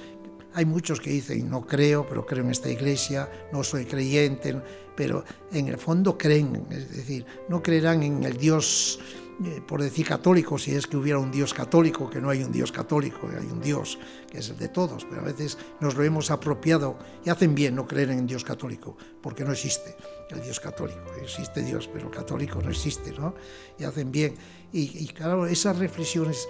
hay 0.54 0.64
muchos 0.64 1.00
que 1.00 1.10
dicen, 1.10 1.48
no 1.50 1.66
creo, 1.66 2.06
pero 2.08 2.24
creo 2.24 2.44
en 2.44 2.50
esta 2.50 2.70
iglesia, 2.70 3.28
no 3.52 3.62
soy 3.62 3.84
creyente, 3.84 4.60
pero 4.96 5.24
en 5.52 5.68
el 5.68 5.78
fondo 5.78 6.16
creen, 6.16 6.66
es 6.70 6.96
decir, 6.96 7.24
no 7.48 7.62
creerán 7.62 8.02
en 8.02 8.24
el 8.24 8.36
Dios 8.36 8.98
eh, 9.44 9.62
por 9.64 9.80
decir 9.80 10.04
católico, 10.04 10.58
si 10.58 10.74
es 10.74 10.86
que 10.86 10.96
hubiera 10.96 11.20
un 11.20 11.30
Dios 11.30 11.54
católico, 11.54 12.10
que 12.10 12.20
no 12.20 12.28
hay 12.28 12.42
un 12.42 12.50
Dios 12.50 12.72
católico, 12.72 13.28
hay 13.28 13.46
un 13.46 13.60
Dios 13.60 13.98
que 14.28 14.38
es 14.38 14.48
el 14.50 14.58
de 14.58 14.68
todos, 14.68 15.04
pero 15.04 15.20
a 15.20 15.24
veces 15.24 15.56
nos 15.80 15.94
lo 15.94 16.02
hemos 16.02 16.32
apropiado 16.32 16.98
y 17.24 17.30
hacen 17.30 17.54
bien 17.54 17.76
no 17.76 17.86
creer 17.86 18.10
en 18.10 18.26
Dios 18.26 18.42
católico, 18.42 18.96
porque 19.22 19.44
no 19.44 19.52
existe 19.52 19.94
el 20.30 20.42
Dios 20.42 20.58
católico, 20.58 21.00
existe 21.22 21.62
Dios, 21.62 21.88
pero 21.92 22.08
el 22.08 22.14
católico 22.14 22.60
no 22.60 22.70
existe, 22.70 23.12
¿no? 23.12 23.34
Y 23.78 23.84
hacen 23.84 24.10
bien. 24.10 24.34
Y, 24.72 25.04
y 25.04 25.06
claro, 25.08 25.46
esas 25.46 25.78
reflexiones 25.78 26.48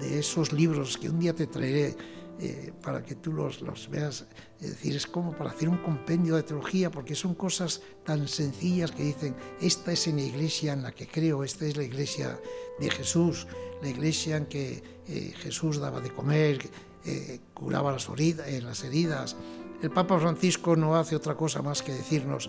de 0.00 0.18
esos 0.18 0.52
libros 0.52 0.98
que 0.98 1.08
un 1.08 1.20
día 1.20 1.34
te 1.34 1.46
traeré, 1.46 1.96
eh, 2.40 2.72
para 2.82 3.02
que 3.02 3.14
tú 3.14 3.32
los, 3.32 3.60
los, 3.60 3.88
veas. 3.88 4.26
Es 4.60 4.70
decir, 4.70 4.96
es 4.96 5.06
como 5.06 5.32
para 5.32 5.50
hacer 5.50 5.68
un 5.68 5.78
compendio 5.78 6.36
de 6.36 6.42
teología, 6.42 6.90
porque 6.90 7.14
son 7.14 7.34
cosas 7.34 7.80
tan 8.04 8.26
sencillas 8.28 8.90
que 8.92 9.04
dicen, 9.04 9.36
esta 9.60 9.92
es 9.92 10.06
en 10.06 10.16
la 10.16 10.22
iglesia 10.22 10.72
en 10.72 10.82
la 10.82 10.92
que 10.92 11.06
creo, 11.06 11.44
esta 11.44 11.64
es 11.66 11.76
la 11.76 11.84
iglesia 11.84 12.38
de 12.80 12.90
Jesús, 12.90 13.46
la 13.82 13.88
iglesia 13.88 14.36
en 14.36 14.46
que 14.46 14.82
eh, 15.06 15.32
Jesús 15.36 15.78
daba 15.78 16.00
de 16.00 16.10
comer, 16.10 16.58
eh, 17.04 17.40
curaba 17.52 17.92
las, 17.92 18.08
heridas, 18.08 18.50
las 18.62 18.82
heridas, 18.82 19.36
el 19.82 19.90
Papa 19.90 20.18
Francisco 20.18 20.76
no 20.76 20.96
hace 20.96 21.14
otra 21.14 21.36
cosa 21.36 21.60
más 21.60 21.82
que 21.82 21.92
decirnos 21.92 22.48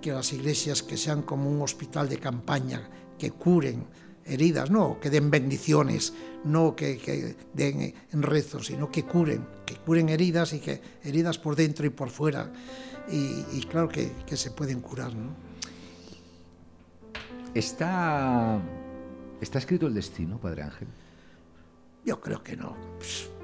que 0.00 0.12
las 0.12 0.32
iglesias 0.32 0.82
que 0.82 0.96
sean 0.96 1.22
como 1.22 1.50
un 1.50 1.60
hospital 1.60 2.08
de 2.08 2.18
campaña, 2.18 2.88
que 3.18 3.32
curen 3.32 3.86
heridas, 4.28 4.70
no 4.70 5.00
que 5.00 5.10
den 5.10 5.30
bendiciones, 5.30 6.12
no 6.44 6.76
que, 6.76 7.36
den 7.54 7.94
rezos, 8.22 8.66
sino 8.66 8.90
que 8.90 9.04
curen, 9.04 9.46
que 9.66 9.76
curen 9.76 10.08
heridas 10.08 10.52
y 10.52 10.60
que 10.60 10.80
heridas 11.02 11.38
por 11.38 11.56
dentro 11.56 11.86
y 11.86 11.90
por 11.90 12.10
fuera. 12.10 12.52
Y, 13.10 13.44
y 13.52 13.66
claro 13.68 13.88
que, 13.88 14.12
que, 14.26 14.36
se 14.36 14.50
pueden 14.50 14.80
curar. 14.80 15.14
¿no? 15.14 15.30
¿Está, 17.54 18.60
¿Está 19.40 19.58
escrito 19.58 19.86
el 19.86 19.94
destino, 19.94 20.38
Padre 20.38 20.62
Ángel? 20.62 20.88
Yo 22.08 22.18
creo 22.22 22.42
que 22.42 22.56
no. 22.56 22.74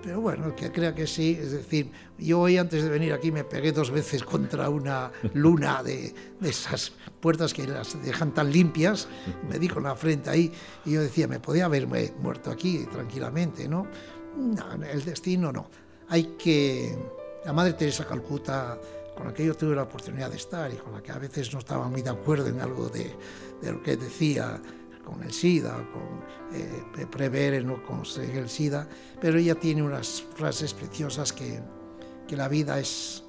Pero 0.02 0.22
bueno, 0.22 0.46
el 0.46 0.54
que 0.54 0.72
crea 0.72 0.94
que 0.94 1.06
sí, 1.06 1.38
es 1.38 1.52
decir, 1.52 1.92
yo 2.16 2.40
hoy 2.40 2.56
antes 2.56 2.82
de 2.82 2.88
venir 2.88 3.12
aquí 3.12 3.30
me 3.30 3.44
pegué 3.44 3.72
dos 3.72 3.90
veces 3.90 4.22
contra 4.24 4.70
una 4.70 5.12
luna 5.34 5.82
de, 5.82 6.14
de 6.40 6.48
esas 6.48 6.94
puertas 7.20 7.52
que 7.52 7.66
las 7.66 8.02
dejan 8.02 8.32
tan 8.32 8.50
limpias, 8.50 9.06
me 9.50 9.58
di 9.58 9.68
con 9.68 9.82
la 9.82 9.94
frente 9.96 10.30
ahí 10.30 10.50
y 10.86 10.92
yo 10.92 11.02
decía, 11.02 11.28
me 11.28 11.40
podía 11.40 11.66
haberme 11.66 12.14
muerto 12.22 12.50
aquí 12.50 12.86
tranquilamente, 12.90 13.68
¿no? 13.68 13.86
No, 14.34 14.82
el 14.82 15.04
destino 15.04 15.52
no. 15.52 15.68
Hay 16.08 16.36
que... 16.38 16.96
La 17.44 17.52
Madre 17.52 17.74
Teresa 17.74 18.06
Calcuta, 18.06 18.80
con 19.14 19.26
la 19.26 19.34
que 19.34 19.44
yo 19.44 19.54
tuve 19.54 19.76
la 19.76 19.82
oportunidad 19.82 20.30
de 20.30 20.36
estar 20.36 20.72
y 20.72 20.76
con 20.76 20.94
la 20.94 21.02
que 21.02 21.12
a 21.12 21.18
veces 21.18 21.52
no 21.52 21.58
estaba 21.58 21.86
muy 21.86 22.00
de 22.00 22.08
acuerdo 22.08 22.46
en 22.46 22.60
algo 22.60 22.88
de, 22.88 23.14
de 23.60 23.72
lo 23.72 23.82
que 23.82 23.98
decía, 23.98 24.58
con 25.04 25.22
el 25.22 25.32
SIDA, 25.32 25.74
con 25.92 26.24
eh, 26.52 27.06
prever 27.06 27.64
no 27.64 27.82
conseguir 27.82 28.38
el 28.38 28.48
SIDA, 28.48 28.88
pero 29.20 29.38
ella 29.38 29.54
tiene 29.54 29.82
unas 29.82 30.24
frases 30.34 30.72
preciosas 30.74 31.32
que, 31.32 31.60
que 32.26 32.36
la 32.36 32.48
vida 32.48 32.78
es, 32.78 33.24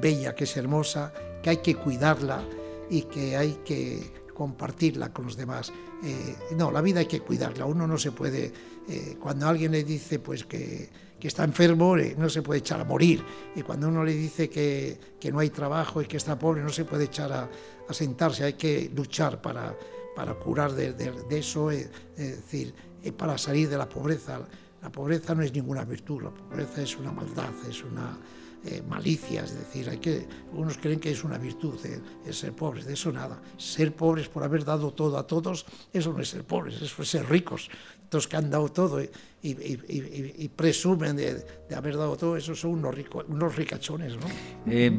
bella, 0.00 0.34
que 0.34 0.44
es 0.44 0.56
hermosa, 0.56 1.12
que 1.42 1.50
hay 1.50 1.56
que 1.58 1.76
cuidarla 1.76 2.42
y 2.90 3.02
que 3.02 3.36
hay 3.36 3.60
que 3.64 4.12
compartirla 4.34 5.12
con 5.12 5.26
los 5.26 5.36
demás. 5.36 5.72
Eh, 6.02 6.36
no, 6.56 6.70
la 6.70 6.80
vida 6.80 7.00
hay 7.00 7.06
que 7.06 7.20
cuidarla, 7.20 7.64
uno 7.64 7.86
no 7.86 7.96
se 7.96 8.12
puede, 8.12 8.52
eh, 8.88 9.16
cuando 9.20 9.46
alguien 9.46 9.72
le 9.72 9.84
dice 9.84 10.18
pues 10.18 10.44
que, 10.44 10.90
que 11.18 11.28
está 11.28 11.44
enfermo, 11.44 11.96
eh, 11.96 12.16
no 12.18 12.28
se 12.28 12.42
puede 12.42 12.58
echar 12.58 12.80
a 12.80 12.84
morir, 12.84 13.24
y 13.54 13.62
cuando 13.62 13.88
uno 13.88 14.02
le 14.02 14.12
dice 14.12 14.50
que, 14.50 14.98
que 15.20 15.30
no 15.30 15.38
hay 15.38 15.50
trabajo 15.50 16.02
y 16.02 16.06
que 16.06 16.16
está 16.16 16.36
pobre, 16.38 16.60
no 16.60 16.70
se 16.70 16.84
puede 16.84 17.04
echar 17.04 17.32
a 17.32 17.48
sentarse, 17.92 18.44
hay 18.44 18.54
que 18.54 18.90
luchar 18.94 19.40
para, 19.40 19.76
para 20.14 20.34
curar 20.34 20.72
de, 20.72 21.14
eso, 21.30 21.70
es, 21.70 21.90
es 22.16 22.36
decir, 22.36 22.74
para 23.16 23.38
salir 23.38 23.68
de 23.68 23.78
la 23.78 23.88
pobreza. 23.88 24.40
La 24.82 24.90
pobreza 24.90 25.34
no 25.34 25.42
es 25.42 25.52
ninguna 25.52 25.84
virtud, 25.84 26.22
la 26.22 26.30
pobreza 26.30 26.82
es 26.82 26.96
una 26.96 27.12
maldad, 27.12 27.50
es 27.68 27.84
una 27.84 28.18
eh, 28.64 28.80
malicia, 28.88 29.42
es 29.42 29.58
decir, 29.58 29.88
hay 29.90 29.98
que, 29.98 30.24
algunos 30.50 30.78
creen 30.78 31.00
que 31.00 31.10
es 31.10 31.24
una 31.24 31.36
virtud, 31.36 31.74
eh, 31.84 32.00
es 32.24 32.38
ser 32.38 32.52
pobres, 32.52 32.84
de 32.84 32.92
eso 32.92 33.10
nada. 33.10 33.40
Ser 33.56 33.92
pobres 33.92 34.28
por 34.28 34.44
haber 34.44 34.64
dado 34.64 34.92
todo 34.92 35.18
a 35.18 35.26
todos, 35.26 35.66
eso 35.92 36.12
no 36.12 36.20
es 36.20 36.28
ser 36.28 36.44
pobres, 36.44 36.80
eso 36.80 37.02
es 37.02 37.08
ser 37.08 37.28
ricos. 37.28 37.68
Estos 38.04 38.28
que 38.28 38.36
han 38.36 38.50
dado 38.50 38.68
todo 38.68 39.00
y, 39.42 40.48
presumen 40.54 41.16
de, 41.16 41.44
haber 41.74 41.96
dado 41.96 42.16
todo, 42.16 42.36
esos 42.36 42.60
son 42.60 42.84
unos 42.84 43.56
ricachones, 43.56 44.16
¿no? 44.16 44.26
Eh, 44.66 44.96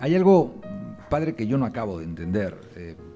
hay 0.00 0.14
algo, 0.14 0.54
padre, 1.08 1.34
que 1.34 1.46
yo 1.46 1.56
no 1.56 1.64
acabo 1.64 1.98
de 1.98 2.04
entender. 2.04 3.08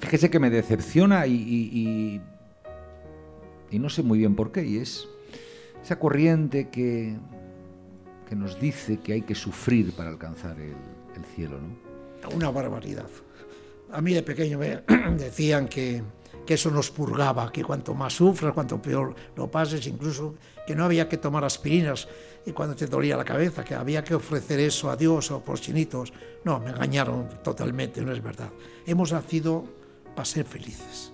Fíjese 0.00 0.30
que 0.30 0.38
me 0.38 0.50
decepciona 0.50 1.26
y, 1.26 1.34
y, 1.34 2.20
y, 3.70 3.78
no 3.78 3.90
sé 3.90 4.02
muy 4.02 4.18
bien 4.18 4.34
por 4.34 4.50
qué, 4.52 4.64
y 4.64 4.78
es 4.78 5.08
esa 5.82 5.98
corriente 5.98 6.68
que, 6.70 7.16
que 8.28 8.34
nos 8.34 8.58
dice 8.60 8.98
que 8.98 9.12
hay 9.12 9.22
que 9.22 9.34
sufrir 9.34 9.92
para 9.92 10.08
alcanzar 10.10 10.58
el, 10.58 10.74
el 11.16 11.24
cielo, 11.34 11.58
¿no? 11.60 11.92
Una 12.34 12.50
barbaridad. 12.50 13.08
A 13.90 14.00
mí 14.00 14.14
de 14.14 14.22
pequeño 14.22 14.58
me 14.58 14.82
decían 15.18 15.68
que, 15.68 16.02
que 16.46 16.54
eso 16.54 16.70
nos 16.70 16.90
purgaba, 16.90 17.50
que 17.52 17.62
cuanto 17.62 17.94
más 17.94 18.14
sufras, 18.14 18.52
cuanto 18.52 18.80
peor 18.80 19.14
lo 19.36 19.50
pases, 19.50 19.86
incluso 19.86 20.36
que 20.66 20.74
no 20.74 20.84
había 20.84 21.08
que 21.08 21.18
tomar 21.18 21.44
aspirinas 21.44 22.08
y 22.46 22.52
cuando 22.52 22.74
te 22.74 22.86
dolía 22.86 23.16
la 23.16 23.24
cabeza, 23.24 23.64
que 23.64 23.74
había 23.74 24.02
que 24.02 24.14
ofrecer 24.14 24.60
eso 24.60 24.90
a 24.90 24.96
Dios 24.96 25.30
o 25.30 25.40
por 25.40 25.60
chinitos. 25.60 26.12
No, 26.44 26.58
me 26.60 26.70
engañaron 26.70 27.28
totalmente, 27.42 28.00
no 28.02 28.12
es 28.12 28.22
verdad. 28.22 28.50
Hemos 28.86 29.12
nacido 29.12 29.81
para 30.14 30.24
ser 30.24 30.44
felices. 30.44 31.12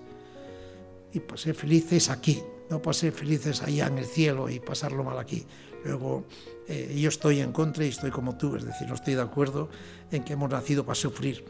Y 1.13 1.19
para 1.19 1.37
ser 1.37 1.55
felices 1.55 2.09
aquí, 2.09 2.41
no 2.69 2.81
para 2.81 2.93
ser 2.93 3.11
felices 3.11 3.63
allá 3.63 3.87
en 3.87 3.97
el 3.97 4.05
cielo 4.05 4.49
y 4.49 4.59
pasarlo 4.59 5.03
mal 5.03 5.17
aquí. 5.17 5.45
Luego, 5.83 6.25
eh, 6.67 6.95
yo 6.99 7.09
estoy 7.09 7.39
en 7.39 7.51
contra 7.51 7.85
y 7.85 7.89
estoy 7.89 8.11
como 8.11 8.37
tú, 8.37 8.55
es 8.55 8.65
decir, 8.65 8.87
no 8.87 8.95
estoy 8.95 9.15
de 9.15 9.21
acuerdo 9.21 9.69
en 10.11 10.23
que 10.23 10.33
hemos 10.33 10.49
nacido 10.49 10.85
para 10.85 10.95
sufrir. 10.95 11.43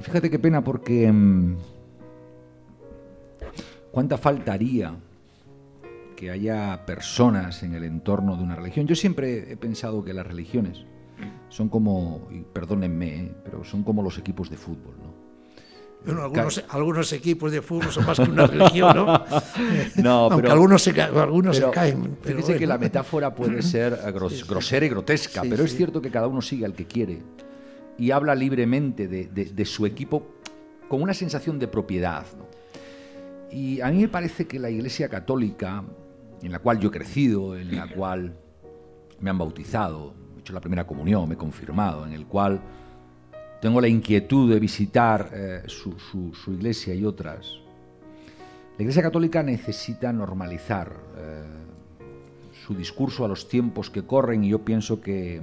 Fíjate 0.00 0.30
qué 0.30 0.38
pena 0.38 0.64
porque 0.64 1.10
mmm, 1.10 1.56
cuánta 3.90 4.16
faltaría 4.16 4.94
que 6.16 6.30
haya 6.30 6.84
personas 6.84 7.62
en 7.62 7.74
el 7.74 7.84
entorno 7.84 8.36
de 8.36 8.42
una 8.42 8.54
religión. 8.54 8.86
Yo 8.86 8.94
siempre 8.94 9.52
he 9.52 9.56
pensado 9.56 10.04
que 10.04 10.12
las 10.12 10.26
religiones 10.26 10.84
son 11.48 11.68
como, 11.68 12.28
perdónenme, 12.52 13.16
¿eh? 13.16 13.34
pero 13.44 13.64
son 13.64 13.82
como 13.82 14.02
los 14.02 14.18
equipos 14.18 14.50
de 14.50 14.56
fútbol, 14.56 14.94
¿no? 15.02 15.09
Bueno, 16.04 16.22
algunos, 16.24 16.64
algunos, 16.68 17.12
equipos 17.12 17.52
de 17.52 17.60
fútbol 17.60 17.92
son 17.92 18.06
más 18.06 18.18
que 18.18 18.30
una 18.30 18.46
religión, 18.46 18.96
¿no? 18.96 19.06
no 20.02 20.10
Aunque 20.10 20.42
pero, 20.42 20.52
algunos, 20.52 20.82
se, 20.82 21.00
algunos 21.00 21.56
pero, 21.56 21.68
se 21.68 21.74
caen. 21.74 22.16
Pero 22.22 22.36
fíjese 22.36 22.42
bueno. 22.42 22.58
que 22.58 22.66
la 22.66 22.78
metáfora 22.78 23.34
puede 23.34 23.62
ser 23.62 23.98
gros, 24.12 24.32
sí, 24.32 24.38
sí. 24.38 24.44
grosera 24.48 24.86
y 24.86 24.88
grotesca, 24.88 25.42
sí, 25.42 25.48
pero 25.50 25.64
es 25.64 25.76
cierto 25.76 26.00
que 26.00 26.10
cada 26.10 26.26
uno 26.26 26.40
sigue 26.40 26.64
al 26.64 26.74
que 26.74 26.86
quiere 26.86 27.18
y 27.98 28.10
habla 28.12 28.34
libremente 28.34 29.08
de, 29.08 29.26
de, 29.26 29.44
de 29.46 29.64
su 29.66 29.84
equipo 29.84 30.36
con 30.88 31.02
una 31.02 31.12
sensación 31.14 31.58
de 31.58 31.68
propiedad. 31.68 32.24
¿no? 32.36 32.46
Y 33.50 33.80
a 33.80 33.90
mí 33.90 34.00
me 34.00 34.08
parece 34.08 34.46
que 34.46 34.58
la 34.58 34.70
Iglesia 34.70 35.08
Católica, 35.08 35.82
en 36.42 36.52
la 36.52 36.60
cual 36.60 36.78
yo 36.78 36.88
he 36.88 36.92
crecido, 36.92 37.56
en 37.56 37.76
la 37.76 37.88
cual 37.88 38.34
me 39.20 39.30
han 39.30 39.38
bautizado, 39.38 40.14
he 40.36 40.40
hecho 40.40 40.52
la 40.52 40.60
primera 40.60 40.86
comunión, 40.86 41.28
me 41.28 41.34
he 41.34 41.38
confirmado, 41.38 42.06
en 42.06 42.12
el 42.12 42.26
cual 42.26 42.60
tengo 43.60 43.80
la 43.80 43.88
inquietud 43.88 44.52
de 44.52 44.58
visitar 44.58 45.30
eh, 45.32 45.62
su, 45.66 46.32
iglesia 46.48 46.94
y 46.94 47.04
otras. 47.04 47.60
La 48.76 48.82
Iglesia 48.82 49.02
Católica 49.02 49.42
necesita 49.42 50.12
normalizar 50.12 50.96
eh, 51.16 51.42
su 52.66 52.74
discurso 52.74 53.24
a 53.24 53.28
los 53.28 53.48
tiempos 53.48 53.90
que 53.90 54.04
corren 54.04 54.42
y 54.44 54.48
yo 54.48 54.64
pienso 54.64 55.02
que, 55.02 55.42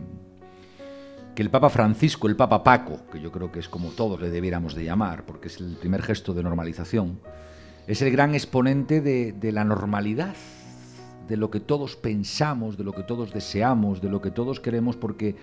que 1.36 1.42
el 1.44 1.52
Papa 1.52 1.70
Francisco, 1.70 2.28
el 2.28 2.36
Papa 2.36 2.64
Paco, 2.64 3.02
que 3.12 3.22
yo 3.22 3.32
creo 3.32 3.52
que 3.52 3.60
es 3.60 3.70
como 3.70 3.90
todos 3.90 4.20
le 4.20 4.32
debiéramos 4.32 4.74
de 4.74 4.84
llamar, 4.84 5.24
porque 5.26 5.50
es 5.50 5.60
el 5.60 5.78
primer 5.78 6.02
gesto 6.02 6.34
de 6.34 6.42
normalización, 6.42 7.20
es 7.86 8.02
el 8.02 8.12
gran 8.12 8.34
exponente 8.34 9.02
de 9.02 9.52
la 9.52 9.64
normalidad, 9.64 10.36
de 11.28 11.38
lo 11.38 11.52
que 11.52 11.60
todos 11.60 11.96
pensamos, 11.96 12.78
de 12.78 12.84
lo 12.84 12.94
que 12.94 13.04
todos 13.04 13.34
deseamos, 13.34 14.02
de 14.02 14.10
lo 14.10 14.22
que 14.22 14.32
todos 14.32 14.60
queremos, 14.60 14.96
porque 14.96 15.36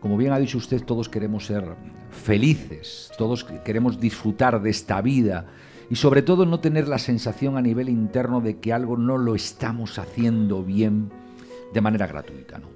como 0.00 0.16
bien 0.16 0.32
ha 0.32 0.38
dicho 0.38 0.58
usted, 0.58 0.82
todos 0.82 1.08
queremos 1.08 1.46
ser 1.46 1.64
felices, 2.10 3.12
todos 3.18 3.44
queremos 3.44 4.00
disfrutar 4.00 4.60
de 4.60 4.70
esta 4.70 5.00
vida 5.02 5.46
y 5.90 5.96
sobre 5.96 6.22
todo 6.22 6.46
no 6.46 6.60
tener 6.60 6.88
la 6.88 6.98
sensación 6.98 7.56
a 7.56 7.62
nivel 7.62 7.88
interno 7.88 8.40
de 8.40 8.58
que 8.58 8.72
algo 8.72 8.96
no 8.96 9.18
lo 9.18 9.34
estamos 9.34 9.98
haciendo 9.98 10.62
bien 10.64 11.10
de 11.74 11.80
manera 11.80 12.06
gratuita. 12.06 12.58
¿no? 12.58 12.68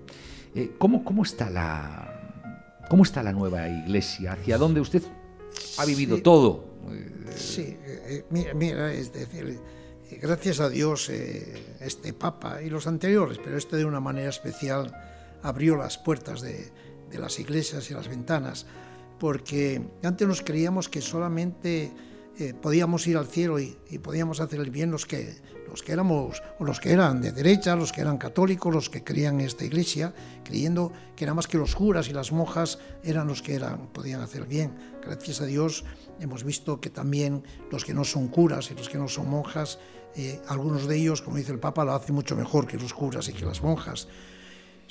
Eh, 0.54 0.72
¿cómo, 0.78 1.02
¿Cómo 1.04 1.22
está 1.22 1.48
la 1.48 2.10
cómo 2.90 3.02
está 3.02 3.22
la 3.22 3.32
nueva 3.32 3.68
iglesia? 3.68 4.32
¿Hacia 4.32 4.58
dónde 4.58 4.80
usted 4.80 5.02
ha 5.78 5.84
vivido 5.86 6.16
sí, 6.16 6.22
todo? 6.22 6.64
Sí, 7.34 7.76
eh, 7.86 8.24
mira, 8.30 8.52
mira, 8.52 8.92
es 8.92 9.12
decir, 9.12 9.58
gracias 10.20 10.60
a 10.60 10.68
Dios 10.68 11.08
eh, 11.08 11.76
este 11.80 12.12
Papa 12.12 12.60
y 12.62 12.68
los 12.68 12.86
anteriores, 12.86 13.38
pero 13.42 13.56
este 13.56 13.76
de 13.76 13.86
una 13.86 14.00
manera 14.00 14.28
especial 14.28 14.94
abrió 15.42 15.76
las 15.76 15.98
puertas 15.98 16.42
de, 16.42 16.70
de 17.14 17.20
las 17.20 17.38
iglesias 17.38 17.90
y 17.90 17.94
las 17.94 18.08
ventanas, 18.08 18.66
porque 19.18 19.80
antes 20.02 20.26
nos 20.26 20.42
creíamos 20.42 20.88
que 20.88 21.00
solamente 21.00 21.92
eh, 22.36 22.52
podíamos 22.60 23.06
ir 23.06 23.16
al 23.16 23.28
cielo 23.28 23.60
y, 23.60 23.76
podíamos 24.02 24.40
hacer 24.40 24.58
el 24.58 24.70
bien 24.70 24.90
los 24.90 25.06
que, 25.06 25.36
los 25.68 25.84
que 25.84 25.92
éramos, 25.92 26.42
o 26.58 26.64
los 26.64 26.80
que 26.80 26.90
eran 26.90 27.20
de 27.20 27.30
derecha, 27.30 27.76
los 27.76 27.92
que 27.92 28.00
eran 28.00 28.18
católicos, 28.18 28.74
los 28.74 28.90
que 28.90 29.04
creían 29.04 29.38
en 29.38 29.46
esta 29.46 29.64
iglesia, 29.64 30.12
creyendo 30.42 30.92
que 31.14 31.24
nada 31.24 31.36
más 31.36 31.46
que 31.46 31.56
los 31.56 31.76
curas 31.76 32.08
y 32.08 32.12
las 32.12 32.32
monjas 32.32 32.80
eran 33.04 33.28
los 33.28 33.40
que 33.40 33.54
eran, 33.54 33.86
podían 33.92 34.20
hacer 34.20 34.42
el 34.42 34.48
bien. 34.48 34.74
Gracias 35.00 35.40
a 35.40 35.46
Dios 35.46 35.84
hemos 36.18 36.42
visto 36.42 36.80
que 36.80 36.90
también 36.90 37.44
los 37.70 37.84
que 37.84 37.94
no 37.94 38.02
son 38.02 38.26
curas 38.26 38.72
y 38.72 38.74
los 38.74 38.88
que 38.88 38.98
no 38.98 39.06
son 39.06 39.30
monjas, 39.30 39.78
eh, 40.16 40.40
algunos 40.48 40.88
de 40.88 40.96
ellos, 40.96 41.22
como 41.22 41.36
dice 41.36 41.52
el 41.52 41.60
Papa, 41.60 41.84
lo 41.84 41.92
hacen 41.92 42.16
mucho 42.16 42.34
mejor 42.36 42.66
que 42.66 42.76
los 42.76 42.92
curas 42.92 43.28
y 43.28 43.32
que 43.32 43.44
las 43.44 43.62
monjas. 43.62 44.08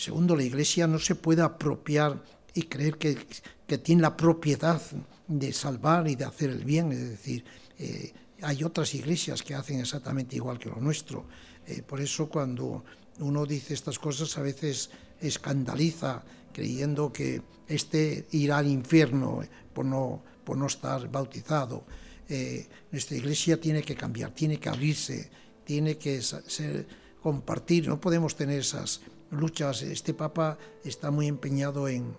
Segundo, 0.04 0.36
la 0.36 0.44
Iglesia 0.44 0.86
no 0.86 1.00
se 1.00 1.16
puede 1.16 1.42
apropiar 1.42 2.22
y 2.54 2.64
creer 2.64 2.98
que, 2.98 3.18
que 3.66 3.78
tiene 3.78 4.02
la 4.02 4.18
propiedad 4.18 4.82
de 5.30 5.54
salvar 5.54 6.10
y 6.10 6.16
de 6.16 6.26
hacer 6.26 6.50
el 6.50 6.66
bien. 6.66 6.92
Es 6.92 7.10
decir, 7.10 7.46
eh, 7.80 8.12
hay 8.42 8.66
otras 8.66 8.94
iglesias 8.96 9.42
que 9.42 9.56
hacen 9.56 9.80
exactamente 9.80 10.36
igual 10.36 10.60
que 10.60 10.68
lo 10.68 10.76
nuestro. 10.82 11.26
Eh, 11.66 11.84
por 11.84 12.02
eso 12.02 12.28
cuando 12.28 12.84
uno 13.20 13.46
dice 13.46 13.74
estas 13.74 13.98
cosas 13.98 14.38
a 14.38 14.42
veces 14.42 14.90
escandaliza 15.22 16.26
creyendo 16.52 17.14
que 17.14 17.42
este 17.70 18.28
irá 18.32 18.58
al 18.58 18.68
infierno 18.68 19.40
por 19.74 19.86
no, 19.86 20.22
por 20.44 20.58
no 20.58 20.68
estar 20.68 21.10
bautizado. 21.10 21.86
Eh, 22.28 22.68
nuestra 22.92 23.16
iglesia 23.16 23.58
tiene 23.58 23.82
que 23.82 23.96
cambiar, 23.96 24.32
tiene 24.32 24.60
que 24.60 24.68
abrirse, 24.68 25.32
tiene 25.64 25.98
que 25.98 26.22
ser, 26.22 26.86
compartir, 27.22 27.88
no 27.88 28.02
podemos 28.02 28.36
tener 28.36 28.60
esas 28.60 29.00
luchas. 29.34 29.82
Este 29.82 30.14
Papa 30.14 30.58
está 30.84 31.12
muy 31.12 31.28
empeñado 31.28 31.88
en, 31.88 32.16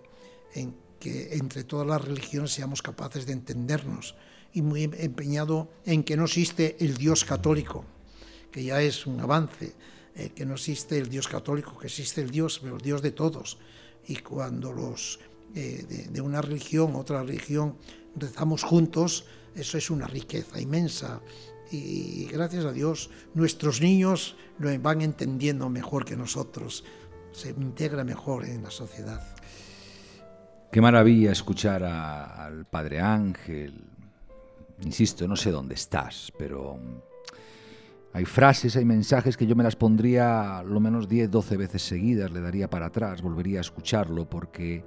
que 1.00 1.34
entre 1.34 1.64
todas 1.64 1.86
las 1.86 2.02
religiones 2.02 2.52
seamos 2.52 2.82
capaces 2.82 3.26
de 3.26 3.32
entendernos 3.32 4.14
y 4.52 4.62
muy 4.62 4.84
empeñado 4.84 5.68
en 5.84 6.04
que 6.04 6.16
no 6.16 6.24
existe 6.24 6.76
el 6.80 6.96
Dios 6.96 7.24
católico, 7.24 7.84
que 8.50 8.64
ya 8.64 8.80
es 8.80 9.06
un 9.06 9.20
avance, 9.20 9.74
eh, 10.14 10.30
que 10.34 10.46
no 10.46 10.54
existe 10.54 10.98
el 10.98 11.08
Dios 11.08 11.26
católico, 11.26 11.76
que 11.78 11.88
existe 11.88 12.20
el 12.20 12.30
Dios, 12.30 12.60
pero 12.62 12.76
el 12.76 12.82
Dios 12.82 13.02
de 13.02 13.10
todos. 13.10 13.58
Y 14.06 14.16
cuando 14.16 14.72
los 14.72 15.18
eh, 15.54 15.84
de, 15.88 16.04
de, 16.08 16.20
una 16.20 16.40
religión, 16.40 16.94
otra 16.94 17.22
religión, 17.22 17.76
rezamos 18.16 18.62
juntos, 18.62 19.26
eso 19.54 19.78
es 19.78 19.90
una 19.90 20.06
riqueza 20.06 20.60
inmensa. 20.60 21.20
Y 21.70 22.26
gracias 22.26 22.64
a 22.64 22.72
Dios, 22.72 23.10
nuestros 23.34 23.80
niños 23.80 24.36
lo 24.58 24.76
van 24.80 25.02
entendiendo 25.02 25.68
mejor 25.68 26.04
que 26.04 26.16
nosotros, 26.16 26.84
se 27.34 27.50
integra 27.50 28.04
mejor 28.04 28.44
en 28.44 28.62
la 28.62 28.70
sociedad. 28.70 29.20
Qué 30.70 30.80
maravilla 30.80 31.32
escuchar 31.32 31.82
a, 31.84 32.46
al 32.46 32.64
Padre 32.64 33.00
Ángel. 33.00 33.84
Insisto, 34.82 35.26
no 35.28 35.36
sé 35.36 35.50
dónde 35.50 35.74
estás, 35.74 36.32
pero 36.38 36.78
hay 38.12 38.24
frases, 38.24 38.76
hay 38.76 38.84
mensajes 38.84 39.36
que 39.36 39.46
yo 39.46 39.56
me 39.56 39.64
las 39.64 39.76
pondría 39.76 40.62
lo 40.62 40.78
menos 40.78 41.08
10, 41.08 41.30
12 41.30 41.56
veces 41.56 41.82
seguidas, 41.82 42.30
le 42.30 42.40
daría 42.40 42.70
para 42.70 42.86
atrás, 42.86 43.22
volvería 43.22 43.58
a 43.58 43.62
escucharlo 43.62 44.28
porque, 44.28 44.84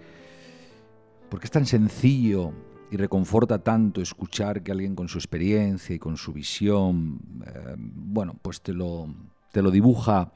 porque 1.30 1.45
es 1.45 1.52
tan 1.52 1.66
sencillo 1.66 2.54
y 2.89 2.95
reconforta 2.95 3.60
tanto 3.60 4.02
escuchar 4.02 4.64
que 4.64 4.72
alguien 4.72 4.95
con 4.95 5.10
su 5.10 5.18
experiencia 5.18 5.93
y 5.95 6.00
con 6.00 6.16
su 6.16 6.32
visión, 6.32 7.20
eh, 7.45 7.76
bueno, 7.78 8.36
pues 8.41 8.62
te 8.62 8.72
lo, 8.72 9.14
te 9.52 9.62
lo 9.62 9.72
dibuja 9.72 10.32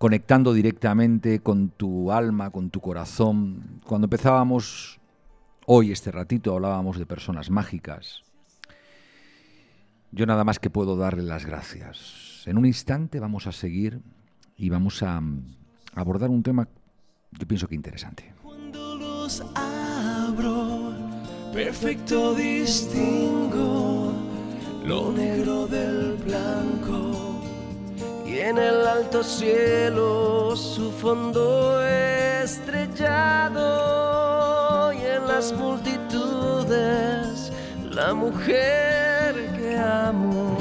conectando 0.00 0.54
directamente 0.54 1.40
con 1.40 1.68
tu 1.68 2.10
alma, 2.10 2.48
con 2.48 2.70
tu 2.70 2.80
corazón. 2.80 3.82
Cuando 3.86 4.06
empezábamos 4.06 4.98
hoy 5.66 5.92
este 5.92 6.10
ratito 6.10 6.54
hablábamos 6.54 6.98
de 6.98 7.04
personas 7.04 7.50
mágicas. 7.50 8.22
Yo 10.10 10.24
nada 10.24 10.42
más 10.42 10.58
que 10.58 10.70
puedo 10.70 10.96
darle 10.96 11.22
las 11.22 11.44
gracias. 11.44 12.44
En 12.46 12.56
un 12.56 12.64
instante 12.64 13.20
vamos 13.20 13.46
a 13.46 13.52
seguir 13.52 14.00
y 14.56 14.70
vamos 14.70 15.02
a 15.02 15.20
abordar 15.94 16.30
un 16.30 16.42
tema 16.42 16.66
yo 17.32 17.46
pienso 17.46 17.68
que 17.68 17.74
interesante. 17.74 18.32
Cuando 18.42 18.96
los 18.96 19.42
abro, 19.54 20.94
perfecto 21.52 22.34
distingo 22.34 24.14
lo 24.82 25.12
negro 25.12 25.66
del 25.66 26.16
blanco 26.24 27.09
y 28.30 28.38
en 28.38 28.56
el 28.58 28.86
alto 28.86 29.24
cielo 29.24 30.54
su 30.54 30.92
fondo 30.92 31.82
estrellado 32.44 34.92
y 34.92 34.98
en 34.98 35.26
las 35.26 35.52
multitudes 35.52 37.50
la 37.90 38.14
mujer 38.14 39.34
que 39.56 39.76
amo. 39.76 40.56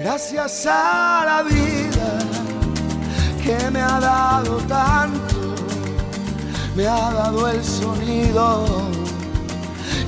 Gracias 0.00 0.66
a 0.66 1.22
la 1.24 1.44
vida 1.44 2.18
que 3.44 3.70
me 3.70 3.80
ha 3.80 4.00
dado 4.00 4.56
tanto, 4.66 5.54
me 6.74 6.88
ha 6.88 7.12
dado 7.12 7.46
el 7.48 7.62
sonido 7.62 8.66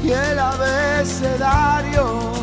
y 0.02 0.10
el 0.10 0.40
abecedario 0.40 2.42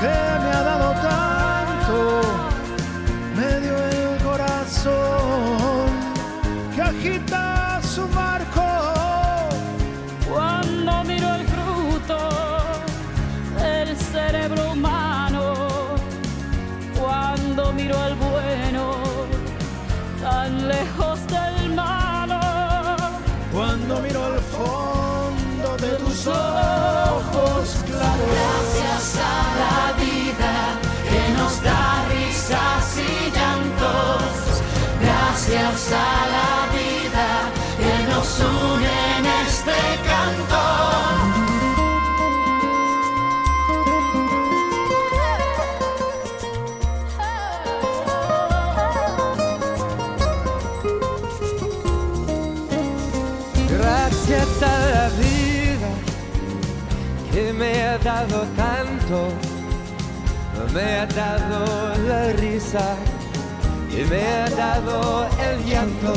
que 0.00 0.06
me 0.06 0.50
ha 0.56 0.62
dado 0.62 0.92
tanto, 1.02 2.22
me 3.36 3.60
dio 3.60 3.76
el 3.84 4.22
corazón 4.22 5.88
que 6.74 6.82
agita 6.82 7.57
dado 58.08 58.40
tanto, 58.56 59.28
me 60.72 61.00
ha 61.00 61.06
dado 61.06 61.94
la 62.08 62.32
risa 62.32 62.96
y 63.90 64.00
me 64.10 64.22
ha 64.22 64.48
dado 64.48 65.28
el 65.46 65.56
llanto. 65.66 66.14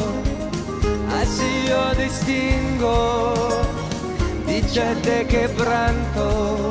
Así 1.20 1.52
yo 1.68 1.82
distingo 2.02 3.34
dicha 4.48 4.96
de 5.08 5.28
quebranto. 5.28 6.70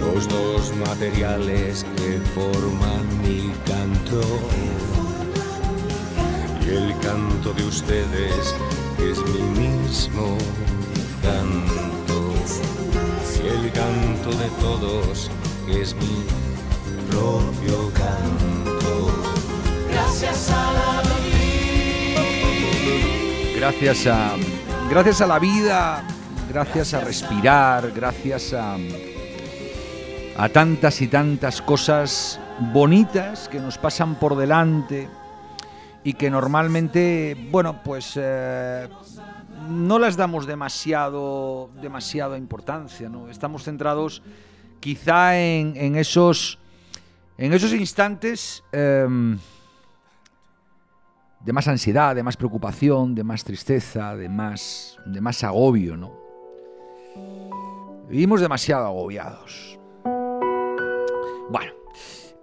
Los 0.00 0.28
dos 0.28 0.62
materiales 0.86 1.84
que 1.96 2.20
forman 2.36 3.04
mi 3.24 3.52
canto. 3.70 4.20
Y 6.64 6.68
el 6.80 6.96
canto 7.00 7.52
de 7.52 7.64
ustedes 7.64 8.54
es 9.10 9.18
mi 9.32 9.42
mismo 9.60 10.38
canto. 11.24 12.01
El 13.44 13.72
canto 13.72 14.30
de 14.30 14.48
todos 14.60 15.30
es 15.68 15.94
mi 15.96 16.24
propio 17.10 17.92
canto. 17.92 19.10
Gracias 19.90 20.50
a 20.50 20.72
la 20.72 21.02
Gracias 23.56 24.06
a, 24.08 24.36
gracias 24.90 25.20
a 25.20 25.26
la 25.26 25.38
vida, 25.38 26.02
gracias 26.48 26.94
a 26.94 27.00
respirar, 27.00 27.92
gracias 27.92 28.52
a, 28.52 28.76
a 30.36 30.48
tantas 30.48 31.00
y 31.00 31.06
tantas 31.06 31.62
cosas, 31.62 32.40
bonitas 32.72 33.48
que 33.48 33.60
nos 33.60 33.78
pasan 33.78 34.16
por 34.16 34.36
delante 34.36 35.08
y 36.04 36.14
que 36.14 36.28
normalmente, 36.30 37.36
bueno, 37.50 37.80
pues 37.84 38.14
eh, 38.16 38.88
no 39.68 39.98
las 39.98 40.16
damos 40.16 40.46
demasiado, 40.46 41.70
demasiada 41.80 42.38
importancia, 42.38 43.08
¿no? 43.08 43.28
Estamos 43.28 43.64
centrados 43.64 44.22
quizá 44.80 45.38
en, 45.38 45.74
en 45.76 45.96
esos, 45.96 46.58
en 47.38 47.52
esos 47.52 47.72
instantes 47.72 48.64
em, 48.72 49.38
de 51.40 51.52
más 51.52 51.68
ansiedad, 51.68 52.14
de 52.14 52.22
más 52.22 52.36
preocupación, 52.36 53.14
de 53.14 53.24
más 53.24 53.44
tristeza, 53.44 54.16
de 54.16 54.28
más, 54.28 54.98
de 55.06 55.20
más 55.20 55.42
agobio, 55.44 55.96
¿no? 55.96 56.12
Vivimos 58.08 58.40
demasiado 58.40 58.86
agobiados. 58.86 59.78
Bueno, 61.48 61.72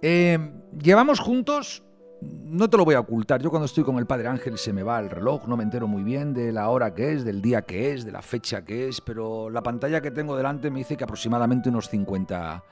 em, 0.02 0.62
llevamos 0.78 1.20
juntos 1.20 1.84
no 2.20 2.68
te 2.68 2.76
lo 2.76 2.84
voy 2.84 2.94
a 2.94 3.00
ocultar, 3.00 3.40
yo 3.40 3.50
cuando 3.50 3.66
estoy 3.66 3.84
con 3.84 3.96
el 3.96 4.06
Padre 4.06 4.28
Ángel 4.28 4.58
se 4.58 4.72
me 4.72 4.82
va 4.82 4.98
el 4.98 5.08
reloj, 5.08 5.46
no 5.46 5.56
me 5.56 5.64
entero 5.64 5.86
muy 5.86 6.02
bien 6.02 6.34
de 6.34 6.52
la 6.52 6.68
hora 6.68 6.94
que 6.94 7.12
es, 7.12 7.24
del 7.24 7.40
día 7.40 7.62
que 7.62 7.92
es, 7.92 8.04
de 8.04 8.12
la 8.12 8.22
fecha 8.22 8.64
que 8.64 8.88
es, 8.88 9.00
pero 9.00 9.48
la 9.48 9.62
pantalla 9.62 10.00
que 10.00 10.10
tengo 10.10 10.36
delante 10.36 10.70
me 10.70 10.80
dice 10.80 10.96
que 10.96 11.04
aproximadamente 11.04 11.70
unos 11.70 11.88
50, 11.88 12.62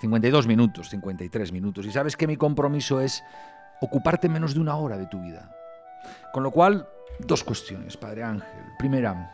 52 0.00 0.46
minutos, 0.46 0.88
53 0.90 1.52
minutos. 1.52 1.86
Y 1.86 1.92
sabes 1.92 2.16
que 2.16 2.26
mi 2.26 2.36
compromiso 2.36 3.00
es 3.00 3.22
ocuparte 3.80 4.28
menos 4.28 4.54
de 4.54 4.60
una 4.60 4.76
hora 4.76 4.96
de 4.96 5.06
tu 5.06 5.20
vida. 5.20 5.50
Con 6.32 6.42
lo 6.42 6.50
cual, 6.50 6.88
dos 7.18 7.42
cuestiones, 7.42 7.96
Padre 7.96 8.22
Ángel. 8.22 8.64
Primera, 8.78 9.32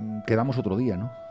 mm, 0.00 0.22
quedamos 0.26 0.58
otro 0.58 0.76
día, 0.76 0.96
¿no? 0.96 1.27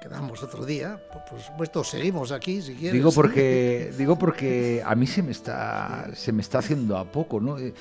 Quedamos 0.00 0.42
otro 0.42 0.64
día. 0.64 1.00
Por 1.28 1.40
supuesto, 1.40 1.84
seguimos 1.84 2.32
aquí 2.32 2.62
si 2.62 2.74
quieres. 2.74 2.94
Digo 2.94 3.12
porque, 3.12 3.92
digo 3.96 4.18
porque 4.18 4.82
a 4.84 4.94
mí 4.94 5.06
se 5.06 5.22
me 5.22 5.30
está, 5.30 6.08
se 6.14 6.32
me 6.32 6.42
está 6.42 6.58
haciendo 6.58 6.96
a 6.96 7.04
poco, 7.04 7.40
¿no? 7.40 7.58
Eh, 7.58 7.74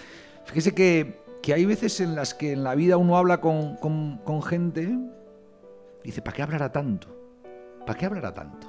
fíjese 0.46 0.74
que, 0.74 1.22
que 1.42 1.54
hay 1.54 1.66
veces 1.66 2.00
en 2.02 2.16
las 2.16 2.34
que 2.34 2.52
en 2.52 2.64
la 2.64 2.76
vida 2.76 2.98
uno 2.98 3.18
habla 3.18 3.40
con, 3.40 3.78
con, 3.78 4.18
con 4.20 4.44
gente 4.44 4.82
y 6.04 6.08
dice, 6.08 6.22
¿para 6.22 6.36
qué 6.36 6.44
hablará 6.44 6.72
tanto? 6.72 7.08
¿Para 7.86 7.98
qué 7.98 8.06
hablará 8.06 8.34
tanto? 8.34 8.68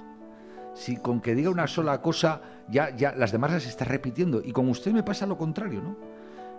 Si 0.75 0.97
con 0.97 1.21
que 1.21 1.35
diga 1.35 1.51
una 1.51 1.67
sola 1.67 2.01
cosa 2.01 2.41
ya, 2.69 2.95
ya 2.97 3.13
las 3.13 3.33
demás 3.33 3.51
las 3.53 3.67
está 3.67 3.85
repitiendo. 3.85 4.41
Y 4.43 4.53
con 4.53 4.69
usted 4.69 4.93
me 4.93 5.03
pasa 5.03 5.27
lo 5.27 5.37
contrario, 5.37 5.83
¿no? 5.83 5.97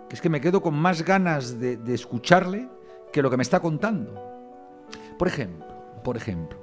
Que 0.08 0.16
es 0.16 0.20
que 0.20 0.28
me 0.28 0.40
quedo 0.40 0.60
con 0.60 0.74
más 0.74 1.02
ganas 1.02 1.58
de, 1.58 1.78
de 1.78 1.94
escucharle 1.94 2.68
que 3.10 3.22
lo 3.22 3.30
que 3.30 3.38
me 3.38 3.42
está 3.42 3.60
contando. 3.60 4.14
Por 5.18 5.28
ejemplo, 5.28 5.66
por 6.04 6.16
ejemplo, 6.16 6.61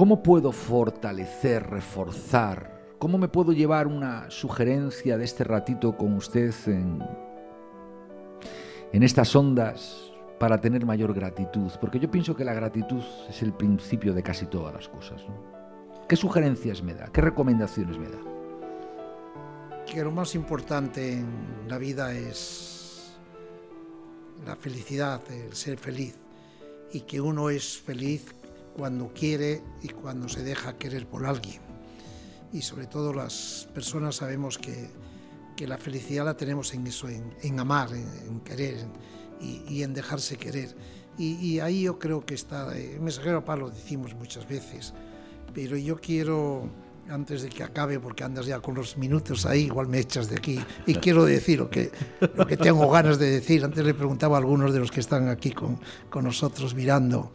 ¿Cómo 0.00 0.22
puedo 0.22 0.50
fortalecer, 0.50 1.68
reforzar? 1.68 2.94
¿Cómo 2.98 3.18
me 3.18 3.28
puedo 3.28 3.52
llevar 3.52 3.86
una 3.86 4.30
sugerencia 4.30 5.18
de 5.18 5.24
este 5.26 5.44
ratito 5.44 5.94
con 5.94 6.14
usted 6.14 6.54
en, 6.68 7.06
en 8.94 9.02
estas 9.02 9.36
ondas 9.36 10.10
para 10.38 10.58
tener 10.58 10.86
mayor 10.86 11.12
gratitud? 11.12 11.70
Porque 11.82 11.98
yo 11.98 12.10
pienso 12.10 12.34
que 12.34 12.46
la 12.46 12.54
gratitud 12.54 13.02
es 13.28 13.42
el 13.42 13.52
principio 13.52 14.14
de 14.14 14.22
casi 14.22 14.46
todas 14.46 14.72
las 14.72 14.88
cosas. 14.88 15.20
¿Qué 16.08 16.16
sugerencias 16.16 16.82
me 16.82 16.94
da? 16.94 17.08
¿Qué 17.12 17.20
recomendaciones 17.20 17.98
me 17.98 18.08
da? 18.08 18.20
Que 19.84 20.02
lo 20.02 20.12
más 20.12 20.34
importante 20.34 21.12
en 21.12 21.68
la 21.68 21.76
vida 21.76 22.14
es 22.14 23.18
la 24.46 24.56
felicidad, 24.56 25.20
el 25.30 25.52
ser 25.52 25.76
feliz. 25.76 26.16
Y 26.90 27.02
que 27.02 27.20
uno 27.20 27.50
es 27.50 27.78
feliz 27.78 28.39
cuando 28.76 29.12
quiere 29.12 29.62
y 29.82 29.88
cuando 29.88 30.28
se 30.28 30.42
deja 30.42 30.76
querer 30.76 31.06
por 31.06 31.26
alguien. 31.26 31.60
Y 32.52 32.62
sobre 32.62 32.86
todo 32.86 33.12
las 33.12 33.68
personas 33.72 34.16
sabemos 34.16 34.58
que, 34.58 34.90
que 35.60 35.66
la 35.66 35.76
felicidad 35.76 36.24
la 36.24 36.38
tenemos 36.38 36.72
en 36.72 36.86
eso, 36.86 37.06
en, 37.06 37.60
amar, 37.60 37.90
en, 37.92 38.40
querer 38.40 38.78
y, 39.40 39.82
en 39.82 39.92
dejarse 39.92 40.38
querer. 40.38 40.74
Y, 41.18 41.58
ahí 41.60 41.82
yo 41.82 41.98
creo 41.98 42.24
que 42.24 42.32
está, 42.32 42.74
eh, 42.78 42.98
mensajero 42.98 43.44
Pablo 43.44 43.68
decimos 43.68 44.14
muchas 44.14 44.48
veces, 44.48 44.94
pero 45.52 45.76
yo 45.76 46.00
quiero, 46.00 46.66
antes 47.10 47.42
de 47.42 47.50
que 47.50 47.62
acabe, 47.62 48.00
porque 48.00 48.24
andas 48.24 48.46
ya 48.46 48.60
con 48.60 48.74
los 48.74 48.96
minutos 48.96 49.44
ahí, 49.44 49.64
igual 49.64 49.86
me 49.86 49.98
echas 49.98 50.30
de 50.30 50.36
aquí, 50.36 50.58
y 50.86 50.94
quiero 51.02 51.26
decir 51.26 51.58
lo 51.58 51.68
que, 51.68 51.92
lo 52.34 52.46
que 52.46 52.56
tengo 52.56 52.88
ganas 52.88 53.18
de 53.18 53.30
decir. 53.30 53.62
Antes 53.62 53.84
le 53.84 53.92
preguntaba 53.92 54.38
a 54.38 54.40
algunos 54.40 54.72
de 54.72 54.78
los 54.78 54.90
que 54.90 55.00
están 55.00 55.28
aquí 55.28 55.50
con, 55.50 55.78
con 56.08 56.24
nosotros 56.24 56.74
mirando, 56.74 57.32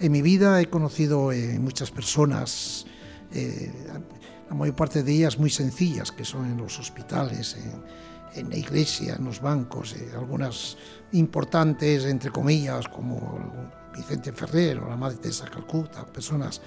en 0.00 0.12
mi 0.12 0.22
vida 0.22 0.60
he 0.60 0.66
conocido 0.66 1.32
eh, 1.32 1.58
muchas 1.58 1.90
personas, 1.90 2.86
eh, 3.32 3.72
la 4.48 4.54
mayor 4.54 4.74
parte 4.74 5.02
de 5.02 5.12
ellas 5.12 5.38
muy 5.38 5.50
sencillas, 5.50 6.12
que 6.12 6.24
son 6.24 6.46
en 6.46 6.56
los 6.56 6.78
hospitales, 6.78 7.56
en, 8.34 8.50
la 8.50 8.56
iglesia, 8.56 9.16
en 9.16 9.24
los 9.24 9.40
bancos, 9.40 9.94
eh, 9.94 10.10
algunas 10.14 10.76
importantes, 11.12 12.04
entre 12.04 12.30
comillas, 12.30 12.88
como 12.88 13.40
Vicente 13.94 14.32
Ferrer 14.32 14.78
o 14.78 14.88
la 14.88 14.96
Madre 14.96 15.18
Teresa 15.18 15.46
Calcuta, 15.46 16.04
personas 16.06 16.60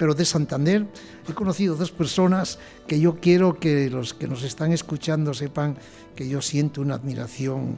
pero 0.00 0.14
de 0.14 0.24
Santander. 0.24 0.86
He 1.28 1.34
conocido 1.34 1.76
dos 1.76 1.92
personas 1.92 2.58
que 2.86 2.98
yo 2.98 3.20
quiero 3.20 3.60
que 3.60 3.90
los 3.90 4.14
que 4.14 4.26
nos 4.26 4.42
están 4.44 4.72
escuchando 4.72 5.34
sepan 5.34 5.76
que 6.16 6.26
yo 6.26 6.40
siento 6.40 6.80
una 6.80 6.94
admiración 6.94 7.76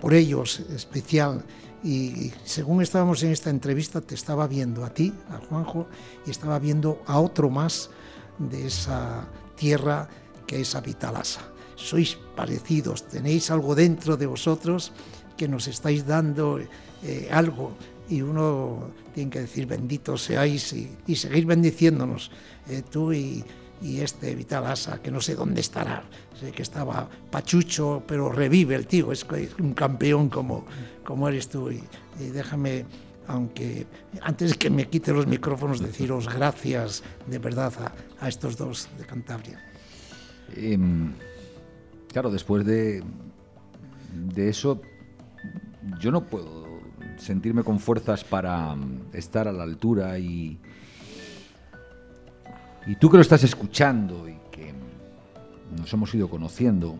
por 0.00 0.14
ellos 0.14 0.60
especial 0.74 1.44
y 1.84 2.32
según 2.44 2.82
estábamos 2.82 3.22
en 3.22 3.32
esta 3.32 3.50
entrevista 3.50 4.00
te 4.00 4.14
estaba 4.14 4.46
viendo 4.46 4.84
a 4.84 4.90
ti, 4.90 5.12
a 5.30 5.38
Juanjo, 5.38 5.86
y 6.26 6.30
estaba 6.30 6.58
viendo 6.58 7.02
a 7.06 7.18
otro 7.18 7.50
más 7.50 7.90
de 8.38 8.66
esa 8.66 9.26
tierra 9.56 10.08
que 10.46 10.60
es 10.60 10.74
Avitalasa. 10.74 11.42
Sois 11.74 12.18
parecidos, 12.36 13.08
tenéis 13.08 13.50
algo 13.50 13.74
dentro 13.74 14.16
de 14.16 14.26
vosotros 14.26 14.92
que 15.36 15.48
nos 15.48 15.66
estáis 15.66 16.06
dando 16.06 16.60
eh, 17.02 17.28
algo 17.32 17.72
y 18.08 18.22
uno 18.22 18.90
tiene 19.14 19.30
que 19.30 19.40
decir 19.40 19.66
benditos 19.66 20.22
seáis 20.22 20.72
y, 20.72 21.16
seguir 21.16 21.46
bendiciéndonos, 21.46 22.30
eh, 22.68 22.82
tú 22.88 23.12
y, 23.12 23.44
y 23.82 24.00
este 24.00 24.34
Vital 24.34 24.66
Asa, 24.66 25.02
que 25.02 25.10
no 25.10 25.20
sé 25.20 25.34
dónde 25.34 25.60
estará, 25.60 26.04
sé 26.38 26.52
que 26.52 26.62
estaba 26.62 27.08
pachucho, 27.30 28.02
pero 28.06 28.30
revive 28.30 28.74
el 28.74 28.86
tío, 28.86 29.12
es 29.12 29.26
un 29.58 29.74
campeón 29.74 30.28
como, 30.28 30.64
como 31.04 31.28
eres 31.28 31.48
tú. 31.48 31.70
Y, 31.70 31.82
déjame, 32.32 32.86
aunque 33.26 33.86
antes 34.20 34.56
que 34.56 34.70
me 34.70 34.88
quite 34.88 35.12
los 35.12 35.26
micrófonos, 35.26 35.80
deciros 35.80 36.32
gracias 36.32 37.02
de 37.26 37.38
verdad 37.38 37.72
a, 38.20 38.28
estos 38.28 38.56
dos 38.56 38.88
de 38.98 39.04
Cantabria. 39.04 39.60
Em, 40.54 41.12
claro, 42.12 42.30
después 42.30 42.64
de, 42.64 43.02
de 44.34 44.48
eso, 44.48 44.80
yo 45.98 46.12
no 46.12 46.24
puedo 46.24 46.62
sentirme 47.16 47.64
con 47.64 47.80
fuerzas 47.80 48.22
para 48.22 48.76
estar 49.12 49.48
a 49.48 49.52
la 49.52 49.64
altura 49.64 50.18
y 50.18 50.58
y 52.86 52.96
tú 52.96 53.10
que 53.10 53.16
lo 53.16 53.22
estás 53.22 53.44
escuchando 53.44 54.28
y 54.28 54.36
que 54.50 54.72
nos 55.76 55.92
hemos 55.92 56.14
ido 56.14 56.28
conociendo, 56.28 56.98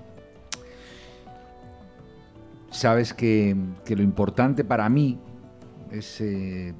sabes 2.71 3.13
que, 3.13 3.57
lo 3.89 4.03
importante 4.03 4.65
para 4.65 4.89
mí 4.89 5.19
es 5.91 6.21
eh, 6.21 6.75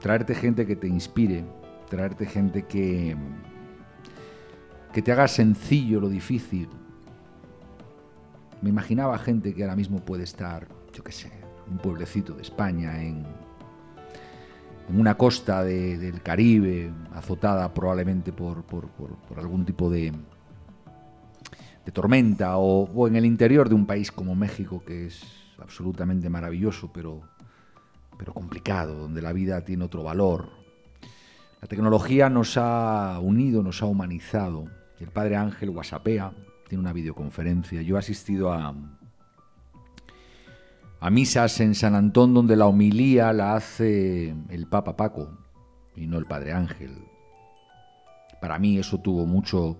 traerte 0.00 0.34
gente 0.34 0.66
que 0.66 0.76
te 0.76 0.88
inspire, 0.88 1.44
traerte 1.88 2.26
gente 2.26 2.62
que, 2.64 3.16
que 4.92 5.02
te 5.02 5.12
haga 5.12 5.28
sencillo 5.28 6.00
lo 6.00 6.08
difícil. 6.08 6.68
Me 8.62 8.70
imaginaba 8.70 9.18
gente 9.18 9.54
que 9.54 9.62
ahora 9.62 9.76
mismo 9.76 10.00
puede 10.00 10.24
estar, 10.24 10.66
yo 10.92 11.04
qué 11.04 11.12
sé, 11.12 11.30
un 11.70 11.78
pueblecito 11.78 12.32
de 12.32 12.42
España, 12.42 13.02
en, 13.02 13.26
en 14.88 15.00
una 15.00 15.16
costa 15.16 15.64
del 15.64 16.22
Caribe, 16.22 16.90
azotada 17.14 17.72
probablemente 17.72 18.32
por, 18.32 18.64
algún 19.36 19.64
tipo 19.64 19.90
de, 19.90 20.12
de 21.84 21.92
tormenta, 21.92 22.56
o, 22.56 23.08
en 23.08 23.16
el 23.16 23.24
interior 23.24 23.68
de 23.68 23.74
un 23.74 23.86
país 23.86 24.12
como 24.12 24.34
México, 24.34 24.82
que 24.86 25.06
es 25.06 25.22
absolutamente 25.58 26.28
maravilloso, 26.28 26.90
pero, 26.92 27.22
pero 28.16 28.32
complicado, 28.32 28.94
donde 28.94 29.22
la 29.22 29.32
vida 29.32 29.64
tiene 29.64 29.84
otro 29.84 30.02
valor. 30.02 30.50
La 31.60 31.68
tecnología 31.68 32.28
nos 32.28 32.56
ha 32.56 33.18
unido, 33.20 33.62
nos 33.62 33.82
ha 33.82 33.86
humanizado. 33.86 34.66
El 35.00 35.08
padre 35.08 35.36
Ángel 35.36 35.70
WhatsAppea, 35.70 36.32
tiene 36.68 36.82
una 36.82 36.92
videoconferencia. 36.92 37.82
Yo 37.82 37.96
he 37.96 37.98
asistido 37.98 38.52
a, 38.52 38.74
a 41.06 41.10
misas 41.10 41.60
en 41.60 41.76
San 41.76 41.94
Antón 41.94 42.34
donde 42.34 42.56
la 42.56 42.66
homilía 42.66 43.32
la 43.32 43.54
hace 43.54 44.34
el 44.48 44.66
Papa 44.66 44.96
Paco 44.96 45.38
y 45.94 46.08
no 46.08 46.18
el 46.18 46.24
Padre 46.24 46.52
Ángel. 46.52 46.98
Para 48.40 48.58
mí 48.58 48.76
eso 48.76 48.98
tuvo 48.98 49.24
mucho, 49.24 49.76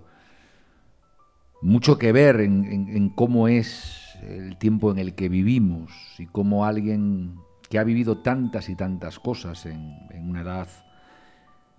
mucho 1.63 1.99
que 1.99 2.13
ver 2.13 2.41
en, 2.43 3.09
cómo 3.09 3.49
es 3.49 4.17
el 4.23 4.57
tiempo 4.57 4.93
en 4.93 5.01
el 5.01 5.17
que 5.17 5.29
vivimos 5.29 5.91
y 6.17 6.27
cómo 6.27 6.65
alguien 6.65 7.35
que 7.69 7.81
ha 7.81 7.83
vivido 7.83 8.19
tantas 8.19 8.69
y 8.69 8.77
tantas 8.77 9.19
cosas 9.19 9.67
en, 9.67 9.99
una 10.29 10.43
edad 10.43 10.69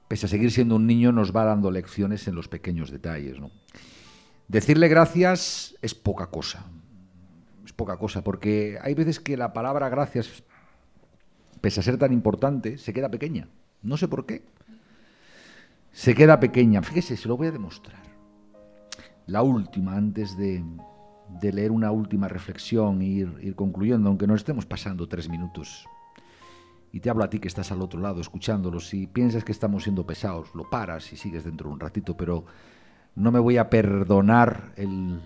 pese 0.09 0.25
a 0.25 0.29
seguir 0.29 0.51
siendo 0.51 0.75
un 0.75 0.85
niño, 0.87 1.13
nos 1.13 1.33
va 1.33 1.45
dando 1.45 1.71
lecciones 1.71 2.27
en 2.27 2.35
los 2.35 2.49
pequeños 2.49 2.91
detalles. 2.91 3.39
¿no? 3.39 3.51
Decirle 4.49 4.89
gracias 4.89 5.75
es 5.81 5.95
poca 5.95 6.27
cosa, 6.27 6.65
es 7.67 7.73
poca 7.73 7.97
cosa, 7.97 8.23
porque 8.23 8.79
hay 8.81 8.93
veces 8.93 9.19
que 9.19 9.35
la 9.35 9.51
palabra 9.51 9.89
gracias, 9.89 10.43
pese 11.59 11.81
a 11.81 11.83
ser 11.83 11.97
tan 11.97 12.13
importante, 12.13 12.77
se 12.77 12.93
queda 12.93 13.09
pequeña. 13.09 13.49
No 13.83 13.97
sé 13.97 14.07
por 14.07 14.25
qué. 14.25 14.43
Se 15.91 16.15
queda 16.15 16.39
pequeña. 16.39 16.81
Fíjese, 16.81 17.17
se 17.17 17.27
lo 17.27 17.35
voy 17.35 17.47
a 17.47 17.51
demostrar. 17.51 18.01
La 19.25 19.41
última, 19.41 19.97
antes 19.97 20.37
de, 20.37 20.63
de 21.41 21.51
leer 21.51 21.71
una 21.71 21.91
última 21.91 22.29
reflexión 22.29 23.01
e 23.01 23.05
ir, 23.05 23.37
ir 23.41 23.55
concluyendo, 23.55 24.07
aunque 24.07 24.27
no 24.27 24.35
estemos 24.35 24.65
pasando 24.65 25.09
tres 25.09 25.27
minutos 25.27 25.85
y 26.93 27.01
te 27.01 27.09
hablo 27.09 27.25
a 27.25 27.29
ti 27.29 27.39
que 27.39 27.49
estás 27.49 27.73
al 27.73 27.81
otro 27.81 27.99
lado 27.99 28.21
escuchándolo, 28.21 28.79
si 28.79 29.07
piensas 29.07 29.43
que 29.43 29.51
estamos 29.51 29.83
siendo 29.83 30.07
pesados, 30.07 30.55
lo 30.55 30.69
paras 30.69 31.11
y 31.11 31.17
sigues 31.17 31.43
dentro 31.43 31.69
un 31.69 31.81
ratito, 31.81 32.15
pero 32.15 32.45
no 33.15 33.29
me 33.29 33.39
voy 33.39 33.57
a 33.57 33.69
perdonar 33.69 34.71
el 34.77 35.19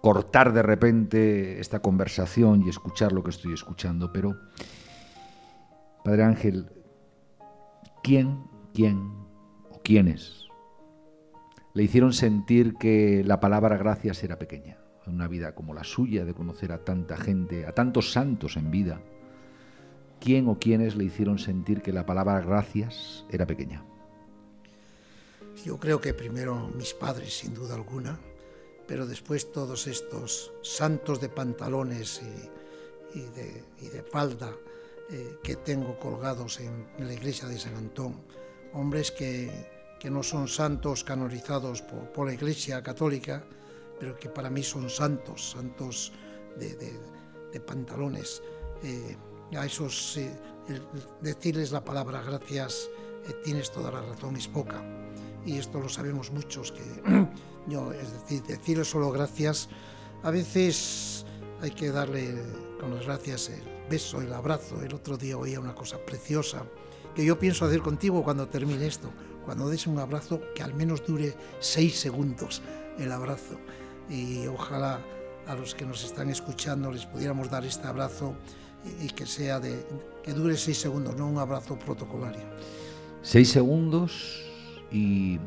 cortar 0.00 0.52
de 0.52 0.62
repente 0.62 1.60
esta 1.60 1.80
conversación 1.80 2.62
y 2.62 2.68
escuchar 2.68 3.12
lo 3.12 3.22
que 3.22 3.30
estoy 3.30 3.52
escuchando, 3.52 4.12
pero 4.12 4.38
Padre 6.04 6.24
Ángel, 6.24 6.70
¿quién, 8.02 8.44
quién 8.72 8.98
o 9.70 9.82
quiénes 9.82 10.46
le 11.74 11.82
hicieron 11.82 12.12
sentir 12.12 12.74
que 12.74 13.22
la 13.24 13.40
palabra 13.40 13.76
gracias 13.76 14.22
era 14.24 14.38
pequeña? 14.38 14.78
En 15.06 15.14
una 15.14 15.28
vida 15.28 15.54
como 15.54 15.74
la 15.74 15.84
suya, 15.84 16.24
de 16.24 16.34
conocer 16.34 16.72
a 16.72 16.84
tanta 16.84 17.16
gente, 17.16 17.66
a 17.66 17.72
tantos 17.72 18.12
santos 18.12 18.56
en 18.56 18.70
vida, 18.70 19.00
quién 20.20 20.48
o 20.48 20.58
quiénes 20.58 20.96
le 20.96 21.04
hicieron 21.04 21.38
sentir 21.38 21.82
que 21.82 21.92
la 21.92 22.06
palabra 22.06 22.40
gracias 22.40 23.24
era 23.30 23.46
pequeña? 23.46 23.84
Yo 25.64 25.78
creo 25.78 26.00
que 26.00 26.14
primero 26.14 26.70
mis 26.76 26.94
padres, 26.94 27.36
sin 27.36 27.52
duda 27.54 27.74
alguna, 27.74 28.18
pero 28.88 29.06
después 29.06 29.52
todos 29.52 29.86
estos 29.86 30.52
santos 30.62 31.20
de 31.20 31.28
pantalones 31.28 32.22
y, 33.14 33.18
y, 33.18 33.22
de, 33.22 33.64
y 33.82 33.88
de, 33.88 34.02
falda 34.02 34.50
eh, 35.10 35.36
que 35.42 35.56
tengo 35.56 35.98
colgados 35.98 36.58
en, 36.58 36.88
la 36.98 37.12
iglesia 37.12 37.46
de 37.46 37.58
San 37.58 37.76
Antón, 37.76 38.14
hombres 38.72 39.12
que, 39.12 39.50
que 40.00 40.10
no 40.10 40.22
son 40.22 40.48
santos 40.48 41.04
canonizados 41.04 41.82
por, 41.82 42.10
por, 42.12 42.26
la 42.26 42.32
iglesia 42.32 42.82
católica, 42.82 43.44
pero 44.00 44.18
que 44.18 44.30
para 44.30 44.48
mí 44.48 44.62
son 44.62 44.88
santos, 44.88 45.50
santos 45.50 46.12
de, 46.58 46.74
de, 46.74 46.98
de 47.52 47.60
pantalones. 47.60 48.42
Eh, 48.82 49.16
a 49.56 49.64
esos 49.64 50.16
eh, 50.16 50.30
decirles 51.20 51.72
la 51.72 51.84
palabra 51.84 52.22
gracias, 52.22 52.90
eh, 53.28 53.34
tienes 53.44 53.70
toda 53.70 53.90
la 53.90 54.02
razón, 54.02 54.36
es 54.36 54.48
poca. 54.48 54.82
Y 55.44 55.56
esto 55.56 55.80
lo 55.80 55.88
sabemos 55.88 56.30
muchos, 56.30 56.72
que 56.72 56.82
yo, 57.68 57.92
es 57.92 58.12
decir, 58.12 58.42
decirles 58.42 58.88
solo 58.88 59.10
gracias, 59.10 59.68
a 60.22 60.30
veces 60.30 61.24
hay 61.60 61.70
que 61.70 61.90
darle 61.90 62.42
con 62.80 62.94
las 62.94 63.04
gracias 63.04 63.50
el 63.50 63.62
beso, 63.88 64.20
el 64.20 64.32
abrazo. 64.32 64.82
El 64.82 64.94
otro 64.94 65.16
día 65.16 65.36
oía 65.36 65.60
una 65.60 65.74
cosa 65.74 65.98
preciosa 65.98 66.64
que 67.14 67.24
yo 67.24 67.38
pienso 67.38 67.64
hacer 67.64 67.80
contigo 67.80 68.22
cuando 68.22 68.48
termine 68.48 68.86
esto. 68.86 69.10
Cuando 69.44 69.68
des 69.68 69.86
un 69.86 69.98
abrazo, 69.98 70.40
que 70.54 70.62
al 70.62 70.74
menos 70.74 71.04
dure 71.06 71.34
seis 71.58 71.98
segundos 71.98 72.62
el 72.98 73.10
abrazo. 73.10 73.58
Y 74.10 74.46
ojalá 74.46 75.00
a 75.46 75.54
los 75.54 75.74
que 75.74 75.86
nos 75.86 76.04
están 76.04 76.28
escuchando 76.28 76.92
les 76.92 77.06
pudiéramos 77.06 77.50
dar 77.50 77.64
este 77.64 77.86
abrazo 77.86 78.34
y 79.00 79.08
que 79.08 79.26
sea 79.26 79.58
de 79.58 79.86
que 80.22 80.32
dure 80.32 80.56
seis 80.56 80.78
segundos, 80.78 81.16
no 81.16 81.26
un 81.26 81.38
abrazo 81.38 81.78
protocolario. 81.78 82.44
Seis 83.22 83.50
segundos 83.50 84.44
y 84.92 85.38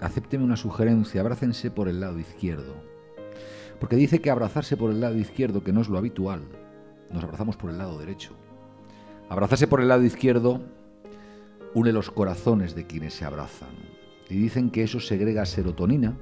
acépteme 0.00 0.44
una 0.44 0.56
sugerencia, 0.56 1.20
abrácense 1.20 1.70
por 1.70 1.88
el 1.88 2.00
lado 2.00 2.18
izquierdo. 2.18 2.74
Porque 3.78 3.96
dice 3.96 4.20
que 4.20 4.30
abrazarse 4.30 4.76
por 4.76 4.90
el 4.90 5.00
lado 5.00 5.16
izquierdo, 5.16 5.62
que 5.62 5.72
no 5.72 5.80
es 5.80 5.88
lo 5.88 5.98
habitual, 5.98 6.42
nos 7.10 7.24
abrazamos 7.24 7.56
por 7.56 7.70
el 7.70 7.78
lado 7.78 7.98
derecho. 7.98 8.32
Abrazarse 9.28 9.66
por 9.66 9.80
el 9.80 9.88
lado 9.88 10.02
izquierdo 10.04 10.60
une 11.74 11.92
los 11.92 12.10
corazones 12.10 12.74
de 12.74 12.86
quienes 12.86 13.14
se 13.14 13.24
abrazan. 13.24 13.70
Y 14.28 14.34
dicen 14.34 14.70
que 14.70 14.82
eso 14.82 15.00
segrega 15.00 15.46
serotonina, 15.46 16.16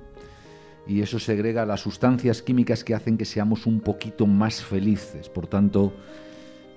y 0.86 1.02
eso 1.02 1.18
segrega 1.18 1.66
las 1.66 1.80
sustancias 1.80 2.40
químicas 2.40 2.82
que 2.82 2.94
hacen 2.94 3.18
que 3.18 3.26
seamos 3.26 3.66
un 3.66 3.80
poquito 3.80 4.26
más 4.26 4.64
felices. 4.64 5.28
Por 5.28 5.46
tanto, 5.46 5.92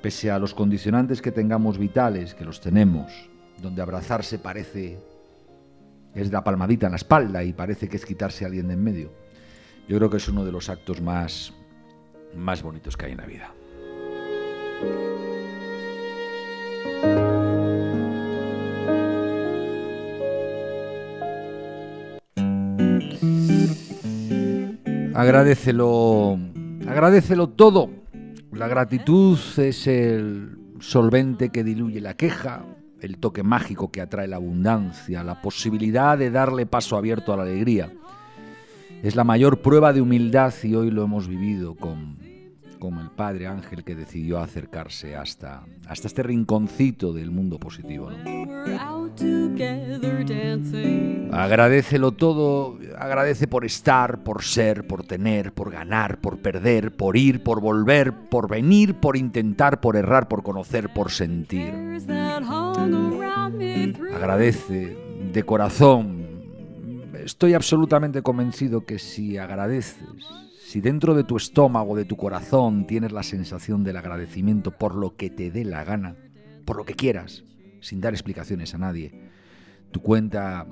pese 0.02 0.30
a 0.30 0.38
los 0.38 0.54
condicionantes 0.54 1.22
que 1.22 1.32
tengamos 1.32 1.78
vitales, 1.78 2.36
que 2.36 2.44
los 2.44 2.60
tenemos, 2.60 3.30
donde 3.62 3.82
abrazarse 3.82 4.38
parece 4.38 5.00
es 6.16 6.32
la 6.32 6.44
palmadita 6.44 6.88
en 6.88 6.92
la 6.92 6.98
espalda 6.98 7.44
y 7.44 7.54
parece 7.54 7.88
que 7.88 7.98
es 7.98 8.06
quitarse 8.06 8.44
a 8.44 8.48
alguien 8.48 8.68
de 8.68 8.74
en 8.74 8.84
medio, 8.84 9.12
yo 9.88 9.98
creo 9.98 10.10
que 10.10 10.18
es 10.18 10.28
uno 10.28 10.46
de 10.46 10.52
los 10.52 10.70
actos 10.70 11.02
más, 11.02 11.54
más 12.36 12.62
bonitos 12.64 12.98
que 12.98 13.06
hay 13.06 13.12
en 13.14 13.18
la 13.18 13.26
vida. 13.26 13.54
Agradecelo, 25.14 26.40
agradecelo 26.88 27.50
todo. 27.50 27.92
La 28.54 28.68
gratitud 28.68 29.38
es 29.58 29.86
el 29.86 30.58
solvente 30.80 31.50
que 31.50 31.64
diluye 31.64 32.02
la 32.02 32.16
queja, 32.16 32.66
el 33.02 33.18
toque 33.18 33.44
mágico 33.44 33.92
que 33.92 34.02
atrae 34.02 34.28
la 34.28 34.38
abundancia, 34.38 35.24
la 35.24 35.42
posibilidad 35.42 36.18
de 36.18 36.32
darle 36.32 36.66
paso 36.66 36.98
abierto 36.98 37.34
a 37.34 37.38
la 37.38 37.44
alegría. 37.44 37.92
Es 39.04 39.16
la 39.16 39.24
mayor 39.24 39.62
prueba 39.62 39.94
de 39.94 40.02
humildad 40.02 40.54
y 40.64 40.76
hoy 40.76 40.92
lo 40.92 41.04
hemos 41.04 41.28
vivido 41.28 41.76
con, 41.76 42.18
con 42.82 42.98
el 42.98 43.12
Padre 43.12 43.46
Ángel 43.46 43.84
que 43.84 43.94
decidió 43.96 44.40
acercarse 44.40 45.16
hasta, 45.16 45.64
hasta 45.88 46.08
este 46.08 46.24
rinconcito 46.24 47.14
del 47.14 47.30
mundo 47.30 47.60
positivo. 47.60 48.10
¿no? 48.10 48.66
Agradecelo 51.32 52.12
todo, 52.14 52.80
agradece 52.98 53.48
por 53.48 53.66
estar, 53.66 54.24
por 54.24 54.42
ser, 54.42 54.88
por 54.88 55.04
tener, 55.04 55.54
por 55.54 55.70
ganar, 55.72 56.20
por 56.20 56.40
perder, 56.40 56.92
por 56.92 57.16
ir, 57.16 57.44
por 57.44 57.62
volver, 57.62 58.14
por 58.30 58.50
venir, 58.50 58.96
por 58.96 59.16
intentar, 59.16 59.80
por 59.80 59.96
errar, 59.96 60.28
por 60.28 60.42
conocer, 60.42 60.92
por 60.92 61.12
sentir. 61.12 61.72
Agradece 64.16 64.98
de 65.32 65.44
corazón. 65.44 66.26
Estoy 67.24 67.54
absolutamente 67.54 68.24
convencido 68.24 68.86
que 68.86 68.98
si 68.98 69.38
agradeces, 69.38 70.04
si 70.72 70.80
dentro 70.80 71.14
de 71.16 71.26
tu 71.26 71.36
estómago, 71.36 71.98
de 71.98 72.06
tu 72.06 72.16
corazón, 72.16 72.88
tienes 72.88 73.12
la 73.12 73.24
sensación 73.24 73.84
del 73.84 73.98
agradecimiento 73.98 74.72
por 74.72 74.96
lo 74.96 75.18
que 75.18 75.30
te 75.30 75.52
dé 75.52 75.66
la 75.66 75.84
gana, 75.84 76.16
por 76.64 76.78
lo 76.78 76.86
que 76.86 76.94
quieras, 76.94 77.44
sin 77.82 78.00
dar 78.00 78.14
explicaciones 78.14 78.74
a 78.74 78.78
nadie, 78.78 79.12
tu 79.92 80.02
cuenta 80.02 80.66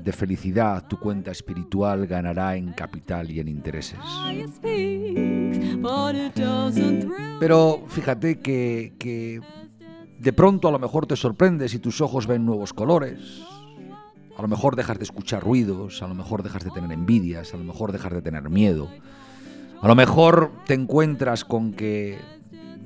de 0.00 0.12
felicidad, 0.12 0.86
tu 0.86 1.00
cuenta 1.00 1.32
espiritual 1.32 2.06
ganará 2.06 2.54
en 2.54 2.74
capital 2.74 3.28
y 3.28 3.40
en 3.40 3.48
intereses. 3.48 3.98
Pero 7.40 7.82
fíjate 7.88 8.38
que, 8.38 8.92
que 9.00 9.40
de 10.20 10.32
pronto 10.32 10.68
a 10.68 10.70
lo 10.70 10.78
mejor 10.78 11.08
te 11.08 11.16
sorprendes 11.16 11.74
y 11.74 11.80
tus 11.80 12.00
ojos 12.00 12.28
ven 12.28 12.46
nuevos 12.46 12.72
colores. 12.72 13.42
A 14.38 14.42
lo 14.42 14.46
mejor 14.46 14.76
dejas 14.76 14.98
de 14.98 15.04
escuchar 15.04 15.42
ruidos, 15.42 16.02
a 16.04 16.06
lo 16.06 16.14
mejor 16.14 16.44
dejas 16.44 16.62
de 16.62 16.70
tener 16.70 16.92
envidias, 16.92 17.52
a 17.52 17.56
lo 17.56 17.64
mejor 17.64 17.90
dejas 17.90 18.12
de 18.12 18.22
tener 18.22 18.48
miedo. 18.48 18.88
A 19.82 19.88
lo 19.88 19.94
mejor 19.94 20.52
te 20.66 20.74
encuentras 20.74 21.44
con 21.44 21.72
que 21.72 22.18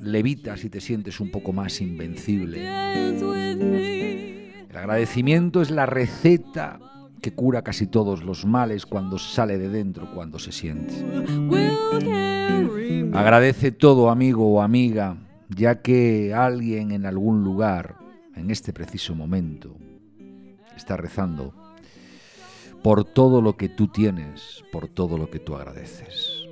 levitas 0.00 0.64
y 0.64 0.70
te 0.70 0.80
sientes 0.80 1.18
un 1.18 1.32
poco 1.32 1.52
más 1.52 1.80
invencible. 1.80 2.68
El 4.70 4.76
agradecimiento 4.76 5.60
es 5.60 5.72
la 5.72 5.86
receta 5.86 6.78
que 7.20 7.32
cura 7.32 7.62
casi 7.62 7.88
todos 7.88 8.22
los 8.22 8.44
males 8.44 8.86
cuando 8.86 9.18
sale 9.18 9.58
de 9.58 9.70
dentro, 9.70 10.12
cuando 10.14 10.38
se 10.38 10.52
siente. 10.52 10.94
Agradece 13.12 13.72
todo, 13.72 14.10
amigo 14.10 14.52
o 14.52 14.60
amiga, 14.60 15.16
ya 15.48 15.82
que 15.82 16.32
alguien 16.32 16.92
en 16.92 17.06
algún 17.06 17.42
lugar, 17.42 17.96
en 18.36 18.50
este 18.50 18.72
preciso 18.72 19.16
momento, 19.16 19.74
está 20.76 20.96
rezando 20.96 21.54
por 22.82 23.04
todo 23.04 23.40
lo 23.40 23.56
que 23.56 23.68
tú 23.68 23.88
tienes, 23.88 24.62
por 24.70 24.86
todo 24.88 25.18
lo 25.18 25.30
que 25.30 25.38
tú 25.38 25.56
agradeces. 25.56 26.43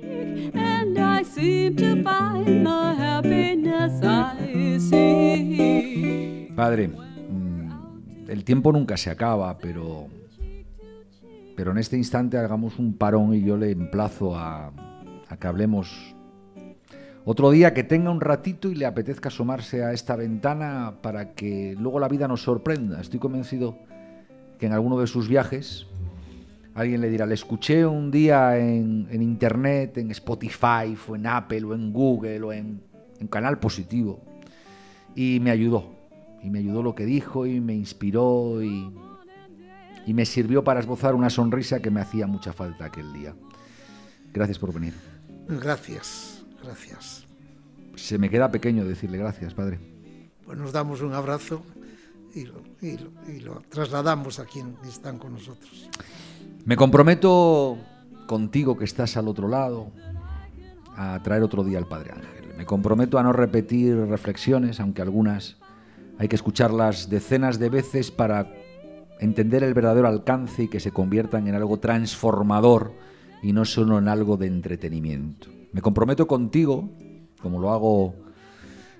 Padre, 6.55 6.91
el 8.27 8.43
tiempo 8.43 8.71
nunca 8.71 8.97
se 8.97 9.09
acaba, 9.09 9.57
pero, 9.57 10.07
pero 11.55 11.71
en 11.71 11.77
este 11.77 11.97
instante 11.97 12.37
hagamos 12.37 12.79
un 12.79 12.93
parón 12.93 13.33
y 13.33 13.43
yo 13.43 13.57
le 13.57 13.71
emplazo 13.71 14.35
a, 14.35 14.71
a 15.27 15.37
que 15.37 15.47
hablemos 15.47 16.13
otro 17.25 17.51
día 17.51 17.73
que 17.73 17.83
tenga 17.83 18.11
un 18.11 18.19
ratito 18.19 18.69
y 18.69 18.75
le 18.75 18.85
apetezca 18.85 19.29
asomarse 19.29 19.83
a 19.83 19.93
esta 19.93 20.17
ventana 20.17 20.95
para 21.01 21.33
que 21.33 21.73
luego 21.79 21.99
la 21.99 22.09
vida 22.09 22.27
nos 22.27 22.43
sorprenda. 22.43 22.99
Estoy 22.99 23.19
convencido 23.19 23.77
que 24.59 24.65
en 24.65 24.73
alguno 24.73 24.99
de 24.99 25.07
sus 25.07 25.29
viajes 25.29 25.87
alguien 26.75 27.01
le 27.01 27.09
dirá, 27.09 27.25
le 27.25 27.35
escuché 27.35 27.85
un 27.85 28.09
día 28.11 28.57
en, 28.57 29.07
en 29.09 29.21
internet, 29.21 29.97
en 29.97 30.11
Spotify, 30.11 30.95
o 31.07 31.15
en 31.15 31.27
Apple, 31.27 31.63
o 31.65 31.73
en 31.73 31.93
Google, 31.93 32.41
o 32.41 32.53
en, 32.53 32.81
en 33.19 33.27
Canal 33.27 33.59
Positivo, 33.59 34.23
y 35.15 35.39
me 35.39 35.51
ayudó. 35.51 35.93
Y 36.41 36.49
me 36.49 36.59
ayudó 36.59 36.83
lo 36.83 36.93
que 36.93 37.05
dijo 37.05 37.45
y 37.45 37.61
me 37.61 37.73
inspiró 37.73 38.61
y, 38.61 38.91
y 40.05 40.13
me 40.13 40.25
sirvió 40.25 40.63
para 40.63 40.81
esbozar 40.81 41.15
una 41.15 41.29
sonrisa 41.29 41.81
que 41.81 41.89
me 41.89 42.01
hacía 42.01 42.27
mucha 42.27 42.51
falta 42.51 42.85
aquel 42.85 43.13
día. 43.13 43.33
Gracias 44.33 44.59
por 44.59 44.73
venir. 44.73 44.93
Gracias, 45.47 46.43
gracias. 46.61 47.25
Se 47.95 48.17
me 48.17 48.29
queda 48.29 48.51
pequeño 48.51 48.83
decirle 48.83 49.17
gracias, 49.17 49.53
padre. 49.53 49.79
Pues 50.43 50.57
nos 50.57 50.73
damos 50.73 51.01
un 51.01 51.13
abrazo 51.13 51.63
y 52.33 52.45
lo, 52.45 52.61
y 52.81 52.97
lo, 52.97 53.11
y 53.27 53.39
lo 53.39 53.61
trasladamos 53.69 54.39
a 54.39 54.45
quien 54.45 54.75
están 54.85 55.19
con 55.19 55.33
nosotros. 55.33 55.89
Me 56.65 56.77
comprometo 56.77 57.77
contigo 58.25 58.77
que 58.77 58.85
estás 58.85 59.17
al 59.17 59.27
otro 59.27 59.49
lado 59.49 59.91
a 60.95 61.21
traer 61.21 61.43
otro 61.43 61.61
día 61.65 61.77
al 61.77 61.89
Padre 61.89 62.11
Ángel. 62.13 62.53
Me 62.57 62.65
comprometo 62.65 63.19
a 63.19 63.23
no 63.23 63.33
repetir 63.33 63.97
reflexiones, 63.97 64.79
aunque 64.79 65.01
algunas 65.01 65.57
hay 66.17 66.29
que 66.29 66.37
escucharlas 66.37 67.09
decenas 67.09 67.59
de 67.59 67.67
veces 67.67 68.11
para 68.11 68.49
entender 69.19 69.61
el 69.61 69.73
verdadero 69.73 70.07
alcance 70.07 70.63
y 70.63 70.67
que 70.69 70.79
se 70.79 70.91
conviertan 70.91 71.49
en 71.49 71.55
algo 71.55 71.79
transformador 71.79 72.93
y 73.41 73.51
no 73.51 73.65
solo 73.65 73.97
en 73.97 74.07
algo 74.07 74.37
de 74.37 74.47
entretenimiento. 74.47 75.49
Me 75.73 75.81
comprometo 75.81 76.27
contigo, 76.27 76.89
como 77.41 77.59
lo 77.59 77.71
hago 77.71 78.15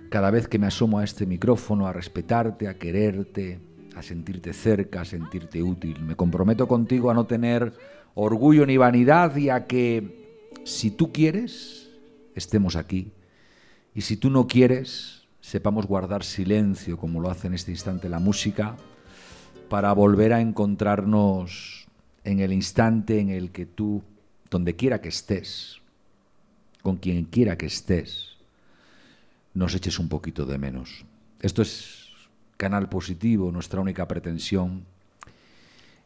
cada 0.10 0.32
vez 0.32 0.50
que 0.50 0.60
me 0.60 0.68
asomo 0.68 1.00
a 1.00 1.06
este 1.06 1.26
micrófono, 1.26 1.88
a 1.88 1.94
respetarte, 1.94 2.68
a 2.68 2.78
quererte, 2.78 3.62
a 3.96 4.02
sentirte 4.02 4.54
cerca, 4.54 5.02
a 5.02 5.06
sentirte 5.06 5.62
útil. 5.62 6.00
Me 6.02 6.16
comprometo 6.16 6.68
contigo 6.68 7.12
a 7.12 7.14
no 7.14 7.26
tener 7.26 7.74
orgullo 8.16 8.66
ni 8.66 8.78
vanidad 8.78 9.36
y 9.36 9.50
a 9.50 9.66
que 9.66 10.50
si 10.64 10.92
tú 10.92 11.12
quieres, 11.12 11.90
estemos 12.36 12.76
aquí. 12.76 13.12
Y 13.94 14.02
si 14.02 14.18
tú 14.18 14.30
no 14.30 14.48
quieres, 14.48 15.24
sepamos 15.42 15.86
guardar 15.86 16.24
silencio, 16.24 16.98
como 16.98 17.20
lo 17.20 17.30
hace 17.30 17.48
en 17.48 17.54
este 17.54 17.72
instante 17.72 18.10
la 18.10 18.20
música, 18.20 18.76
para 19.70 19.94
volver 19.94 20.34
a 20.34 20.42
encontrarnos 20.42 21.88
en 22.24 22.40
el 22.40 22.54
instante 22.54 23.20
en 23.20 23.30
el 23.30 23.52
que 23.52 23.66
tú, 23.66 24.04
donde 24.50 24.76
quiera 24.76 25.02
que 25.02 25.10
estés, 25.10 25.82
con 26.82 26.98
quien 26.98 27.26
quiera 27.26 27.58
que 27.58 27.66
estés, 27.66 28.38
nos 29.54 29.76
eches 29.76 30.00
un 30.00 30.10
poquito 30.10 30.46
de 30.46 30.58
menos. 30.58 31.06
Esto 31.42 31.62
es 31.62 32.03
canal 32.64 32.88
positivo, 32.88 33.52
nuestra 33.52 33.82
única 33.82 34.08
pretensión 34.08 34.86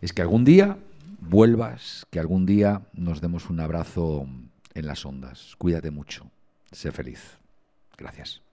es 0.01 0.11
que 0.11 0.23
algún 0.23 0.43
día 0.43 0.75
vuelvas, 1.19 2.07
que 2.09 2.19
algún 2.19 2.47
día 2.47 2.81
nos 2.93 3.21
demos 3.21 3.51
un 3.51 3.59
abrazo 3.59 4.25
en 4.73 4.87
las 4.87 5.05
ondas. 5.05 5.53
Cuídate 5.59 5.91
mucho, 5.91 6.31
sé 6.71 6.91
feliz. 6.91 7.37
Gracias. 7.95 8.46